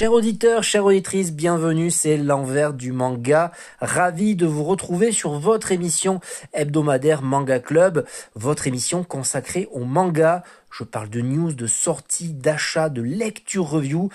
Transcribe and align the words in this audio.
Chers 0.00 0.12
auditeurs, 0.12 0.62
chères 0.62 0.84
auditrices, 0.84 1.32
bienvenue, 1.32 1.90
c'est 1.90 2.16
l'envers 2.16 2.72
du 2.72 2.92
manga. 2.92 3.50
Ravi 3.80 4.36
de 4.36 4.46
vous 4.46 4.62
retrouver 4.62 5.10
sur 5.10 5.40
votre 5.40 5.72
émission 5.72 6.20
hebdomadaire 6.52 7.20
Manga 7.20 7.58
Club, 7.58 8.06
votre 8.36 8.68
émission 8.68 9.02
consacrée 9.02 9.68
au 9.72 9.80
manga. 9.80 10.44
Je 10.70 10.84
parle 10.84 11.10
de 11.10 11.20
news, 11.20 11.52
de 11.52 11.66
sorties, 11.66 12.32
d'achats, 12.32 12.90
de 12.90 13.02
lecture 13.02 13.68
review, 13.68 14.08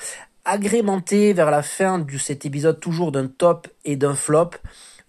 agrémenté 0.46 1.34
vers 1.34 1.52
la 1.52 1.64
fin 1.64 2.00
de 2.00 2.18
cet 2.18 2.46
épisode 2.46 2.80
toujours 2.80 3.12
d'un 3.12 3.28
top 3.28 3.68
et 3.84 3.98
d'un 3.98 4.16
flop. 4.16 4.52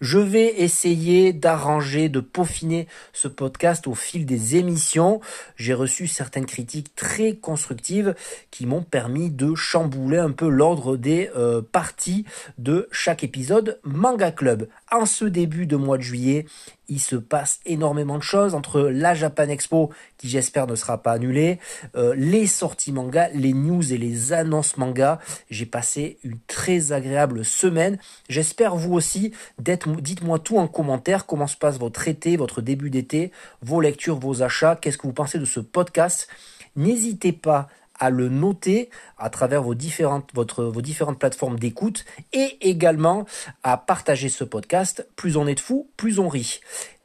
Je 0.05 0.19
vais 0.19 0.61
essayer 0.61 1.33
d'arranger, 1.33 2.09
de 2.09 2.19
peaufiner 2.19 2.87
ce 3.11 3.27
podcast 3.27 3.87
au 3.87 3.95
fil 3.95 4.27
des 4.27 4.55
émissions. 4.55 5.19
J'ai 5.55 5.73
reçu 5.73 6.05
certaines 6.05 6.45
critiques 6.45 6.93
très 6.93 7.33
constructives 7.33 8.13
qui 8.51 8.67
m'ont 8.67 8.83
permis 8.83 9.31
de 9.31 9.55
chambouler 9.55 10.19
un 10.19 10.29
peu 10.29 10.47
l'ordre 10.47 10.95
des 10.95 11.31
euh, 11.35 11.63
parties 11.63 12.23
de 12.59 12.87
chaque 12.91 13.23
épisode 13.23 13.79
Manga 13.83 14.31
Club. 14.31 14.67
En 14.91 15.07
ce 15.07 15.25
début 15.25 15.65
de 15.65 15.75
mois 15.75 15.97
de 15.97 16.03
juillet, 16.03 16.45
il 16.87 16.99
se 16.99 17.15
passe 17.15 17.59
énormément 17.65 18.17
de 18.17 18.23
choses 18.23 18.55
entre 18.55 18.81
la 18.81 19.13
Japan 19.13 19.49
Expo, 19.49 19.91
qui 20.17 20.29
j'espère 20.29 20.67
ne 20.67 20.75
sera 20.75 21.01
pas 21.01 21.13
annulée, 21.13 21.59
euh, 21.95 22.13
les 22.17 22.47
sorties 22.47 22.91
manga, 22.91 23.29
les 23.33 23.53
news 23.53 23.93
et 23.93 23.97
les 23.97 24.33
annonces 24.33 24.77
manga. 24.77 25.19
J'ai 25.49 25.65
passé 25.65 26.17
une 26.23 26.37
très 26.47 26.91
agréable 26.91 27.45
semaine. 27.45 27.97
J'espère 28.29 28.75
vous 28.75 28.93
aussi. 28.93 29.31
Dites-moi 29.59 30.39
tout 30.39 30.57
en 30.57 30.67
commentaire. 30.67 31.25
Comment 31.25 31.47
se 31.47 31.57
passe 31.57 31.77
votre 31.77 32.07
été, 32.07 32.37
votre 32.37 32.61
début 32.61 32.89
d'été, 32.89 33.31
vos 33.61 33.81
lectures, 33.81 34.19
vos 34.19 34.43
achats? 34.43 34.75
Qu'est-ce 34.75 34.97
que 34.97 35.07
vous 35.07 35.13
pensez 35.13 35.39
de 35.39 35.45
ce 35.45 35.59
podcast? 35.59 36.27
N'hésitez 36.75 37.31
pas 37.31 37.67
à 37.99 38.09
le 38.09 38.29
noter 38.29 38.89
à 39.17 39.29
travers 39.29 39.63
vos 39.63 39.75
différentes, 39.75 40.31
vos 40.33 40.81
différentes 40.81 41.19
plateformes 41.19 41.59
d'écoute 41.59 42.05
et 42.33 42.57
également 42.61 43.25
à 43.63 43.77
partager 43.77 44.29
ce 44.29 44.43
podcast. 44.43 45.07
Plus 45.15 45.37
on 45.37 45.47
est 45.47 45.55
de 45.55 45.59
fous, 45.59 45.89
plus 45.97 46.19
on 46.19 46.29
rit. 46.29 46.59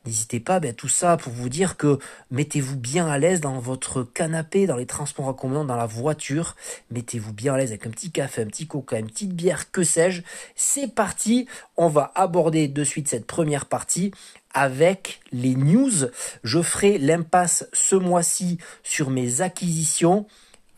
N'hésitez 0.06 0.40
pas, 0.40 0.60
ben, 0.60 0.72
tout 0.72 0.88
ça 0.88 1.18
pour 1.18 1.30
vous 1.30 1.50
dire 1.50 1.76
que 1.76 1.98
mettez-vous 2.30 2.76
bien 2.76 3.06
à 3.06 3.18
l'aise 3.18 3.42
dans 3.42 3.58
votre 3.58 4.02
canapé, 4.02 4.66
dans 4.66 4.76
les 4.76 4.86
transports 4.86 5.28
en 5.28 5.34
commun, 5.34 5.66
dans 5.66 5.76
la 5.76 5.84
voiture. 5.84 6.56
Mettez-vous 6.90 7.34
bien 7.34 7.52
à 7.52 7.58
l'aise 7.58 7.68
avec 7.68 7.86
un 7.86 7.90
petit 7.90 8.10
café, 8.10 8.40
un 8.40 8.46
petit 8.46 8.66
coca, 8.66 8.98
une 8.98 9.10
petite 9.10 9.34
bière, 9.34 9.70
que 9.70 9.82
sais-je. 9.82 10.22
C'est 10.56 10.94
parti, 10.94 11.46
on 11.76 11.88
va 11.88 12.12
aborder 12.14 12.66
de 12.66 12.82
suite 12.82 13.08
cette 13.08 13.26
première 13.26 13.66
partie 13.66 14.10
avec 14.54 15.20
les 15.32 15.54
news. 15.54 16.08
Je 16.44 16.62
ferai 16.62 16.96
l'impasse 16.96 17.68
ce 17.74 17.94
mois-ci 17.94 18.56
sur 18.82 19.10
mes 19.10 19.42
acquisitions. 19.42 20.26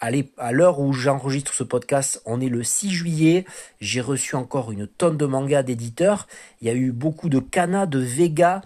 À 0.05 0.51
l'heure 0.51 0.81
où 0.81 0.93
j'enregistre 0.93 1.55
ce 1.55 1.63
podcast, 1.63 2.21
on 2.27 2.41
est 2.41 2.49
le 2.49 2.65
6 2.65 2.91
juillet. 2.91 3.45
J'ai 3.81 4.01
reçu 4.01 4.35
encore 4.35 4.73
une 4.73 4.89
tonne 4.89 5.17
de 5.17 5.27
mangas 5.27 5.63
d'éditeurs. 5.63 6.27
Il 6.61 6.67
y 6.67 6.71
a 6.71 6.75
eu 6.75 6.91
beaucoup 6.91 7.29
de 7.29 7.39
Kana, 7.39 7.87
de 7.87 8.01
Vega, 8.01 8.63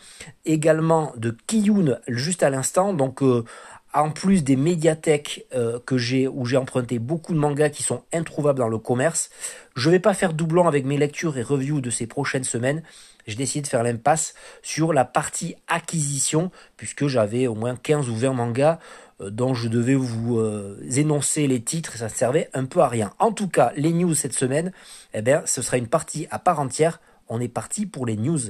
également 0.46 1.12
de 1.18 1.36
Kiyun 1.46 1.98
juste 2.08 2.42
à 2.42 2.48
l'instant. 2.48 2.94
Donc, 2.94 3.22
euh, 3.22 3.44
en 3.92 4.10
plus 4.12 4.44
des 4.44 4.56
médiathèques 4.56 5.44
euh, 5.54 5.78
que 5.84 5.98
j'ai 5.98 6.26
où 6.26 6.46
j'ai 6.46 6.56
emprunté 6.56 6.98
beaucoup 6.98 7.34
de 7.34 7.38
mangas 7.38 7.68
qui 7.68 7.82
sont 7.82 8.02
introuvables 8.14 8.58
dans 8.58 8.68
le 8.68 8.78
commerce, 8.78 9.28
je 9.74 9.90
vais 9.90 10.00
pas 10.00 10.14
faire 10.14 10.32
doublon 10.32 10.66
avec 10.66 10.86
mes 10.86 10.96
lectures 10.96 11.36
et 11.36 11.42
reviews 11.42 11.82
de 11.82 11.90
ces 11.90 12.06
prochaines 12.06 12.44
semaines. 12.44 12.82
J'ai 13.26 13.36
décidé 13.36 13.62
de 13.62 13.66
faire 13.66 13.82
l'impasse 13.82 14.34
sur 14.62 14.92
la 14.92 15.04
partie 15.04 15.56
acquisition 15.68 16.50
puisque 16.76 17.08
j'avais 17.08 17.46
au 17.46 17.54
moins 17.54 17.76
15 17.76 18.08
ou 18.08 18.14
20 18.14 18.32
mangas 18.32 18.78
dont 19.20 19.54
je 19.54 19.68
devais 19.68 19.94
vous 19.94 20.38
euh, 20.38 20.78
énoncer 20.94 21.46
les 21.46 21.62
titres, 21.62 21.96
ça 21.96 22.08
servait 22.08 22.50
un 22.52 22.64
peu 22.66 22.80
à 22.80 22.88
rien. 22.88 23.12
En 23.18 23.32
tout 23.32 23.48
cas, 23.48 23.72
les 23.76 23.92
news 23.92 24.14
cette 24.14 24.34
semaine, 24.34 24.72
eh 25.14 25.22
bien, 25.22 25.42
ce 25.46 25.62
sera 25.62 25.78
une 25.78 25.88
partie 25.88 26.26
à 26.30 26.38
part 26.38 26.60
entière. 26.60 27.00
On 27.28 27.40
est 27.40 27.48
parti 27.48 27.86
pour 27.86 28.06
les 28.06 28.16
news. 28.16 28.40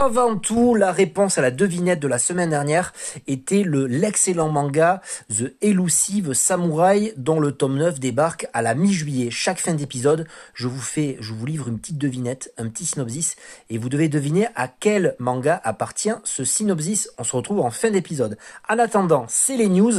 Avant 0.00 0.38
tout, 0.38 0.74
la 0.74 0.92
réponse 0.92 1.36
à 1.36 1.42
la 1.42 1.50
devinette 1.50 2.00
de 2.00 2.08
la 2.08 2.16
semaine 2.16 2.48
dernière 2.48 2.94
était 3.26 3.62
le 3.62 3.86
l'excellent 3.86 4.48
manga 4.48 5.02
The 5.28 5.54
Elusive 5.60 6.32
Samurai 6.32 7.12
dont 7.18 7.38
le 7.38 7.52
tome 7.52 7.76
9 7.76 8.00
débarque 8.00 8.48
à 8.54 8.62
la 8.62 8.74
mi-juillet. 8.74 9.30
Chaque 9.30 9.60
fin 9.60 9.74
d'épisode, 9.74 10.26
je 10.54 10.68
vous 10.68 10.80
fais, 10.80 11.18
je 11.20 11.34
vous 11.34 11.44
livre 11.44 11.68
une 11.68 11.78
petite 11.78 11.98
devinette, 11.98 12.50
un 12.56 12.70
petit 12.70 12.86
synopsis 12.86 13.36
et 13.68 13.76
vous 13.76 13.90
devez 13.90 14.08
deviner 14.08 14.48
à 14.54 14.68
quel 14.68 15.16
manga 15.18 15.60
appartient 15.64 16.16
ce 16.24 16.46
synopsis. 16.46 17.10
On 17.18 17.24
se 17.24 17.36
retrouve 17.36 17.60
en 17.60 17.70
fin 17.70 17.90
d'épisode. 17.90 18.38
En 18.70 18.78
attendant, 18.78 19.26
c'est 19.28 19.58
les 19.58 19.68
news 19.68 19.92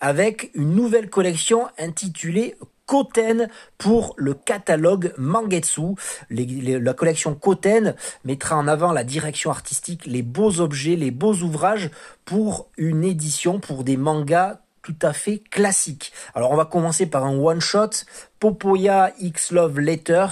avec 0.00 0.50
une 0.54 0.74
nouvelle 0.74 1.08
collection 1.08 1.68
intitulée 1.78 2.56
Koten 2.86 3.48
pour 3.78 4.14
le 4.16 4.34
catalogue 4.34 5.12
Mangetsu. 5.16 5.94
la 6.30 6.94
collection 6.94 7.34
Koten 7.34 7.94
mettra 8.24 8.56
en 8.56 8.68
avant 8.68 8.92
la 8.92 9.04
direction 9.04 9.50
artistique, 9.50 10.06
les 10.06 10.22
beaux 10.22 10.60
objets, 10.60 10.96
les 10.96 11.10
beaux 11.10 11.34
ouvrages 11.34 11.90
pour 12.24 12.68
une 12.76 13.04
édition 13.04 13.58
pour 13.60 13.84
des 13.84 13.96
mangas 13.96 14.60
tout 14.82 14.96
à 15.02 15.12
fait 15.12 15.38
classiques. 15.50 16.12
Alors 16.34 16.50
on 16.50 16.56
va 16.56 16.66
commencer 16.66 17.06
par 17.06 17.24
un 17.24 17.36
one 17.36 17.60
shot, 17.60 17.90
Popoya 18.38 19.12
X 19.18 19.50
Love 19.50 19.80
Letter 19.80 20.26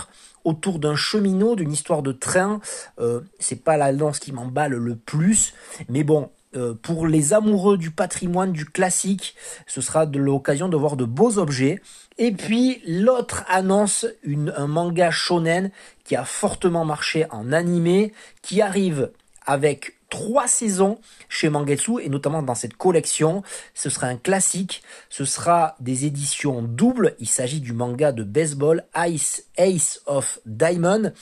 autour 0.45 0.79
d'un 0.79 0.97
cheminot, 0.97 1.57
d'une 1.57 1.73
histoire 1.73 2.03
de 2.03 2.13
train. 2.13 2.61
Euh, 3.01 3.21
c'est 3.39 3.65
pas 3.65 3.77
la 3.77 3.93
lance 3.93 4.19
qui 4.19 4.33
m'emballe 4.33 4.75
le 4.75 4.97
plus, 4.97 5.55
mais 5.89 6.05
bon, 6.05 6.31
euh, 6.55 6.75
pour 6.75 7.07
les 7.07 7.33
amoureux 7.33 7.79
du 7.79 7.91
patrimoine, 7.91 8.53
du 8.53 8.65
classique, 8.67 9.35
ce 9.67 9.81
sera 9.81 10.07
de 10.07 10.19
l'occasion 10.19 10.69
de 10.69 10.77
voir 10.77 10.97
de 10.97 11.05
beaux 11.05 11.39
objets. 11.39 11.81
Et 12.19 12.33
puis 12.33 12.83
l'autre 12.87 13.45
annonce 13.49 14.07
une, 14.23 14.53
un 14.57 14.67
manga 14.67 15.11
shonen 15.11 15.71
qui 16.05 16.17
a 16.17 16.25
fortement 16.25 16.85
marché 16.85 17.27
en 17.31 17.53
animé, 17.53 18.13
qui 18.43 18.61
arrive 18.61 19.11
avec 19.47 19.95
trois 20.13 20.47
saisons 20.47 20.99
chez 21.31 21.49
Mangetsu 21.49 21.93
et 22.03 22.11
notamment 22.11 22.43
dans 22.43 22.55
cette 22.55 22.77
collection. 22.77 23.43
Ce 23.73 23.89
sera 23.89 24.09
un 24.09 24.19
classique. 24.19 24.83
Ce 25.09 25.25
sera 25.25 25.75
des 25.81 26.05
éditions 26.05 26.61
doubles. 26.61 27.17
Il 27.19 27.27
s'agit 27.27 27.61
du 27.61 27.73
manga 27.73 28.13
de 28.13 28.23
baseball 28.23 28.85
Ice 29.07 29.47
Ace 29.57 30.03
of 30.05 30.39
Diamond. 30.45 31.13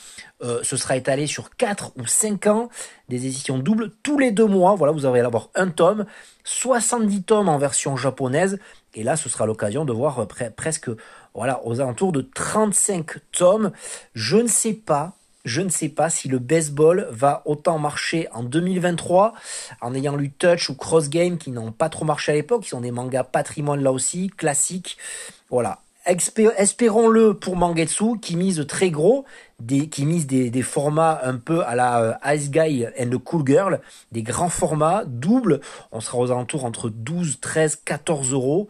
Euh, 0.43 0.59
ce 0.65 0.77
sera 0.77 0.97
étalé 0.97 1.29
sur 1.29 1.55
quatre 1.57 1.93
ou 1.97 2.07
cinq 2.07 2.49
ans. 2.49 2.69
Des 3.09 3.27
éditions 3.27 3.59
doubles 3.59 3.93
tous 4.03 4.19
les 4.19 4.33
deux 4.33 4.47
mois. 4.47 4.75
Voilà, 4.75 4.93
vous 4.93 5.07
allez 5.07 5.21
avoir 5.21 5.51
un 5.55 5.69
tome. 5.69 6.05
70 6.43 7.23
tomes 7.23 7.49
en 7.49 7.59
version 7.59 7.97
japonaise. 7.97 8.59
Et 8.95 9.05
là, 9.05 9.15
ce 9.15 9.29
sera 9.29 9.47
l'occasion 9.47 9.85
de 9.85 9.93
voir 9.93 10.27
presque, 10.57 10.91
voilà, 11.33 11.65
aux 11.65 11.81
alentours 11.81 12.11
de 12.11 12.23
35 12.23 13.21
tomes. 13.31 13.71
Je 14.15 14.39
ne 14.39 14.49
sais 14.49 14.75
pas 14.75 15.15
je 15.45 15.63
ne 15.63 15.69
sais 15.69 15.89
pas 15.89 16.11
si 16.11 16.29
le 16.29 16.39
baseball 16.39 17.09
va 17.11 17.43
autant 17.45 17.79
marcher 17.79 18.29
en 18.33 18.43
2023 18.43 19.35
en 19.81 19.95
ayant 19.95 20.17
lu 20.17 20.31
Touch 20.31 20.69
ou 20.69 20.75
Cross 20.75 21.09
Game 21.09 21.39
qui 21.39 21.51
n'ont 21.51 21.73
pas 21.73 21.89
trop 21.89 22.05
marché 22.05 22.33
à 22.33 22.35
l'époque, 22.35 22.63
qui 22.63 22.71
sont 22.71 22.81
des 22.81 22.91
mangas 22.91 23.25
patrimoine 23.25 23.83
là 23.83 23.93
aussi, 23.93 24.31
classiques. 24.37 24.99
Voilà. 25.49 25.81
Espérons-le 26.07 27.35
pour 27.35 27.57
Mangetsu 27.57 28.19
qui 28.21 28.35
mise 28.35 28.65
très 28.67 28.91
gros, 28.91 29.27
qui 29.69 30.07
mise 30.07 30.27
des, 30.27 30.51
des 30.51 30.63
formats 30.63 31.21
un 31.23 31.37
peu 31.37 31.63
à 31.65 31.75
la 31.75 32.01
euh, 32.01 32.35
Ice 32.35 32.51
Guy 32.51 32.87
and 32.99 33.11
the 33.11 33.19
Cool 33.19 33.47
Girl, 33.47 33.81
des 34.11 34.23
grands 34.23 34.49
formats, 34.49 35.05
doubles. 35.07 35.61
On 35.93 36.01
sera 36.01 36.19
aux 36.19 36.31
alentours 36.31 36.65
entre 36.65 36.89
12, 36.89 37.41
13, 37.41 37.83
14 37.85 38.33
euros. 38.33 38.69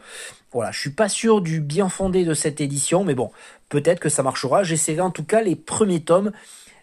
Voilà, 0.53 0.73
je 0.73 0.81
suis 0.81 0.91
pas 0.91 1.09
sûr 1.09 1.41
du 1.41 1.61
bien 1.61 1.89
fondé 1.89 2.25
de 2.25 2.35
cette 2.35 2.61
édition, 2.61 3.05
mais 3.05 3.15
bon, 3.15 3.31
peut-être 3.69 4.01
que 4.01 4.09
ça 4.09 4.25
marchera. 4.25 4.65
J'essaierai 4.65 5.01
en 5.01 5.11
tout 5.11 5.25
cas 5.25 5.41
les 5.41 5.55
premiers 5.55 6.03
tomes 6.03 6.33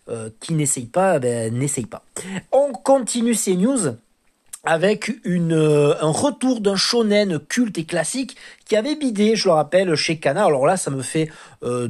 euh, 0.09 0.29
qui 0.39 0.53
n'essaye 0.53 0.85
pas, 0.85 1.19
ben, 1.19 1.53
n'essaye 1.53 1.85
pas. 1.85 2.03
On 2.51 2.71
continue 2.71 3.33
ces 3.33 3.55
news 3.55 3.95
avec 4.63 5.11
une, 5.23 5.53
euh, 5.53 5.93
un 6.01 6.11
retour 6.11 6.59
d'un 6.59 6.75
shonen 6.75 7.39
culte 7.39 7.77
et 7.77 7.85
classique 7.85 8.35
qui 8.67 8.75
avait 8.75 8.95
bidé, 8.95 9.35
je 9.35 9.47
le 9.47 9.53
rappelle, 9.53 9.95
chez 9.95 10.17
Kana. 10.19 10.45
Alors 10.45 10.65
là, 10.65 10.77
ça 10.77 10.91
me 10.91 11.01
fait, 11.01 11.29
euh, 11.63 11.87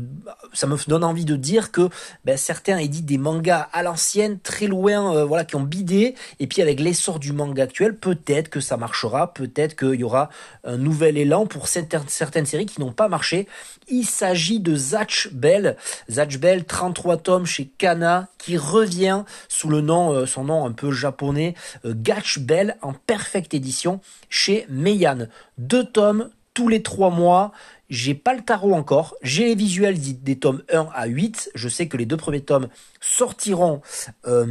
ça 0.53 0.67
me 0.67 0.77
donne 0.87 1.03
envie 1.03 1.25
de 1.25 1.35
dire 1.35 1.71
que 1.71 1.89
ben, 2.25 2.37
certains 2.37 2.77
éditent 2.77 3.05
des 3.05 3.17
mangas 3.17 3.67
à 3.73 3.83
l'ancienne, 3.83 4.39
très 4.39 4.67
loin, 4.67 5.15
euh, 5.15 5.25
voilà, 5.25 5.43
qui 5.43 5.55
ont 5.55 5.63
bidé. 5.63 6.15
Et 6.39 6.47
puis 6.47 6.61
avec 6.61 6.79
l'essor 6.79 7.19
du 7.19 7.33
manga 7.33 7.63
actuel, 7.63 7.95
peut-être 7.95 8.49
que 8.49 8.59
ça 8.59 8.77
marchera, 8.77 9.33
peut-être 9.33 9.75
qu'il 9.75 9.99
y 9.99 10.03
aura 10.03 10.29
un 10.63 10.77
nouvel 10.77 11.17
élan 11.17 11.45
pour 11.45 11.67
certaines, 11.67 12.45
séries 12.45 12.65
qui 12.65 12.79
n'ont 12.79 12.91
pas 12.91 13.07
marché. 13.07 13.47
Il 13.87 14.05
s'agit 14.05 14.59
de 14.59 14.75
Zatch 14.75 15.29
Bell, 15.31 15.77
Zatch 16.09 16.37
Bell, 16.37 16.65
33 16.65 17.17
tomes 17.17 17.45
chez 17.45 17.71
Kana, 17.77 18.27
qui 18.37 18.57
revient 18.57 19.23
sous 19.47 19.69
le 19.69 19.81
nom, 19.81 20.13
euh, 20.13 20.25
son 20.25 20.43
nom 20.43 20.65
un 20.65 20.71
peu 20.71 20.91
japonais, 20.91 21.55
Gatch 21.85 22.39
Bell 22.39 22.77
en 22.81 22.93
perfecte 22.93 23.53
édition 23.53 23.99
chez 24.29 24.65
Meian. 24.69 25.27
Deux 25.57 25.83
tomes 25.83 26.29
tous 26.57 26.69
les 26.69 26.81
trois 26.81 27.11
mois. 27.11 27.51
J'ai 27.87 28.15
pas 28.15 28.33
le 28.33 28.41
tarot 28.41 28.73
encore. 28.73 29.15
J'ai 29.21 29.45
les 29.45 29.53
visuels 29.53 29.99
des 29.99 30.39
tomes 30.39 30.63
1 30.73 30.87
à 30.91 31.05
8. 31.05 31.51
Je 31.53 31.69
sais 31.69 31.87
que 31.87 31.97
les 31.97 32.07
deux 32.07 32.17
premiers 32.17 32.41
tomes 32.41 32.67
sortiront 32.99 33.81
euh, 34.25 34.47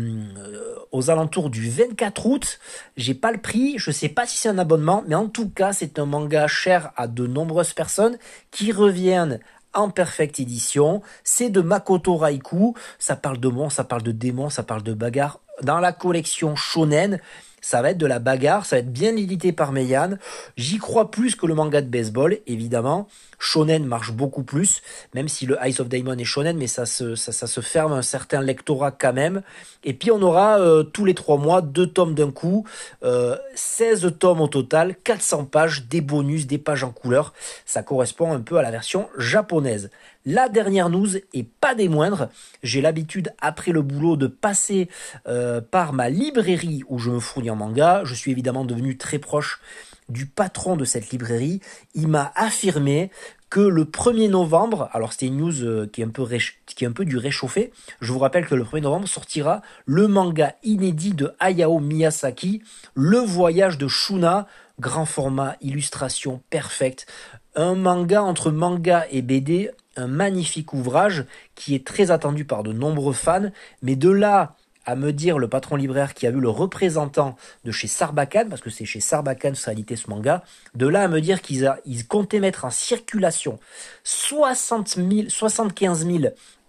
aux 0.92 1.10
alentours 1.10 1.50
du 1.50 1.68
24 1.68 2.26
août. 2.26 2.60
J'ai 2.96 3.14
pas 3.14 3.32
le 3.32 3.38
prix. 3.38 3.74
Je 3.78 3.90
sais 3.90 4.08
pas 4.08 4.24
si 4.24 4.38
c'est 4.38 4.48
un 4.48 4.58
abonnement, 4.58 5.02
mais 5.08 5.16
en 5.16 5.26
tout 5.26 5.48
cas, 5.48 5.72
c'est 5.72 5.98
un 5.98 6.06
manga 6.06 6.46
cher 6.46 6.92
à 6.96 7.08
de 7.08 7.26
nombreuses 7.26 7.72
personnes 7.72 8.18
qui 8.52 8.70
reviennent 8.70 9.40
en 9.74 9.90
perfecte 9.90 10.38
édition. 10.38 11.02
C'est 11.24 11.50
de 11.50 11.60
Makoto 11.60 12.16
Raikou. 12.16 12.76
Ça 13.00 13.16
parle 13.16 13.38
de 13.38 13.48
monstres, 13.48 13.78
ça 13.78 13.84
parle 13.84 14.04
de 14.04 14.12
démons, 14.12 14.48
ça 14.48 14.62
parle 14.62 14.84
de 14.84 14.94
bagarres. 14.94 15.40
Dans 15.64 15.80
la 15.80 15.92
collection 15.92 16.54
Shonen, 16.54 17.18
ça 17.60 17.82
va 17.82 17.90
être 17.90 17.98
de 17.98 18.06
la 18.06 18.18
bagarre, 18.18 18.64
ça 18.66 18.76
va 18.76 18.80
être 18.80 18.92
bien 18.92 19.16
édité 19.16 19.52
par 19.52 19.72
Meian. 19.72 20.18
J'y 20.56 20.78
crois 20.78 21.10
plus 21.10 21.34
que 21.34 21.46
le 21.46 21.54
manga 21.54 21.82
de 21.82 21.88
baseball, 21.88 22.38
évidemment. 22.46 23.08
Shonen 23.38 23.84
marche 23.84 24.12
beaucoup 24.12 24.42
plus, 24.42 24.82
même 25.14 25.28
si 25.28 25.46
le 25.46 25.58
Ice 25.64 25.80
of 25.80 25.88
Daemon 25.88 26.18
est 26.18 26.24
shonen, 26.24 26.56
mais 26.56 26.66
ça 26.66 26.86
se, 26.86 27.14
ça, 27.14 27.32
se 27.32 27.60
ferme 27.60 27.92
un 27.92 28.02
certain 28.02 28.40
lectorat 28.40 28.90
quand 28.90 29.12
même. 29.12 29.42
Et 29.84 29.92
puis 29.92 30.10
on 30.10 30.20
aura 30.22 30.58
euh, 30.58 30.82
tous 30.82 31.04
les 31.04 31.14
trois 31.14 31.36
mois 31.36 31.62
deux 31.62 31.86
tomes 31.86 32.14
d'un 32.14 32.30
coup, 32.30 32.64
euh, 33.04 33.36
16 33.54 34.14
tomes 34.18 34.40
au 34.40 34.48
total, 34.48 34.96
400 35.04 35.44
pages, 35.44 35.86
des 35.88 36.00
bonus, 36.00 36.46
des 36.46 36.58
pages 36.58 36.84
en 36.84 36.90
couleur. 36.90 37.32
Ça 37.64 37.82
correspond 37.82 38.32
un 38.32 38.40
peu 38.40 38.56
à 38.56 38.62
la 38.62 38.70
version 38.70 39.08
japonaise. 39.18 39.90
La 40.28 40.48
dernière 40.48 40.88
news, 40.88 41.16
et 41.34 41.44
pas 41.44 41.76
des 41.76 41.88
moindres, 41.88 42.28
j'ai 42.64 42.80
l'habitude 42.80 43.32
après 43.40 43.70
le 43.70 43.82
boulot 43.82 44.16
de 44.16 44.26
passer 44.26 44.88
euh, 45.28 45.60
par 45.60 45.92
ma 45.92 46.08
librairie 46.08 46.82
où 46.88 46.98
je 46.98 47.10
me 47.10 47.20
fournis 47.20 47.50
en 47.50 47.54
manga. 47.54 48.02
Je 48.04 48.14
suis 48.14 48.32
évidemment 48.32 48.64
devenu 48.64 48.96
très 48.96 49.20
proche 49.20 49.60
du 50.08 50.26
patron 50.26 50.76
de 50.76 50.84
cette 50.84 51.10
librairie. 51.10 51.60
Il 51.94 52.08
m'a 52.08 52.32
affirmé 52.34 53.10
que 53.50 53.60
le 53.60 53.84
1er 53.84 54.28
novembre, 54.28 54.88
alors 54.92 55.12
c'était 55.12 55.26
une 55.26 55.36
news 55.36 55.62
euh, 55.62 55.88
qui 55.92 56.02
est 56.02 56.04
un 56.04 56.08
peu 56.08 56.26
qui 56.66 56.84
est 56.84 56.88
un 56.88 56.92
peu 56.92 57.04
du 57.04 57.16
réchauffé. 57.16 57.72
Je 58.00 58.12
vous 58.12 58.18
rappelle 58.18 58.46
que 58.46 58.54
le 58.54 58.64
1er 58.64 58.82
novembre 58.82 59.08
sortira 59.08 59.62
le 59.84 60.08
manga 60.08 60.54
inédit 60.62 61.14
de 61.14 61.32
Hayao 61.38 61.78
Miyazaki, 61.78 62.62
Le 62.94 63.18
voyage 63.18 63.78
de 63.78 63.88
Shuna, 63.88 64.46
grand 64.80 65.06
format, 65.06 65.56
illustration 65.60 66.42
perfecte, 66.50 67.06
un 67.54 67.74
manga 67.74 68.22
entre 68.22 68.50
manga 68.50 69.06
et 69.10 69.22
BD 69.22 69.70
un 69.96 70.06
magnifique 70.06 70.72
ouvrage 70.72 71.24
qui 71.54 71.74
est 71.74 71.86
très 71.86 72.10
attendu 72.10 72.44
par 72.44 72.62
de 72.62 72.72
nombreux 72.72 73.12
fans, 73.12 73.50
mais 73.82 73.96
de 73.96 74.10
là 74.10 74.56
à 74.86 74.96
me 74.96 75.12
dire 75.12 75.38
le 75.38 75.48
patron 75.48 75.76
libraire 75.76 76.14
qui 76.14 76.26
a 76.26 76.30
vu 76.30 76.40
le 76.40 76.48
représentant 76.48 77.36
de 77.64 77.72
chez 77.72 77.88
Sarbacane, 77.88 78.48
parce 78.48 78.62
que 78.62 78.70
c'est 78.70 78.84
chez 78.84 79.00
Sarbacane 79.00 79.54
réalité 79.66 79.96
ce 79.96 80.08
manga, 80.08 80.42
de 80.74 80.86
là 80.86 81.02
à 81.02 81.08
me 81.08 81.20
dire 81.20 81.42
qu'ils 81.42 81.70
ils 81.84 82.06
comptaient 82.06 82.40
mettre 82.40 82.64
en 82.64 82.70
circulation 82.70 83.58
60 84.04 84.96
000, 84.96 85.28
75 85.28 86.06
000 86.06 86.18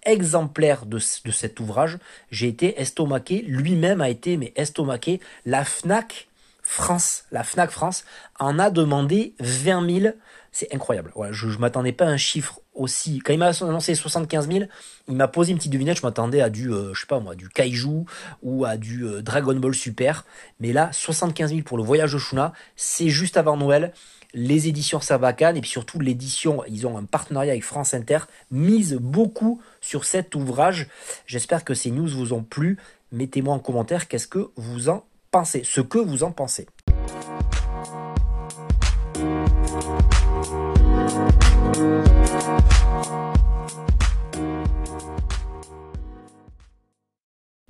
exemplaires 0.04 0.86
de, 0.86 0.98
de 0.98 1.32
cet 1.32 1.60
ouvrage, 1.60 2.00
j'ai 2.32 2.48
été 2.48 2.80
estomaqué, 2.82 3.44
lui-même 3.44 4.02
a 4.02 4.10
été 4.10 4.38
mais 4.38 4.54
estomaqué, 4.56 5.20
la 5.46 5.64
FNAC 5.64 6.28
France, 6.64 7.26
la 7.32 7.44
FNAC 7.44 7.72
France 7.72 8.04
en 8.40 8.60
a 8.60 8.70
demandé 8.70 9.34
20 9.40 10.02
000 10.02 10.14
c'est 10.58 10.74
incroyable. 10.74 11.14
je 11.30 11.48
ne 11.50 11.58
m'attendais 11.58 11.92
pas 11.92 12.06
à 12.06 12.08
un 12.08 12.18
chiffre 12.18 12.62
aussi. 12.74 13.20
Quand 13.20 13.32
il 13.32 13.38
m'a 13.38 13.50
annoncé 13.50 13.94
75 13.94 14.50
000, 14.50 14.66
il 15.08 15.16
m'a 15.16 15.28
posé 15.28 15.52
une 15.52 15.60
petite 15.60 15.72
devinette. 15.72 15.98
Je 15.98 16.02
m'attendais 16.02 16.42
à 16.42 16.50
du, 16.50 16.74
euh, 16.74 16.96
je 16.96 17.02
sais 17.02 17.06
pas 17.06 17.20
moi, 17.20 17.36
du 17.36 17.48
Kaiju 17.48 18.06
ou 18.42 18.66
à 18.66 18.76
du 18.76 19.06
euh, 19.06 19.22
Dragon 19.22 19.54
Ball 19.54 19.76
Super. 19.76 20.26
Mais 20.60 20.74
là, 20.74 20.90
75 20.92 21.52
000 21.52 21.62
pour 21.62 21.78
le 21.78 21.84
voyage 21.84 22.14
de 22.14 22.18
Shuna, 22.18 22.54
c'est 22.76 23.10
juste 23.10 23.38
avant 23.38 23.56
Noël. 23.56 23.94
Les 24.34 24.68
éditions 24.68 25.00
Sarbacane 25.00 25.58
et 25.58 25.62
puis 25.62 25.70
surtout 25.70 26.00
l'édition, 26.00 26.64
ils 26.68 26.88
ont 26.88 26.98
un 26.98 27.06
partenariat 27.06 27.52
avec 27.52 27.64
France 27.64 27.94
Inter, 27.94 28.22
mise 28.50 28.96
beaucoup 28.96 29.62
sur 29.80 30.06
cet 30.06 30.34
ouvrage. 30.34 30.88
J'espère 31.28 31.66
que 31.66 31.76
ces 31.76 31.92
news 31.92 32.08
vous 32.08 32.34
ont 32.34 32.44
plu. 32.44 32.80
Mettez-moi 33.12 33.54
en 33.54 33.60
commentaire 33.60 34.08
qu'est-ce 34.08 34.28
que 34.28 34.50
vous 34.56 34.90
en 34.90 35.06
pensez, 35.30 35.62
ce 35.64 35.82
que 35.82 36.00
vous 36.00 36.24
en 36.24 36.32
pensez. 36.32 36.66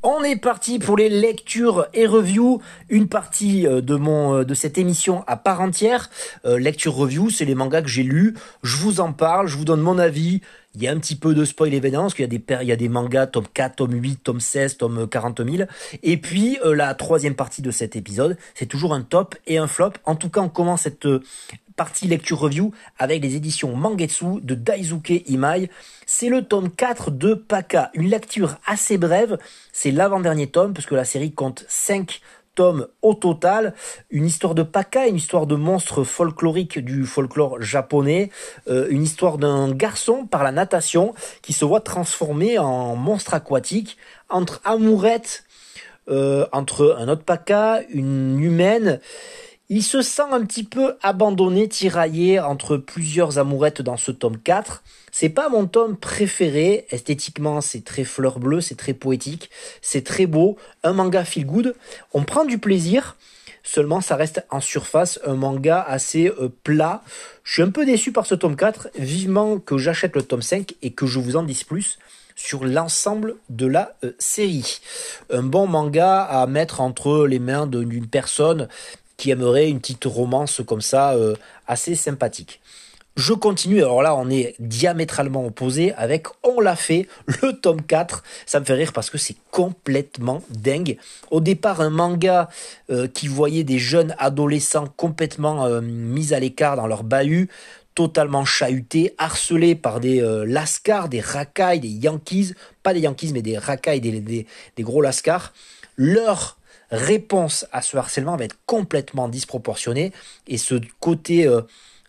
On 0.10 0.24
est 0.24 0.38
parti 0.38 0.80
pour 0.80 0.96
les 0.96 1.10
lectures 1.10 1.88
et 1.94 2.06
reviews, 2.06 2.62
une 2.88 3.10
partie 3.10 3.68
euh, 3.68 3.82
de 3.82 3.96
mon 3.96 4.36
euh, 4.38 4.46
de 4.46 4.54
cette 4.54 4.78
émission 4.78 5.26
à 5.28 5.36
part 5.36 5.60
entière. 5.60 6.10
Euh, 6.46 6.58
lecture 6.58 6.96
review, 6.96 7.30
c'est 7.30 7.44
les 7.44 7.56
mangas 7.56 7.82
que 7.82 7.90
j'ai 7.90 8.04
lus, 8.04 8.34
je 8.64 8.78
vous 8.78 9.02
en 9.02 9.12
parle, 9.12 9.48
je 9.48 9.58
vous 9.58 9.66
donne 9.66 9.82
mon 9.82 10.00
avis. 10.00 10.40
Il 10.78 10.84
y 10.84 10.88
a 10.88 10.92
un 10.92 11.00
petit 11.00 11.16
peu 11.16 11.34
de 11.34 11.44
spoil 11.44 11.74
évidemment 11.74 12.04
parce 12.04 12.14
qu'il 12.14 12.22
y 12.22 12.36
a 12.36 12.40
des 12.40 12.44
il 12.64 12.78
des 12.78 12.90
mangas 12.90 13.28
tome 13.28 13.48
4, 13.52 13.78
tome 13.78 13.94
8, 13.94 14.18
tome 14.24 14.40
16, 14.40 14.78
tome 14.78 15.08
40 15.10 15.44
000 15.44 15.68
et 16.04 16.18
puis 16.18 16.60
la 16.64 16.94
troisième 16.94 17.34
partie 17.34 17.64
de 17.64 17.72
cet 17.72 17.96
épisode, 17.96 18.38
c'est 18.54 18.68
toujours 18.68 18.94
un 18.94 19.02
top 19.02 19.36
et 19.48 19.58
un 19.58 19.66
flop. 19.66 19.94
En 20.06 20.16
tout 20.16 20.30
cas, 20.30 20.42
on 20.42 20.50
commence 20.50 20.82
cette 20.82 21.08
partie 21.76 22.08
lecture 22.08 22.40
review 22.40 22.74
avec 23.00 23.24
les 23.24 23.36
éditions 23.36 23.76
Mangetsu 23.76 24.42
de 24.42 24.54
Daisuke 24.54 25.24
Imai. 25.28 25.70
C'est 26.06 26.30
le 26.30 26.44
tome 26.44 26.70
4 26.70 27.12
de 27.12 27.34
Paka, 27.34 27.90
une 27.94 28.10
lecture 28.10 28.58
assez 28.66 28.98
brève, 28.98 29.38
c'est 29.72 29.92
l'avant-dernier 29.92 30.48
tome 30.48 30.74
parce 30.74 30.86
que 30.86 30.96
la 30.96 31.06
série 31.06 31.32
compte 31.32 31.66
5 31.68 32.22
au 32.60 33.14
total, 33.14 33.74
une 34.10 34.26
histoire 34.26 34.56
de 34.56 34.64
Paka, 34.64 35.08
une 35.08 35.16
histoire 35.16 35.48
de 35.48 35.56
monstre 35.56 36.04
folklorique 36.04 36.80
du 36.80 37.06
folklore 37.06 37.62
japonais, 37.62 38.32
euh, 38.68 38.88
une 38.90 39.04
histoire 39.04 39.38
d'un 39.38 39.72
garçon 39.72 40.26
par 40.26 40.44
la 40.44 40.52
natation 40.52 41.14
qui 41.42 41.54
se 41.54 41.66
voit 41.66 41.82
transformé 41.82 42.58
en 42.58 42.96
monstre 42.96 43.34
aquatique 43.34 43.98
entre 44.30 44.62
amourette, 44.64 45.44
euh, 46.10 46.46
entre 46.52 46.96
un 47.00 47.10
autre 47.10 47.24
Paka, 47.24 47.82
une 47.90 48.40
humaine 48.40 49.00
il 49.70 49.84
se 49.84 50.02
sent 50.02 50.24
un 50.32 50.46
petit 50.46 50.64
peu 50.64 50.96
abandonné, 51.02 51.68
tiraillé 51.68 52.40
entre 52.40 52.78
plusieurs 52.78 53.38
amourettes 53.38 53.82
dans 53.82 53.98
ce 53.98 54.12
tome 54.12 54.38
4. 54.38 54.82
C'est 55.12 55.30
pas 55.30 55.50
mon 55.50 55.68
tome 55.68 55.98
préféré. 55.98 56.86
Esthétiquement, 56.90 57.60
c'est 57.60 57.84
très 57.84 58.06
fleur 58.06 58.40
bleue, 58.40 58.62
c'est 58.62 58.76
très 58.76 58.94
poétique, 58.94 59.50
c'est 59.82 60.06
très 60.06 60.26
beau. 60.26 60.58
Un 60.84 60.94
manga 60.94 61.26
feel 61.26 61.46
good. 61.46 61.76
On 62.14 62.24
prend 62.24 62.46
du 62.46 62.60
plaisir. 62.60 63.18
Seulement, 63.62 64.00
ça 64.00 64.16
reste 64.16 64.46
en 64.50 64.62
surface 64.62 65.20
un 65.26 65.36
manga 65.36 65.82
assez 65.82 66.30
euh, 66.30 66.48
plat. 66.64 67.04
Je 67.44 67.54
suis 67.56 67.62
un 67.62 67.70
peu 67.70 67.86
déçu 67.86 68.14
par 68.14 68.26
ce 68.26 68.36
tome 68.36 68.56
4. 68.56 68.92
Vivement 68.98 69.60
que 69.60 69.78
j'achète 69.78 70.16
le 70.16 70.22
tome 70.22 70.42
5 70.42 70.76
et 70.82 70.92
que 70.92 71.06
je 71.06 71.20
vous 71.20 71.36
en 71.36 71.44
dise 71.44 71.66
plus 71.66 72.00
sur 72.38 72.64
l'ensemble 72.64 73.36
de 73.50 73.66
la 73.66 73.98
euh, 74.06 74.14
série. 74.18 74.80
Un 75.30 75.44
bon 75.44 75.68
manga 75.68 76.22
à 76.22 76.48
mettre 76.48 76.80
entre 76.80 77.28
les 77.28 77.40
mains 77.40 77.68
d'une 77.68 78.08
personne 78.08 78.70
qui 79.18 79.32
aimerait 79.32 79.70
une 79.70 79.80
petite 79.80 80.06
romance 80.06 80.62
comme 80.66 80.82
ça, 80.82 81.14
euh, 81.14 81.36
assez 81.68 81.96
sympathique. 81.96 82.62
Je 83.16 83.34
continue, 83.34 83.80
alors 83.80 84.04
là 84.04 84.16
on 84.16 84.30
est 84.30 84.54
diamétralement 84.60 85.44
opposé 85.44 85.92
avec 85.96 86.28
On 86.44 86.62
l'a 86.62 86.76
fait, 86.76 87.08
le 87.42 87.54
tome 87.60 87.82
4. 87.82 88.24
Ça 88.46 88.60
me 88.60 88.66
fait 88.66 88.76
rire 88.76 88.94
parce 88.94 89.10
que 89.10 89.18
c'est 89.18 89.36
complètement 89.50 90.44
dingue. 90.52 90.98
Au 91.32 91.42
départ 91.42 91.82
un 91.82 91.90
manga 91.90 92.48
euh, 92.92 93.08
qui 93.08 93.28
voyait 93.28 93.64
des 93.64 93.80
jeunes 93.80 94.16
adolescents 94.20 94.88
complètement 94.96 95.66
euh, 95.66 95.82
mis 95.82 96.36
à 96.36 96.40
l'écart 96.40 96.76
dans 96.76 96.86
leur 96.86 97.04
bahut, 97.04 97.50
totalement 97.96 98.46
chahutés, 98.46 99.16
harcelés 99.18 99.74
par 99.74 100.00
des 100.00 100.22
lascars, 100.46 101.10
des 101.10 101.20
racailles, 101.20 101.80
des 101.80 101.88
yankees, 101.88 102.54
pas 102.84 102.94
des 102.94 103.00
yankees 103.00 103.32
mais 103.34 103.42
des 103.42 103.58
racailles, 103.58 104.00
des, 104.00 104.20
des, 104.20 104.46
des 104.76 104.84
gros 104.84 105.02
lascars. 105.02 105.52
Leur 105.96 106.57
réponse 106.92 107.66
à 107.72 107.82
ce 107.82 107.98
harcèlement 107.98 108.36
va 108.36 108.46
être 108.46 108.58
complètement 108.66 109.28
disproportionnée. 109.28 110.14
Et 110.48 110.58
ce 110.58 110.76
côté 111.00 111.48
euh, 111.48 111.62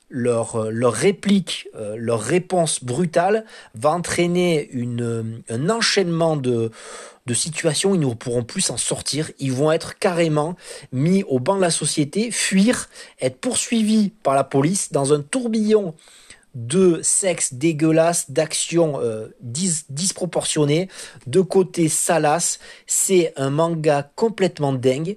leur, 0.08 0.56
euh, 0.56 0.70
leur 0.70 0.92
réplique, 0.92 1.68
euh, 1.74 1.96
leur 1.98 2.20
réponse 2.20 2.82
brutale 2.82 3.44
va 3.74 3.90
entraîner 3.90 4.68
une, 4.70 5.42
un 5.48 5.70
enchaînement 5.70 6.36
de, 6.36 6.70
de 7.26 7.34
situations, 7.34 7.94
ils 7.94 8.00
ne 8.00 8.14
pourront 8.14 8.44
plus 8.44 8.62
s'en 8.62 8.76
sortir, 8.76 9.30
ils 9.38 9.52
vont 9.52 9.70
être 9.70 9.98
carrément 9.98 10.56
mis 10.92 11.22
au 11.24 11.38
banc 11.38 11.56
de 11.56 11.60
la 11.60 11.70
société, 11.70 12.30
fuir, 12.30 12.88
être 13.20 13.38
poursuivis 13.38 14.10
par 14.22 14.34
la 14.34 14.44
police 14.44 14.92
dans 14.92 15.12
un 15.12 15.20
tourbillon 15.20 15.94
de 16.58 16.98
sexe 17.02 17.54
dégueulasse, 17.54 18.30
d'action 18.32 19.00
euh, 19.00 19.28
disproportionnée, 19.40 20.88
de 21.26 21.40
côté 21.40 21.88
salace. 21.88 22.58
C'est 22.86 23.32
un 23.36 23.50
manga 23.50 24.10
complètement 24.16 24.72
dingue. 24.72 25.16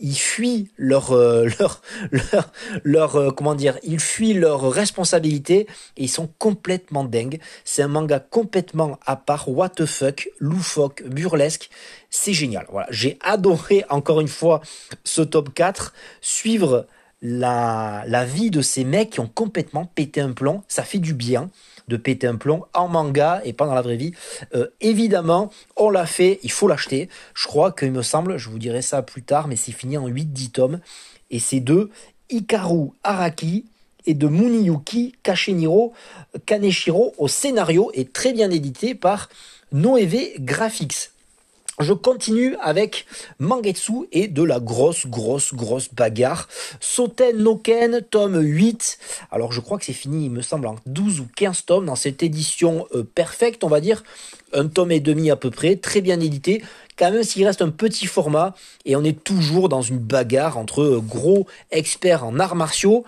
Ils 0.00 0.16
fuient 0.16 0.70
leur 0.78 1.12
euh, 1.12 1.46
leur 1.58 1.82
leur, 2.10 2.52
leur 2.84 3.16
euh, 3.16 3.30
comment 3.32 3.54
dire, 3.54 3.78
ils 3.82 4.00
fuient 4.00 4.32
leur 4.32 4.70
responsabilité 4.72 5.66
et 5.96 6.04
ils 6.04 6.08
sont 6.08 6.30
complètement 6.38 7.04
dingues. 7.04 7.38
C'est 7.64 7.82
un 7.82 7.88
manga 7.88 8.18
complètement 8.18 8.98
à 9.04 9.16
part, 9.16 9.48
what 9.50 9.70
the 9.70 9.84
fuck, 9.84 10.30
loufoque, 10.38 11.02
burlesque. 11.04 11.68
C'est 12.08 12.32
génial. 12.32 12.66
Voilà, 12.70 12.86
j'ai 12.90 13.18
adoré 13.20 13.84
encore 13.90 14.20
une 14.20 14.28
fois 14.28 14.62
ce 15.04 15.20
top 15.20 15.52
4, 15.52 15.92
suivre 16.22 16.86
la, 17.22 18.24
vie 18.24 18.50
de 18.50 18.62
ces 18.62 18.84
mecs 18.84 19.10
qui 19.10 19.20
ont 19.20 19.30
complètement 19.32 19.86
pété 19.86 20.20
un 20.20 20.32
plomb. 20.32 20.62
Ça 20.68 20.82
fait 20.82 20.98
du 20.98 21.14
bien 21.14 21.50
de 21.88 21.96
péter 21.96 22.26
un 22.26 22.36
plomb 22.36 22.64
en 22.74 22.88
manga 22.88 23.40
et 23.44 23.52
pas 23.52 23.66
dans 23.66 23.74
la 23.74 23.82
vraie 23.82 23.96
vie. 23.96 24.12
Euh, 24.54 24.68
évidemment, 24.80 25.50
on 25.76 25.90
l'a 25.90 26.06
fait, 26.06 26.38
il 26.42 26.50
faut 26.50 26.68
l'acheter. 26.68 27.08
Je 27.34 27.46
crois 27.46 27.72
qu'il 27.72 27.92
me 27.92 28.02
semble, 28.02 28.36
je 28.36 28.50
vous 28.50 28.58
dirai 28.58 28.82
ça 28.82 29.02
plus 29.02 29.22
tard, 29.22 29.48
mais 29.48 29.56
c'est 29.56 29.72
fini 29.72 29.96
en 29.96 30.06
8-10 30.06 30.50
tomes. 30.50 30.80
Et 31.30 31.38
c'est 31.38 31.60
de 31.60 31.90
Hikaru 32.30 32.90
Araki 33.02 33.64
et 34.06 34.14
de 34.14 34.28
Muniyuki 34.28 35.14
Kashiniro 35.22 35.92
Kaneshiro 36.46 37.14
au 37.18 37.28
scénario 37.28 37.90
et 37.94 38.04
très 38.04 38.32
bien 38.32 38.50
édité 38.50 38.94
par 38.94 39.28
Noeve 39.72 40.38
Graphics. 40.40 41.10
Je 41.80 41.92
continue 41.92 42.56
avec 42.60 43.06
Mangetsu 43.38 44.08
et 44.10 44.26
de 44.26 44.42
la 44.42 44.58
grosse, 44.58 45.06
grosse, 45.06 45.54
grosse 45.54 45.94
bagarre. 45.94 46.48
Soten 46.80 47.36
no 47.36 47.56
Ken, 47.56 48.02
tome 48.10 48.40
8. 48.40 48.98
Alors 49.30 49.52
je 49.52 49.60
crois 49.60 49.78
que 49.78 49.84
c'est 49.84 49.92
fini, 49.92 50.24
il 50.24 50.32
me 50.32 50.42
semble, 50.42 50.66
en 50.66 50.74
12 50.86 51.20
ou 51.20 51.28
15 51.36 51.66
tomes 51.66 51.86
dans 51.86 51.94
cette 51.94 52.24
édition 52.24 52.86
euh, 52.96 53.04
on 53.62 53.68
va 53.68 53.80
dire. 53.80 54.02
Un 54.52 54.66
tome 54.66 54.90
et 54.90 54.98
demi 54.98 55.30
à 55.30 55.36
peu 55.36 55.50
près, 55.50 55.76
très 55.76 56.00
bien 56.00 56.18
édité. 56.18 56.64
Quand 56.98 57.12
même 57.12 57.22
s'il 57.22 57.46
reste 57.46 57.62
un 57.62 57.70
petit 57.70 58.06
format 58.06 58.54
et 58.84 58.96
on 58.96 59.04
est 59.04 59.22
toujours 59.22 59.68
dans 59.68 59.82
une 59.82 59.98
bagarre 59.98 60.58
entre 60.58 60.82
euh, 60.82 61.00
gros 61.00 61.46
experts 61.70 62.24
en 62.24 62.40
arts 62.40 62.56
martiaux 62.56 63.04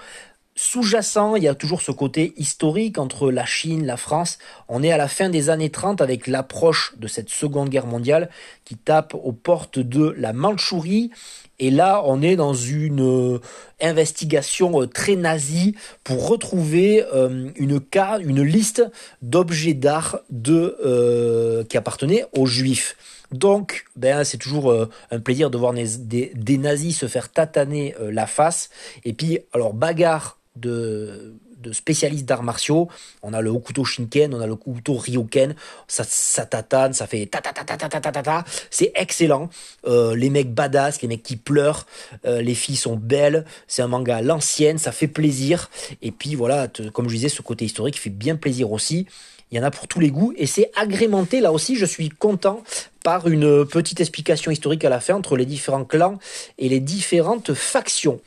sous-jacent, 0.61 1.37
il 1.37 1.43
y 1.43 1.49
a 1.49 1.55
toujours 1.55 1.81
ce 1.81 1.91
côté 1.91 2.35
historique 2.37 2.99
entre 2.99 3.31
la 3.31 3.47
Chine, 3.47 3.87
la 3.87 3.97
France. 3.97 4.39
On 4.69 4.83
est 4.83 4.93
à 4.93 4.99
la 4.99 5.09
fin 5.09 5.31
des 5.31 5.49
années 5.49 5.71
30 5.71 6.03
avec 6.03 6.27
l'approche 6.27 6.93
de 6.99 7.09
cette 7.09 7.31
Seconde 7.31 7.71
Guerre 7.71 7.87
mondiale 7.87 8.29
qui 8.67 8.77
tape 8.77 9.15
aux 9.15 9.33
portes 9.33 9.79
de 9.79 10.15
la 10.19 10.35
Mandchourie. 10.35 11.13
Et 11.61 11.71
là, 11.71 12.03
on 12.05 12.21
est 12.21 12.37
dans 12.37 12.53
une 12.53 13.01
euh, 13.01 13.41
investigation 13.81 14.83
euh, 14.83 14.87
très 14.87 15.17
nazie 15.17 15.77
pour 16.05 16.29
retrouver 16.29 17.07
euh, 17.15 17.49
une 17.57 17.81
une 18.21 18.43
liste 18.43 18.85
d'objets 19.23 19.73
d'art 19.73 20.21
qui 20.31 21.77
appartenaient 21.77 22.27
aux 22.37 22.45
Juifs. 22.45 22.97
Donc, 23.33 23.87
ben, 23.97 24.25
c'est 24.25 24.37
toujours 24.37 24.75
un 25.11 25.21
plaisir 25.21 25.51
de 25.51 25.57
voir 25.57 25.73
des, 25.73 26.59
nazis 26.59 26.99
se 26.99 27.07
faire 27.07 27.31
tataner 27.31 27.95
la 28.01 28.27
face. 28.27 28.71
Et 29.05 29.13
puis, 29.13 29.39
alors, 29.53 29.73
bagarre 29.73 30.40
de, 30.57 31.35
spécialistes 31.73 32.25
d'arts 32.25 32.43
martiaux. 32.43 32.89
On 33.23 33.33
a 33.33 33.41
le 33.41 33.51
Hokuto 33.51 33.85
Shinken, 33.85 34.35
on 34.35 34.41
a 34.41 34.47
le 34.47 34.53
Hokuto 34.53 34.95
Ryoken. 34.95 35.55
Ça, 35.89 36.05
ça 36.05 36.47
tatane, 36.47 36.93
ça 36.93 37.07
fait 37.07 37.27
ta 37.27 37.41
ta 37.41 37.53
ta 37.53 37.65
ta 37.65 37.77
ta 37.77 38.01
ta 38.01 38.13
ta 38.13 38.23
ta. 38.23 38.45
C'est 38.71 38.93
excellent. 38.95 39.51
Euh, 39.87 40.17
les 40.17 40.31
mecs 40.31 40.53
badass, 40.53 41.03
les 41.03 41.09
mecs 41.09 41.23
qui 41.23 41.37
pleurent, 41.37 41.87
euh, 42.25 42.41
les 42.43 42.55
filles 42.55 42.77
sont 42.77 42.97
belles. 42.97 43.45
C'est 43.69 43.83
un 43.83 43.89
manga 43.89 44.17
à 44.17 44.23
l'ancienne, 44.23 44.79
ça 44.79 44.93
fait 44.93 45.09
plaisir. 45.09 45.71
Et 46.03 46.11
puis 46.11 46.35
voilà, 46.35 46.69
comme 46.93 47.09
je 47.09 47.15
disais, 47.15 47.29
ce 47.29 47.43
côté 47.43 47.65
historique 47.65 47.99
fait 47.99 48.11
bien 48.11 48.37
plaisir 48.37 48.73
aussi. 48.73 49.07
Il 49.51 49.59
y 49.59 49.61
en 49.61 49.65
a 49.65 49.71
pour 49.73 49.89
tous 49.89 49.99
les 49.99 50.11
goûts 50.11 50.33
et 50.37 50.47
c'est 50.47 50.71
agrémenté 50.77 51.41
là 51.41 51.51
aussi. 51.51 51.75
Je 51.75 51.85
suis 51.85 52.09
content 52.09 52.63
par 53.03 53.27
une 53.27 53.67
petite 53.67 54.01
explication 54.01 54.51
historique 54.51 54.85
à 54.85 54.89
la 54.89 55.01
fin 55.01 55.15
entre 55.15 55.37
les 55.37 55.47
différents 55.47 55.85
clans 55.85 56.19
et 56.59 56.69
les 56.69 56.81
différentes 56.81 57.55
factions. 57.55 58.21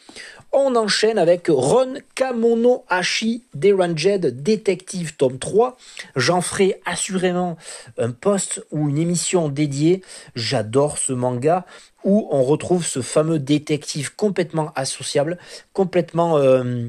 On 0.55 0.75
enchaîne 0.75 1.17
avec 1.17 1.47
Ron 1.49 1.95
Kamono 2.13 2.85
Hashi 2.87 3.41
Deranged 3.55 4.43
Detective 4.43 5.15
tome 5.15 5.39
3. 5.39 5.75
J'en 6.15 6.41
ferai 6.41 6.79
assurément 6.85 7.57
un 7.97 8.11
post 8.11 8.63
ou 8.69 8.87
une 8.87 8.99
émission 8.99 9.49
dédiée. 9.49 10.03
J'adore 10.35 10.99
ce 10.99 11.11
manga 11.11 11.65
où 12.03 12.27
on 12.29 12.43
retrouve 12.43 12.85
ce 12.85 13.01
fameux 13.01 13.39
détective 13.39 14.15
complètement 14.15 14.71
associable, 14.75 15.39
complètement 15.73 16.37
euh, 16.37 16.87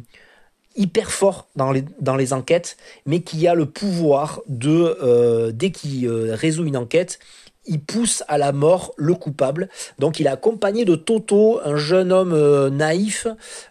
hyper 0.77 1.11
fort 1.11 1.49
dans 1.57 1.73
les, 1.73 2.33
enquêtes, 2.35 2.77
mais 3.07 3.21
qui 3.21 3.49
a 3.49 3.55
le 3.55 3.65
pouvoir 3.65 4.43
de, 4.47 4.99
euh, 5.03 5.53
dès 5.53 5.71
qu'il 5.71 6.07
euh, 6.07 6.35
résout 6.35 6.67
une 6.67 6.77
enquête, 6.77 7.19
il 7.67 7.81
pousse 7.81 8.23
à 8.29 8.39
la 8.39 8.53
mort 8.53 8.93
le 8.97 9.15
coupable. 9.15 9.69
Donc 9.99 10.21
il 10.21 10.27
est 10.27 10.31
accompagné 10.31 10.85
de 10.85 10.95
Toto, 10.95 11.61
un 11.65 11.77
jeune 11.77 12.13
homme 12.13 12.33
euh, 12.33 12.71
naïf, 12.71 13.27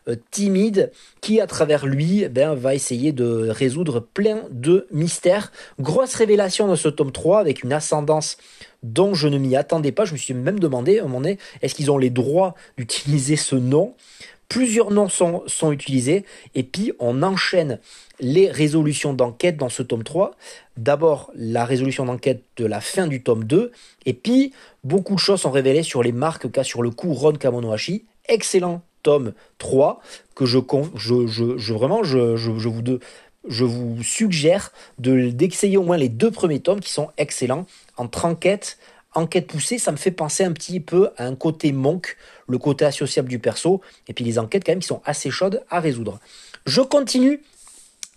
euh, 0.08 0.16
timide, 0.32 0.92
qui 1.22 1.40
à 1.40 1.48
travers 1.48 1.86
lui 1.86 2.28
ben, 2.28 2.54
va 2.54 2.76
essayer 2.76 3.12
de 3.12 3.50
résoudre 3.50 4.00
plein 4.00 4.44
de 4.52 4.88
mystères. 4.92 5.52
Grosse 5.80 6.16
révélation 6.16 6.68
dans 6.68 6.76
ce 6.76 6.90
tome 6.90 7.12
3 7.12 7.40
avec 7.40 7.64
une 7.64 7.74
ascendance 7.74 8.38
dont 8.84 9.14
je 9.14 9.28
ne 9.28 9.38
m'y 9.38 9.56
attendais 9.56 9.92
pas. 9.92 10.06
Je 10.06 10.14
me 10.14 10.18
suis 10.18 10.34
même 10.34 10.60
demandé 10.60 11.00
un 11.00 11.08
moment 11.08 11.24
est-ce 11.62 11.76
qu'ils 11.76 11.92
ont 11.92 11.98
les 11.98 12.10
droits 12.10 12.56
d'utiliser 12.78 13.36
ce 13.36 13.56
nom? 13.56 13.94
Plusieurs 14.50 14.92
noms 14.92 15.10
sont, 15.10 15.44
sont 15.48 15.72
utilisés 15.72 16.26
et 16.54 16.64
puis 16.64 16.92
on 17.00 17.24
enchaîne 17.24 17.80
les 18.24 18.50
résolutions 18.50 19.13
d'enquête 19.13 19.58
dans 19.58 19.70
ce 19.70 19.84
tome 19.84 20.03
3. 20.03 20.32
D'abord 20.77 21.32
la 21.36 21.65
résolution 21.65 22.06
d'enquête 22.06 22.42
de 22.58 22.65
la 22.65 22.82
fin 22.82 23.06
du 23.06 23.22
tome 23.22 23.44
2 23.44 23.72
et 24.06 24.13
puis 24.13 24.53
beaucoup 24.84 25.13
de 25.13 25.20
choses 25.20 25.42
sont 25.42 25.51
révélées 25.51 25.84
sur 25.84 26.01
les 26.01 26.13
marques 26.13 26.50
qu'a 26.51 26.63
sur 26.63 26.82
le 26.82 26.89
coup 26.89 27.13
Ron 27.13 27.34
Kamonohashi. 27.34 28.06
Excellent 28.27 28.82
tome 29.03 29.34
3 29.58 30.01
que 30.36 30.46
je, 30.46 30.60
je, 30.96 31.74
vraiment 31.74 32.03
je, 32.03 32.18
vous 32.20 33.00
je 33.48 33.65
vous 33.65 34.01
suggère 34.03 34.72
de 35.00 35.30
d'essayer 35.30 35.77
au 35.77 35.84
moins 35.84 35.98
les 35.98 36.10
deux 36.10 36.32
premiers 36.32 36.62
tomes 36.62 36.80
qui 36.80 36.92
sont 36.92 37.10
excellents 37.18 37.68
entre 37.98 38.25
enquête 38.25 38.77
enquête 39.15 39.48
poussée, 39.48 39.77
ça 39.77 39.92
me 39.92 39.98
fait 39.98 40.12
penser 40.12 40.44
un 40.44 40.51
petit 40.53 40.80
peu 40.80 41.10
à 41.18 41.25
un 41.25 41.36
côté 41.36 41.72
monk, 41.72 42.18
le 42.48 42.58
côté 42.58 42.84
associable 42.84 43.30
du 43.30 43.38
perso, 43.38 43.82
et 44.08 44.13
puis 44.13 44.25
les 44.25 44.39
enquêtes 44.39 44.63
quand 44.65 44.72
même 44.72 44.80
qui 44.80 44.88
sont 44.88 45.03
assez 45.06 45.30
chaudes 45.30 45.63
à 45.70 45.80
résoudre. 45.80 46.20
Je 46.65 46.82
continue 46.82 47.42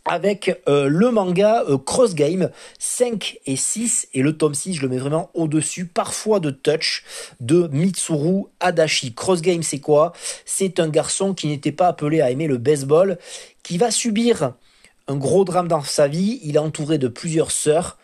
avec 0.07 0.61
euh, 0.69 0.89
le 0.89 1.11
manga 1.11 1.65
euh, 1.69 1.79
Cross 1.79 2.15
Game 2.15 2.51
5 2.79 3.39
et 3.47 3.57
6 3.57 4.09
et 4.15 4.23
le 4.23 4.37
tome 4.37 4.55
6 4.55 4.75
je 4.75 4.83
le 4.83 4.89
mets 4.89 4.99
vraiment 4.99 5.31
au-dessus 5.35 5.85
parfois 5.85 6.41
de 6.41 6.51
touch 6.51 7.05
de 7.41 7.69
Mitsuru 7.73 8.45
Adachi. 8.61 9.15
Cross 9.15 9.43
Game 9.43 9.63
c'est 9.63 9.81
quoi? 9.81 10.13
C'est 10.45 10.81
un 10.81 10.89
garçon 10.89 11.35
qui 11.35 11.49
n'était 11.49 11.73
pas 11.73 11.89
appelé 11.89 12.21
à 12.21 12.31
aimer 12.31 12.47
le 12.47 12.59
baseball 12.59 13.19
qui 13.63 13.79
va 13.79 13.91
subir 13.91 14.55
un 15.09 15.17
gros 15.17 15.45
drame 15.45 15.69
dans 15.69 15.83
sa 15.83 16.09
vie, 16.09 16.41
il 16.43 16.57
est 16.57 16.61
entouré 16.61 16.99
de 16.99 17.09
plusieurs 17.09 17.53
sœurs 17.53 17.97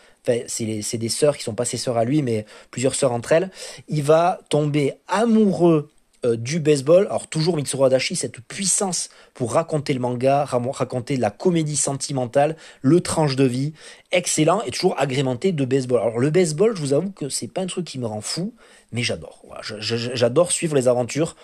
c'est 0.46 0.98
des 0.98 1.08
sœurs 1.08 1.36
qui 1.36 1.42
sont 1.42 1.54
pas 1.54 1.64
ses 1.64 1.76
sœurs 1.76 1.98
à 1.98 2.04
lui, 2.04 2.22
mais 2.22 2.46
plusieurs 2.70 2.94
sœurs 2.94 3.12
entre 3.12 3.32
elles. 3.32 3.50
Il 3.88 4.02
va 4.02 4.40
tomber 4.48 4.94
amoureux 5.08 5.90
euh, 6.24 6.36
du 6.36 6.60
baseball. 6.60 7.06
Alors 7.06 7.26
toujours 7.26 7.56
Mitsuru 7.56 7.86
Adachi, 7.86 8.16
cette 8.16 8.40
puissance 8.40 9.08
pour 9.34 9.52
raconter 9.52 9.92
le 9.92 10.00
manga, 10.00 10.44
raconter 10.44 11.16
la 11.16 11.30
comédie 11.30 11.76
sentimentale, 11.76 12.56
le 12.80 13.00
tranche 13.00 13.36
de 13.36 13.44
vie, 13.44 13.72
excellent 14.12 14.62
et 14.62 14.70
toujours 14.70 14.94
agrémenté 14.98 15.52
de 15.52 15.64
baseball. 15.64 16.00
Alors 16.00 16.18
le 16.18 16.30
baseball, 16.30 16.76
je 16.76 16.80
vous 16.80 16.92
avoue 16.92 17.10
que 17.10 17.28
c'est 17.28 17.48
pas 17.48 17.62
un 17.62 17.66
truc 17.66 17.86
qui 17.86 17.98
me 17.98 18.06
rend 18.06 18.20
fou, 18.20 18.54
mais 18.92 19.02
j'adore. 19.02 19.44
j'adore 19.62 20.52
suivre 20.52 20.76
les 20.76 20.88
aventures 20.88 21.36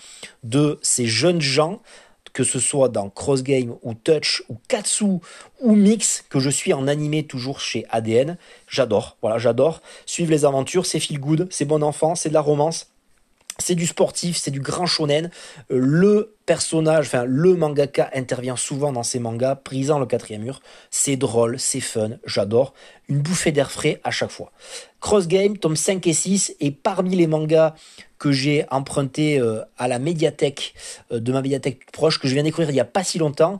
de 0.44 0.78
ces 0.82 1.06
jeunes 1.06 1.40
gens 1.40 1.80
que 2.32 2.44
ce 2.44 2.60
soit 2.60 2.88
dans 2.88 3.10
Cross 3.10 3.42
Game 3.42 3.74
ou 3.82 3.94
Touch 3.94 4.44
ou 4.48 4.56
Katsu 4.68 5.18
ou 5.60 5.74
Mix, 5.74 6.24
que 6.28 6.38
je 6.38 6.50
suis 6.50 6.72
en 6.72 6.86
animé 6.86 7.26
toujours 7.26 7.58
chez 7.58 7.84
ADN. 7.90 8.36
J'adore, 8.68 9.16
voilà, 9.22 9.38
j'adore. 9.38 9.82
Suivre 10.06 10.30
les 10.30 10.44
aventures, 10.44 10.86
c'est 10.86 11.00
feel 11.00 11.18
good, 11.18 11.48
c'est 11.50 11.64
bon 11.64 11.82
enfant, 11.82 12.14
c'est 12.14 12.28
de 12.28 12.34
la 12.34 12.40
romance. 12.40 12.92
C'est 13.60 13.74
du 13.74 13.86
sportif, 13.86 14.36
c'est 14.36 14.52
du 14.52 14.60
grand 14.60 14.86
shonen. 14.86 15.30
Euh, 15.70 15.78
le 15.80 16.36
personnage, 16.46 17.06
enfin 17.06 17.24
le 17.24 17.54
mangaka 17.54 18.08
intervient 18.14 18.56
souvent 18.56 18.92
dans 18.92 19.02
ses 19.02 19.18
mangas, 19.18 19.58
brisant 19.64 19.98
le 19.98 20.06
quatrième 20.06 20.42
mur. 20.42 20.60
C'est 20.90 21.16
drôle, 21.16 21.58
c'est 21.58 21.80
fun, 21.80 22.10
j'adore. 22.24 22.72
Une 23.08 23.18
bouffée 23.18 23.52
d'air 23.52 23.70
frais 23.70 24.00
à 24.04 24.10
chaque 24.10 24.30
fois. 24.30 24.52
Cross 25.00 25.26
Game, 25.26 25.58
tome 25.58 25.76
5 25.76 26.06
et 26.06 26.12
6, 26.12 26.54
et 26.60 26.70
parmi 26.70 27.16
les 27.16 27.26
mangas 27.26 27.74
que 28.18 28.32
j'ai 28.32 28.64
emprunté 28.70 29.38
euh, 29.38 29.62
à 29.76 29.88
la 29.88 29.98
médiathèque 29.98 30.74
euh, 31.12 31.20
de 31.20 31.32
ma 31.32 31.42
médiathèque 31.42 31.90
proche, 31.92 32.18
que 32.18 32.28
je 32.28 32.34
viens 32.34 32.42
d'écrire 32.42 32.70
il 32.70 32.74
n'y 32.74 32.80
a 32.80 32.84
pas 32.84 33.04
si 33.04 33.18
longtemps, 33.18 33.58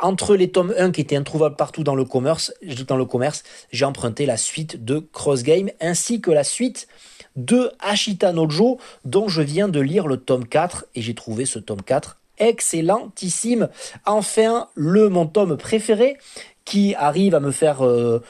entre 0.00 0.36
les 0.36 0.50
tomes 0.50 0.74
1 0.76 0.90
qui 0.90 1.00
étaient 1.00 1.16
introuvables 1.16 1.56
partout 1.56 1.84
dans 1.84 1.94
le 1.94 2.04
commerce, 2.04 2.52
dans 2.88 2.96
le 2.96 3.04
commerce, 3.04 3.42
j'ai 3.72 3.84
emprunté 3.84 4.26
la 4.26 4.36
suite 4.36 4.84
de 4.84 4.98
Cross 5.12 5.42
Game 5.42 5.70
ainsi 5.80 6.20
que 6.20 6.30
la 6.30 6.44
suite 6.44 6.88
de 7.36 7.70
Ashita 7.80 8.32
Nojo 8.32 8.78
dont 9.04 9.28
je 9.28 9.42
viens 9.42 9.68
de 9.68 9.80
lire 9.80 10.06
le 10.06 10.16
tome 10.16 10.46
4 10.46 10.86
et 10.94 11.02
j'ai 11.02 11.14
trouvé 11.14 11.46
ce 11.46 11.58
tome 11.58 11.82
4 11.82 12.18
excellentissime. 12.38 13.68
Enfin, 14.06 14.68
le 14.74 15.08
mon 15.08 15.26
tome 15.26 15.56
préféré 15.56 16.16
qui 16.64 16.94
arrive 16.94 17.34
à 17.34 17.40
me 17.40 17.50
faire 17.50 17.84
euh, 17.84 18.22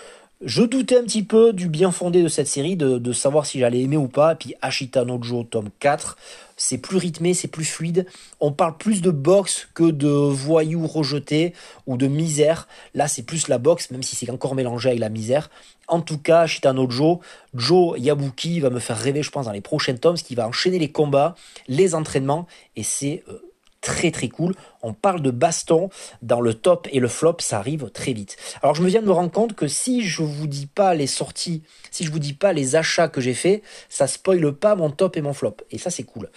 je 0.44 0.62
doutais 0.62 0.98
un 0.98 1.04
petit 1.04 1.22
peu 1.22 1.52
du 1.52 1.68
bien 1.68 1.90
fondé 1.90 2.22
de 2.22 2.28
cette 2.28 2.46
série, 2.46 2.76
de, 2.76 3.12
savoir 3.12 3.46
si 3.46 3.58
j'allais 3.58 3.80
aimer 3.80 3.96
ou 3.96 4.08
pas. 4.08 4.32
Et 4.32 4.36
puis 4.36 4.54
Ashita 4.60 5.04
Nojo, 5.04 5.44
tome 5.44 5.70
4, 5.80 6.18
c'est 6.56 6.78
plus 6.78 6.98
rythmé, 6.98 7.34
c'est 7.34 7.48
plus 7.48 7.64
fluide. 7.64 8.06
On 8.40 8.52
parle 8.52 8.76
plus 8.76 9.00
de 9.00 9.10
boxe 9.10 9.68
que 9.74 9.90
de 9.90 10.08
voyous 10.08 10.86
rejetés 10.86 11.54
ou 11.86 11.96
de 11.96 12.06
misère. 12.06 12.68
Là, 12.94 13.08
c'est 13.08 13.22
plus 13.22 13.48
la 13.48 13.58
boxe, 13.58 13.90
même 13.90 14.02
si 14.02 14.16
c'est 14.16 14.30
encore 14.30 14.54
mélangé 14.54 14.90
avec 14.90 15.00
la 15.00 15.08
misère. 15.08 15.50
En 15.88 16.00
tout 16.00 16.18
cas, 16.18 16.40
Ashita 16.40 16.72
Nojo, 16.72 17.20
Joe 17.54 17.98
Yabuki 17.98 18.60
va 18.60 18.70
me 18.70 18.80
faire 18.80 18.98
rêver, 18.98 19.22
je 19.22 19.30
pense, 19.30 19.46
dans 19.46 19.52
les 19.52 19.60
prochains 19.60 19.96
tomes, 19.96 20.16
ce 20.16 20.24
qui 20.24 20.34
va 20.34 20.48
enchaîner 20.48 20.78
les 20.78 20.90
combats, 20.90 21.34
les 21.68 21.94
entraînements, 21.94 22.46
et 22.76 22.82
c'est... 22.82 23.22
Euh, 23.28 23.50
très 23.84 24.10
très 24.10 24.28
cool. 24.28 24.54
On 24.82 24.94
parle 24.94 25.20
de 25.20 25.30
baston 25.30 25.90
dans 26.22 26.40
le 26.40 26.54
top 26.54 26.88
et 26.90 27.00
le 27.00 27.08
flop, 27.08 27.36
ça 27.40 27.58
arrive 27.58 27.90
très 27.90 28.12
vite. 28.12 28.36
Alors 28.62 28.74
je 28.74 28.82
me 28.82 28.88
viens 28.88 29.02
de 29.02 29.06
me 29.06 29.12
rendre 29.12 29.30
compte 29.30 29.54
que 29.54 29.68
si 29.68 30.02
je 30.02 30.22
vous 30.22 30.46
dis 30.46 30.66
pas 30.66 30.94
les 30.94 31.06
sorties, 31.06 31.62
si 31.90 32.04
je 32.04 32.10
vous 32.10 32.18
dis 32.18 32.32
pas 32.32 32.52
les 32.52 32.76
achats 32.76 33.08
que 33.08 33.20
j'ai 33.20 33.34
fait, 33.34 33.62
ça 33.88 34.06
spoile 34.06 34.52
pas 34.52 34.74
mon 34.74 34.90
top 34.90 35.16
et 35.16 35.20
mon 35.20 35.34
flop. 35.34 35.58
Et 35.70 35.78
ça 35.78 35.90
c'est 35.90 36.02
cool. 36.02 36.30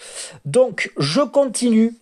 Donc 0.44 0.92
je 0.98 1.22
continue 1.22 1.94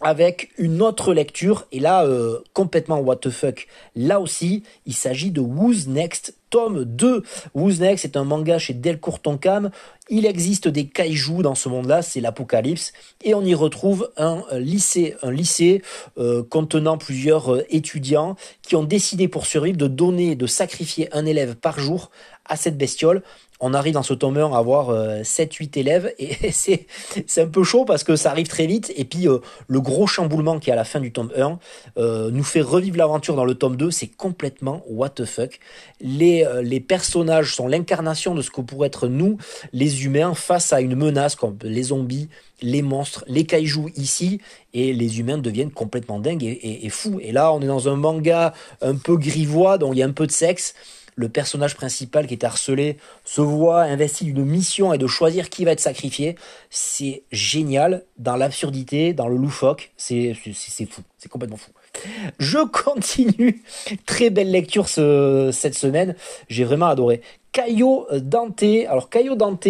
avec 0.00 0.50
une 0.58 0.82
autre 0.82 1.14
lecture, 1.14 1.66
et 1.72 1.80
là, 1.80 2.04
euh, 2.04 2.38
complètement 2.52 2.98
what 2.98 3.16
the 3.16 3.30
fuck. 3.30 3.66
Là 3.96 4.20
aussi, 4.20 4.62
il 4.86 4.94
s'agit 4.94 5.30
de 5.30 5.40
Who's 5.40 5.86
Next, 5.86 6.34
tome 6.50 6.84
2. 6.84 7.22
Who's 7.54 7.80
Next 7.80 8.04
est 8.04 8.16
un 8.16 8.24
manga 8.24 8.58
chez 8.58 8.74
Delcourt 8.74 9.20
Tonkam. 9.20 9.70
Il 10.10 10.26
existe 10.26 10.68
des 10.68 10.86
kaijus 10.86 11.42
dans 11.42 11.54
ce 11.54 11.68
monde-là, 11.68 12.02
c'est 12.02 12.20
l'apocalypse, 12.20 12.92
et 13.22 13.34
on 13.34 13.42
y 13.42 13.54
retrouve 13.54 14.10
un 14.16 14.42
lycée, 14.52 15.14
un 15.22 15.30
lycée 15.30 15.80
euh, 16.18 16.42
contenant 16.42 16.98
plusieurs 16.98 17.54
euh, 17.54 17.64
étudiants 17.70 18.36
qui 18.62 18.76
ont 18.76 18.84
décidé 18.84 19.28
pour 19.28 19.46
survivre 19.46 19.78
de 19.78 19.88
donner, 19.88 20.34
de 20.36 20.46
sacrifier 20.46 21.08
un 21.16 21.24
élève 21.24 21.56
par 21.56 21.78
jour 21.78 22.10
à 22.44 22.56
cette 22.56 22.76
bestiole 22.76 23.22
on 23.64 23.72
arrive 23.72 23.94
dans 23.94 24.02
ce 24.02 24.12
tome 24.12 24.36
1 24.36 24.52
à 24.52 24.58
avoir 24.58 24.92
7-8 25.22 25.64
euh, 25.64 25.80
élèves 25.80 26.14
et 26.18 26.50
c'est, 26.52 26.86
un 27.38 27.46
peu 27.46 27.64
chaud 27.64 27.86
parce 27.86 28.04
que 28.04 28.14
ça 28.14 28.30
arrive 28.30 28.46
très 28.46 28.66
vite 28.66 28.92
et 28.94 29.06
puis 29.06 29.26
euh, 29.26 29.38
le 29.68 29.80
gros 29.80 30.06
chamboulement 30.06 30.58
qui 30.58 30.68
est 30.68 30.72
à 30.74 30.76
la 30.76 30.84
fin 30.84 31.00
du 31.00 31.12
tome 31.12 31.32
1 31.34 31.58
euh, 31.96 32.30
nous 32.30 32.44
fait 32.44 32.60
revivre 32.60 32.98
l'aventure 32.98 33.34
dans 33.36 33.46
le 33.46 33.54
tome 33.54 33.76
2, 33.76 33.90
c'est 33.90 34.08
complètement 34.08 34.82
what 34.86 35.10
the 35.10 35.24
fuck. 35.24 35.58
Les, 36.00 36.44
personnages 36.86 37.54
sont 37.54 37.66
l'incarnation 37.66 38.34
de 38.34 38.42
ce 38.42 38.50
que 38.50 38.60
pourrait 38.60 38.88
être 38.88 39.08
nous, 39.08 39.38
les 39.72 40.04
humains, 40.04 40.34
face 40.34 40.72
à 40.74 40.82
une 40.82 40.94
menace 40.94 41.34
comme 41.34 41.56
les 41.62 41.84
zombies, 41.84 42.28
les 42.60 42.82
monstres, 42.82 43.24
les 43.26 43.46
kaijus 43.46 43.92
ici, 43.96 44.40
et 44.74 44.92
les 44.92 45.20
humains 45.20 45.38
deviennent 45.38 45.70
complètement 45.70 46.18
dingues 46.18 46.44
et, 46.44 46.84
et 46.84 46.88
fous. 46.90 47.18
Et 47.22 47.32
là, 47.32 47.52
on 47.52 47.62
est 47.62 47.66
dans 47.66 47.88
un 47.88 47.96
manga 47.96 48.52
un 48.82 48.96
peu 48.96 49.16
grivois, 49.16 49.78
donc 49.78 49.94
il 49.94 50.00
y 50.00 50.02
a 50.02 50.06
un 50.06 50.12
peu 50.12 50.26
de 50.26 50.32
sexe 50.32 50.74
le 51.16 51.28
personnage 51.28 51.76
principal 51.76 52.26
qui 52.26 52.34
est 52.34 52.44
harcelé 52.44 52.96
se 53.24 53.40
voit 53.40 53.82
investi 53.82 54.24
d'une 54.24 54.44
mission 54.44 54.92
et 54.92 54.98
de 54.98 55.06
choisir 55.06 55.48
qui 55.48 55.64
va 55.64 55.72
être 55.72 55.80
sacrifié. 55.80 56.36
C'est 56.70 57.22
génial 57.30 58.04
dans 58.18 58.36
l'absurdité, 58.36 59.12
dans 59.12 59.28
le 59.28 59.36
loufoque. 59.36 59.92
C'est 59.96 60.34
fou. 60.34 61.02
C'est 61.18 61.28
complètement 61.28 61.56
fou. 61.56 61.70
Je 62.38 62.58
continue. 62.84 63.62
Très 64.06 64.30
belle 64.30 64.50
lecture 64.50 64.88
cette 64.88 65.74
semaine. 65.74 66.14
J'ai 66.48 66.64
vraiment 66.64 66.86
adoré. 66.86 67.20
Caillot 67.52 68.08
Dante. 68.12 68.64
Alors 68.88 69.10
Caillot 69.10 69.36
Dante, 69.36 69.68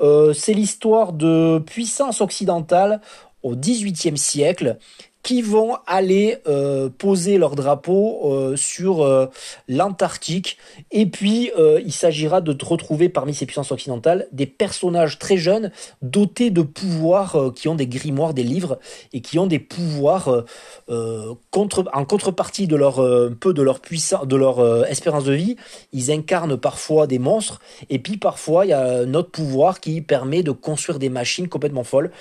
euh, 0.00 0.34
c'est 0.34 0.52
l'histoire 0.52 1.12
de 1.12 1.58
puissance 1.64 2.20
occidentale 2.20 3.00
au 3.42 3.56
XVIIIe 3.56 4.18
siècle 4.18 4.76
qui 5.26 5.42
vont 5.42 5.76
aller 5.88 6.38
euh, 6.46 6.88
poser 6.88 7.36
leur 7.36 7.56
drapeau 7.56 8.30
euh, 8.30 8.54
sur 8.54 9.02
euh, 9.02 9.26
l'Antarctique. 9.66 10.56
Et 10.92 11.06
puis, 11.06 11.50
il 11.84 11.92
s'agira 11.92 12.40
de 12.40 12.56
retrouver 12.64 13.08
parmi 13.08 13.34
ces 13.34 13.44
puissances 13.44 13.72
occidentales 13.72 14.28
des 14.30 14.46
personnages 14.46 15.18
très 15.18 15.36
jeunes 15.36 15.72
dotés 16.00 16.50
de 16.50 16.62
pouvoirs 16.62 17.52
qui 17.56 17.66
ont 17.66 17.74
des 17.74 17.88
grimoires, 17.88 18.34
des 18.34 18.44
livres 18.44 18.78
et 19.12 19.20
qui 19.20 19.40
ont 19.40 19.48
des 19.48 19.58
pouvoirs 19.58 20.44
en 20.88 22.04
contrepartie 22.04 22.68
de 22.68 22.76
leur 22.76 22.96
peu 23.40 23.52
de 23.52 23.62
leur 23.62 23.80
puissance, 23.80 24.26
de 24.26 24.36
leur 24.36 24.86
espérance 24.86 25.24
de 25.24 25.32
vie. 25.32 25.56
Ils 25.92 26.12
incarnent 26.12 26.56
parfois 26.56 27.06
des 27.06 27.18
monstres 27.18 27.60
et 27.90 27.98
puis 27.98 28.16
parfois 28.16 28.64
il 28.66 28.68
y 28.68 28.74
a 28.74 28.84
un 28.84 29.14
autre 29.14 29.30
pouvoir 29.30 29.80
qui 29.80 30.00
permet 30.02 30.42
de 30.42 30.52
construire 30.52 30.98
des 30.98 31.08
machines 31.08 31.48
complètement 31.48 31.84
folles. 31.84 32.12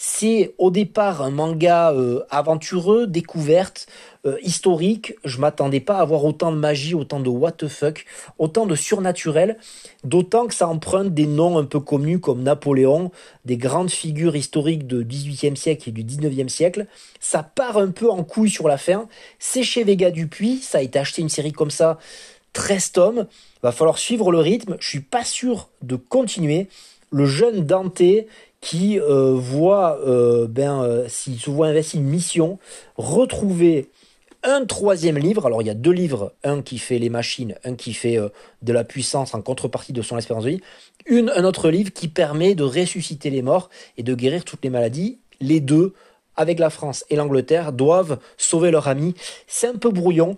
C'est 0.00 0.54
au 0.58 0.70
départ 0.70 1.22
un 1.22 1.30
manga 1.30 1.90
euh, 1.90 2.22
aventureux, 2.30 3.08
découverte, 3.08 3.88
euh, 4.26 4.36
historique. 4.44 5.14
Je 5.24 5.40
m'attendais 5.40 5.80
pas 5.80 5.96
à 5.96 6.02
avoir 6.02 6.24
autant 6.24 6.52
de 6.52 6.56
magie, 6.56 6.94
autant 6.94 7.18
de 7.18 7.28
what 7.28 7.50
the 7.50 7.66
fuck, 7.66 8.04
autant 8.38 8.66
de 8.66 8.76
surnaturel, 8.76 9.58
d'autant 10.04 10.46
que 10.46 10.54
ça 10.54 10.68
emprunte 10.68 11.14
des 11.14 11.26
noms 11.26 11.58
un 11.58 11.64
peu 11.64 11.80
connus 11.80 12.20
comme 12.20 12.44
Napoléon, 12.44 13.10
des 13.44 13.56
grandes 13.56 13.90
figures 13.90 14.36
historiques 14.36 14.86
du 14.86 15.04
XVIIIe 15.04 15.56
siècle 15.56 15.88
et 15.88 15.92
du 15.92 16.04
XIXe 16.04 16.52
siècle. 16.52 16.86
Ça 17.18 17.42
part 17.42 17.76
un 17.76 17.90
peu 17.90 18.08
en 18.08 18.22
couille 18.22 18.50
sur 18.50 18.68
la 18.68 18.78
fin. 18.78 19.08
C'est 19.40 19.64
chez 19.64 19.82
Vega 19.82 20.12
Dupuis, 20.12 20.58
ça 20.58 20.78
a 20.78 20.82
été 20.82 21.00
acheté 21.00 21.22
une 21.22 21.28
série 21.28 21.50
comme 21.50 21.72
ça, 21.72 21.98
13 22.52 22.92
tomes. 22.92 23.26
Va 23.64 23.72
falloir 23.72 23.98
suivre 23.98 24.30
le 24.30 24.38
rythme. 24.38 24.76
Je 24.78 24.88
suis 24.88 25.00
pas 25.00 25.24
sûr 25.24 25.70
de 25.82 25.96
continuer. 25.96 26.68
Le 27.10 27.24
jeune 27.24 27.64
Dante, 27.64 28.02
qui 28.68 29.00
euh, 29.00 29.32
voit, 29.32 29.98
euh, 30.06 30.46
ben, 30.46 30.82
euh, 30.82 31.08
s'il 31.08 31.40
se 31.40 31.48
voit 31.48 31.68
investi 31.68 31.96
une 31.96 32.04
mission, 32.04 32.58
retrouver 32.98 33.88
un 34.42 34.66
troisième 34.66 35.16
livre. 35.16 35.46
Alors 35.46 35.62
il 35.62 35.68
y 35.68 35.70
a 35.70 35.74
deux 35.74 35.90
livres, 35.90 36.34
un 36.44 36.60
qui 36.60 36.76
fait 36.76 36.98
les 36.98 37.08
machines, 37.08 37.54
un 37.64 37.76
qui 37.76 37.94
fait 37.94 38.18
de 38.60 38.72
la 38.74 38.84
puissance 38.84 39.32
en 39.32 39.40
contrepartie 39.40 39.94
de 39.94 40.02
son 40.02 40.18
espérance 40.18 40.44
de 40.44 40.50
vie, 40.50 40.60
une, 41.06 41.32
un 41.34 41.44
autre 41.44 41.70
livre 41.70 41.90
qui 41.94 42.08
permet 42.08 42.54
de 42.54 42.62
ressusciter 42.62 43.30
les 43.30 43.40
morts 43.40 43.70
et 43.96 44.02
de 44.02 44.14
guérir 44.14 44.44
toutes 44.44 44.62
les 44.62 44.70
maladies. 44.70 45.18
Les 45.40 45.60
deux, 45.60 45.94
avec 46.36 46.58
la 46.58 46.68
France 46.68 47.06
et 47.08 47.16
l'Angleterre, 47.16 47.72
doivent 47.72 48.18
sauver 48.36 48.70
leur 48.70 48.86
ami. 48.86 49.14
C'est 49.46 49.68
un 49.68 49.76
peu 49.76 49.88
brouillon. 49.88 50.36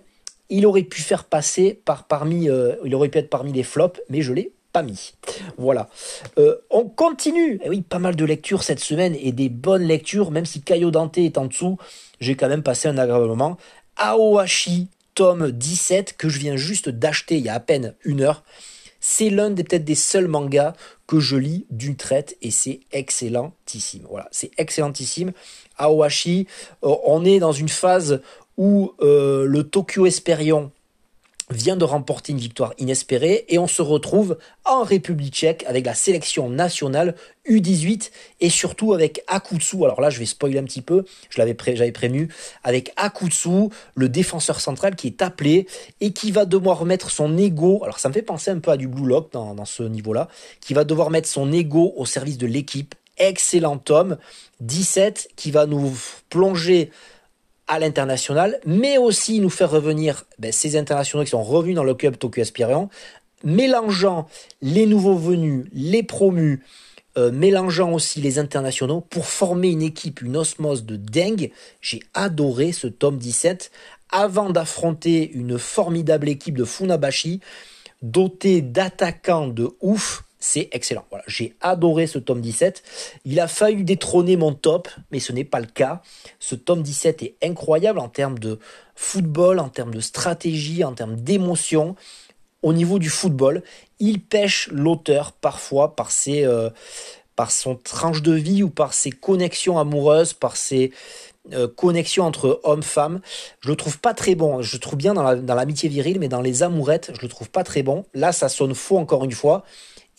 Il 0.49 0.65
aurait 0.65 0.83
pu 0.83 1.01
faire 1.01 1.25
passer 1.25 1.81
par 1.83 2.07
parmi, 2.07 2.47
il 2.85 2.95
aurait 2.95 3.09
pu 3.09 3.17
être 3.17 3.29
parmi 3.29 3.51
les 3.51 3.63
flops, 3.63 4.01
mais 4.09 4.21
je 4.21 4.31
l'ai 4.31 4.53
pas 4.71 4.83
mis. 4.83 5.13
Voilà. 5.57 5.89
Euh, 6.37 6.55
on 6.69 6.85
continue. 6.85 7.59
Eh 7.63 7.69
oui, 7.69 7.81
pas 7.81 7.99
mal 7.99 8.15
de 8.15 8.25
lectures 8.25 8.63
cette 8.63 8.79
semaine 8.79 9.15
et 9.19 9.31
des 9.31 9.49
bonnes 9.49 9.83
lectures, 9.83 10.31
même 10.31 10.45
si 10.45 10.61
Caio 10.61 10.91
Dante 10.91 11.17
est 11.17 11.37
en 11.37 11.45
dessous, 11.45 11.77
j'ai 12.19 12.35
quand 12.35 12.47
même 12.47 12.63
passé 12.63 12.87
un 12.87 12.97
agréable 12.97 13.27
moment. 13.27 13.57
Aohashi, 13.97 14.87
tome 15.15 15.51
17, 15.51 16.15
que 16.17 16.29
je 16.29 16.39
viens 16.39 16.55
juste 16.55 16.89
d'acheter 16.89 17.37
il 17.37 17.45
y 17.45 17.49
a 17.49 17.53
à 17.55 17.59
peine 17.59 17.93
une 18.03 18.21
heure. 18.21 18.43
C'est 18.99 19.29
l'un 19.29 19.49
des 19.49 19.63
peut-être 19.63 19.83
des 19.83 19.95
seuls 19.95 20.27
mangas 20.27 20.73
que 21.07 21.19
je 21.19 21.35
lis 21.35 21.65
d'une 21.71 21.95
traite 21.95 22.37
et 22.41 22.51
c'est 22.51 22.81
excellentissime. 22.91 24.05
Voilà, 24.09 24.27
c'est 24.31 24.51
excellentissime. 24.57 25.31
Aohashi, 25.77 26.47
euh, 26.83 26.95
on 27.05 27.25
est 27.25 27.39
dans 27.39 27.51
une 27.51 27.69
phase 27.69 28.21
où 28.57 28.93
euh, 29.01 29.45
le 29.45 29.63
Tokyo 29.63 30.05
Esperion 30.05 30.71
vient 31.53 31.75
de 31.75 31.83
remporter 31.83 32.31
une 32.31 32.37
victoire 32.37 32.73
inespérée 32.77 33.45
et 33.49 33.57
on 33.59 33.67
se 33.67 33.81
retrouve 33.81 34.37
en 34.65 34.83
République 34.83 35.33
tchèque 35.33 35.63
avec 35.67 35.85
la 35.85 35.93
sélection 35.93 36.49
nationale 36.49 37.15
U18 37.47 38.11
et 38.39 38.49
surtout 38.49 38.93
avec 38.93 39.23
Akutsu. 39.27 39.83
Alors 39.83 40.01
là, 40.01 40.09
je 40.09 40.19
vais 40.19 40.25
spoiler 40.25 40.59
un 40.59 40.63
petit 40.63 40.81
peu, 40.81 41.05
je 41.29 41.39
l'avais 41.39 41.55
j'avais 41.75 41.91
prévenu, 41.91 42.29
avec 42.63 42.91
Akutsu, 42.95 43.69
le 43.95 44.09
défenseur 44.09 44.59
central 44.59 44.95
qui 44.95 45.07
est 45.07 45.21
appelé 45.21 45.67
et 45.99 46.11
qui 46.11 46.31
va 46.31 46.45
devoir 46.45 46.85
mettre 46.85 47.09
son 47.09 47.37
ego. 47.37 47.81
Alors 47.83 47.99
ça 47.99 48.09
me 48.09 48.13
fait 48.13 48.21
penser 48.21 48.51
un 48.51 48.59
peu 48.59 48.71
à 48.71 48.77
du 48.77 48.87
Blue 48.87 49.07
Lock 49.07 49.31
dans, 49.31 49.55
dans 49.55 49.65
ce 49.65 49.83
niveau-là, 49.83 50.27
qui 50.59 50.73
va 50.73 50.83
devoir 50.83 51.09
mettre 51.09 51.27
son 51.27 51.51
ego 51.51 51.93
au 51.97 52.05
service 52.05 52.37
de 52.37 52.47
l'équipe. 52.47 52.95
Excellent 53.17 53.81
homme, 53.89 54.17
17 54.61 55.29
qui 55.35 55.51
va 55.51 55.65
nous 55.65 55.93
plonger 56.29 56.91
à 57.71 57.79
l'international, 57.79 58.59
mais 58.65 58.97
aussi 58.97 59.39
nous 59.39 59.49
faire 59.49 59.71
revenir 59.71 60.25
ben, 60.39 60.51
ces 60.51 60.75
internationaux 60.75 61.23
qui 61.23 61.29
sont 61.29 61.41
revenus 61.41 61.73
dans 61.73 61.85
le 61.85 61.93
club 61.93 62.17
Tokyo 62.17 62.41
Aspirant, 62.41 62.89
mélangeant 63.45 64.27
les 64.61 64.85
nouveaux 64.85 65.15
venus, 65.15 65.67
les 65.71 66.03
promus, 66.03 66.61
euh, 67.17 67.31
mélangeant 67.31 67.93
aussi 67.93 68.19
les 68.19 68.39
internationaux 68.39 68.99
pour 68.99 69.25
former 69.25 69.69
une 69.69 69.83
équipe, 69.83 70.21
une 70.21 70.35
osmose 70.35 70.83
de 70.83 70.97
dingue. 70.97 71.51
J'ai 71.79 72.01
adoré 72.13 72.73
ce 72.73 72.87
tome 72.87 73.17
17 73.17 73.71
avant 74.09 74.49
d'affronter 74.49 75.31
une 75.31 75.57
formidable 75.57 76.27
équipe 76.27 76.57
de 76.57 76.65
Funabashi 76.65 77.39
dotée 78.01 78.61
d'attaquants 78.61 79.47
de 79.47 79.69
ouf 79.79 80.25
c'est 80.41 80.69
excellent. 80.71 81.05
J'ai 81.27 81.55
adoré 81.61 82.07
ce 82.07 82.17
tome 82.17 82.41
17. 82.41 82.83
Il 83.25 83.39
a 83.39 83.47
failli 83.47 83.83
détrôner 83.83 84.35
mon 84.35 84.53
top, 84.53 84.89
mais 85.11 85.19
ce 85.19 85.31
n'est 85.31 85.45
pas 85.45 85.59
le 85.59 85.67
cas. 85.67 86.01
Ce 86.39 86.55
tome 86.55 86.81
17 86.81 87.21
est 87.21 87.35
incroyable 87.43 87.99
en 87.99 88.09
termes 88.09 88.39
de 88.39 88.59
football, 88.95 89.59
en 89.59 89.69
termes 89.69 89.93
de 89.93 89.99
stratégie, 89.99 90.83
en 90.83 90.93
termes 90.93 91.15
d'émotion. 91.15 91.95
Au 92.63 92.73
niveau 92.73 92.97
du 92.97 93.09
football, 93.09 93.63
il 93.99 94.19
pêche 94.19 94.67
l'auteur 94.71 95.31
parfois 95.31 95.95
par 95.95 96.09
ses, 96.09 96.43
euh, 96.43 96.71
par 97.35 97.51
son 97.51 97.75
tranche 97.75 98.23
de 98.23 98.33
vie 98.33 98.63
ou 98.63 98.69
par 98.69 98.93
ses 98.93 99.11
connexions 99.11 99.77
amoureuses, 99.77 100.33
par 100.33 100.57
ses 100.57 100.91
euh, 101.53 101.67
connexions 101.67 102.25
entre 102.25 102.59
hommes-femmes. 102.63 103.21
Je 103.59 103.69
le 103.69 103.75
trouve 103.75 103.99
pas 103.99 104.15
très 104.15 104.33
bon. 104.33 104.63
Je 104.63 104.73
le 104.75 104.79
trouve 104.79 104.97
bien 104.97 105.13
dans 105.13 105.55
l'amitié 105.55 105.87
virile, 105.87 106.19
mais 106.19 106.29
dans 106.29 106.41
les 106.41 106.63
amourettes, 106.63 107.11
je 107.15 107.21
le 107.21 107.27
trouve 107.27 107.49
pas 107.51 107.63
très 107.63 107.83
bon. 107.83 108.05
Là, 108.15 108.31
ça 108.31 108.49
sonne 108.49 108.73
faux 108.73 108.97
encore 108.97 109.23
une 109.23 109.31
fois. 109.31 109.63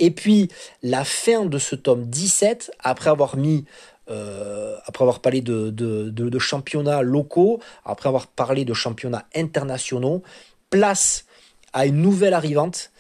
Et 0.03 0.11
puis 0.11 0.49
la 0.83 1.05
fin 1.05 1.47
de 1.47 1.59
ce 1.59 1.77
tome 1.77 2.07
17, 2.07 2.73
après 2.81 3.09
avoir 3.09 3.37
mis 3.37 3.65
euh, 4.11 4.77
après 4.85 5.05
avoir 5.05 5.21
parlé 5.21 5.41
de, 5.41 6.39
championnats 6.41 7.03
locaux, 7.03 7.61
après 7.85 8.09
avoir 8.09 8.27
parlé 8.27 8.65
de 8.65 8.75
championnats 8.75 9.25
internationaux, 9.33 10.25
place 10.71 11.25
à 11.73 11.87
une 11.87 12.03
nouvelle 12.03 12.35
arrivante, 12.35 12.91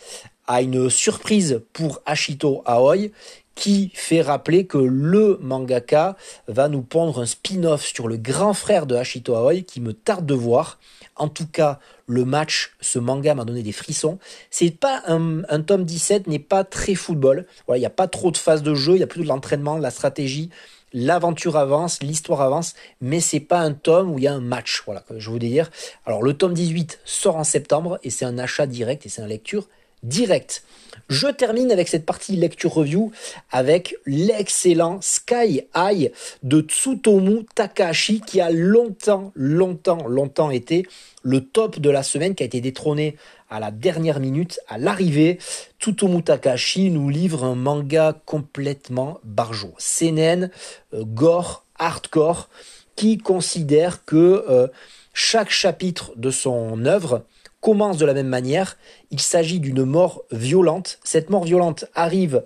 à 0.46 0.62
une 0.62 0.88
surprise 0.88 1.60
pour 1.72 2.00
Ashito 2.06 2.62
Aoi, 2.66 3.08
qui 3.54 3.90
fait 3.94 4.22
rappeler 4.22 4.66
que 4.66 4.78
le 4.78 5.38
mangaka 5.40 6.16
va 6.48 6.68
nous 6.68 6.82
pondre 6.82 7.20
un 7.20 7.26
spin-off 7.26 7.84
sur 7.84 8.08
le 8.08 8.16
grand 8.16 8.54
frère 8.54 8.86
de 8.86 8.94
Hashito 8.94 9.34
Aoi 9.34 9.62
qui 9.62 9.80
me 9.80 9.92
tarde 9.92 10.26
de 10.26 10.34
voir. 10.34 10.78
En 11.16 11.28
tout 11.28 11.46
cas, 11.46 11.78
le 12.06 12.24
match, 12.24 12.72
ce 12.80 12.98
manga 12.98 13.34
m'a 13.34 13.44
donné 13.44 13.62
des 13.62 13.72
frissons. 13.72 14.18
C'est 14.50 14.70
pas 14.70 15.02
un, 15.06 15.42
tome 15.60 15.84
17 15.84 16.26
n'est 16.26 16.38
pas 16.38 16.64
très 16.64 16.94
football. 16.94 17.46
Voilà, 17.66 17.78
il 17.78 17.82
n'y 17.82 17.86
a 17.86 17.90
pas 17.90 18.08
trop 18.08 18.30
de 18.30 18.36
phases 18.36 18.62
de 18.62 18.74
jeu, 18.74 18.94
il 18.94 19.00
y 19.00 19.02
a 19.02 19.06
plutôt 19.06 19.24
de 19.24 19.28
l'entraînement, 19.28 19.76
de 19.76 19.82
la 19.82 19.90
stratégie. 19.90 20.50
L'aventure 20.94 21.56
avance, 21.56 22.02
l'histoire 22.02 22.42
avance, 22.42 22.74
mais 23.00 23.20
c'est 23.20 23.40
pas 23.40 23.60
un 23.60 23.72
tome 23.72 24.10
où 24.10 24.18
il 24.18 24.24
y 24.24 24.28
a 24.28 24.34
un 24.34 24.40
match. 24.40 24.82
Voilà, 24.84 25.04
je 25.16 25.30
vous 25.30 25.38
dire. 25.38 25.70
Alors 26.04 26.22
le 26.22 26.34
tome 26.34 26.52
18 26.52 27.00
sort 27.04 27.36
en 27.36 27.44
septembre 27.44 27.98
et 28.02 28.10
c'est 28.10 28.26
un 28.26 28.38
achat 28.38 28.66
direct 28.66 29.06
et 29.06 29.08
c'est 29.08 29.22
une 29.22 29.28
lecture 29.28 29.68
directe. 30.02 30.64
Je 31.08 31.26
termine 31.26 31.70
avec 31.72 31.88
cette 31.88 32.06
partie 32.06 32.36
lecture 32.36 32.72
review 32.72 33.12
avec 33.50 33.96
l'excellent 34.06 35.00
Sky 35.00 35.62
High 35.74 36.12
de 36.42 36.60
Tsutomu 36.60 37.44
Takahashi 37.54 38.20
qui 38.20 38.40
a 38.40 38.50
longtemps, 38.50 39.32
longtemps, 39.34 40.06
longtemps 40.06 40.50
été 40.50 40.86
le 41.22 41.44
top 41.44 41.78
de 41.78 41.90
la 41.90 42.02
semaine 42.02 42.34
qui 42.34 42.42
a 42.42 42.46
été 42.46 42.60
détrôné 42.60 43.16
à 43.50 43.60
la 43.60 43.70
dernière 43.70 44.20
minute, 44.20 44.60
à 44.68 44.78
l'arrivée. 44.78 45.38
Tsutomu 45.80 46.22
Takahashi 46.22 46.90
nous 46.90 47.10
livre 47.10 47.44
un 47.44 47.54
manga 47.54 48.18
complètement 48.24 49.20
barjo. 49.24 49.74
CNN, 49.78 50.50
euh, 50.94 51.04
gore, 51.04 51.64
hardcore, 51.78 52.48
qui 52.96 53.18
considère 53.18 54.04
que 54.04 54.44
euh, 54.48 54.68
chaque 55.12 55.50
chapitre 55.50 56.12
de 56.16 56.30
son 56.30 56.84
œuvre 56.86 57.24
commence 57.62 57.96
de 57.96 58.04
la 58.04 58.12
même 58.12 58.28
manière. 58.28 58.76
Il 59.10 59.20
s'agit 59.20 59.60
d'une 59.60 59.84
mort 59.84 60.24
violente. 60.30 60.98
Cette 61.04 61.30
mort 61.30 61.44
violente 61.44 61.86
arrive 61.94 62.44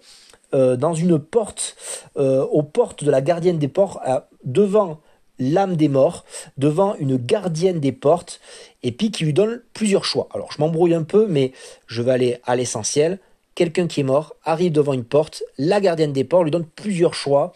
euh, 0.54 0.76
dans 0.76 0.94
une 0.94 1.18
porte, 1.18 1.74
euh, 2.16 2.44
aux 2.44 2.62
portes 2.62 3.02
de 3.02 3.10
la 3.10 3.20
gardienne 3.20 3.58
des 3.58 3.66
ports, 3.66 4.00
devant 4.44 5.00
l'âme 5.38 5.76
des 5.76 5.88
morts, 5.88 6.24
devant 6.56 6.94
une 6.96 7.16
gardienne 7.16 7.80
des 7.80 7.92
portes, 7.92 8.40
et 8.82 8.92
puis 8.92 9.10
qui 9.10 9.24
lui 9.24 9.32
donne 9.32 9.62
plusieurs 9.74 10.04
choix. 10.04 10.28
Alors 10.32 10.52
je 10.52 10.60
m'embrouille 10.60 10.94
un 10.94 11.02
peu, 11.02 11.26
mais 11.26 11.52
je 11.88 12.02
vais 12.02 12.12
aller 12.12 12.38
à 12.44 12.54
l'essentiel. 12.54 13.18
Quelqu'un 13.54 13.86
qui 13.86 14.00
est 14.00 14.04
mort 14.04 14.36
arrive 14.44 14.72
devant 14.72 14.92
une 14.92 15.04
porte, 15.04 15.42
la 15.58 15.80
gardienne 15.80 16.12
des 16.12 16.24
ports 16.24 16.44
lui 16.44 16.50
donne 16.50 16.66
plusieurs 16.66 17.14
choix 17.14 17.52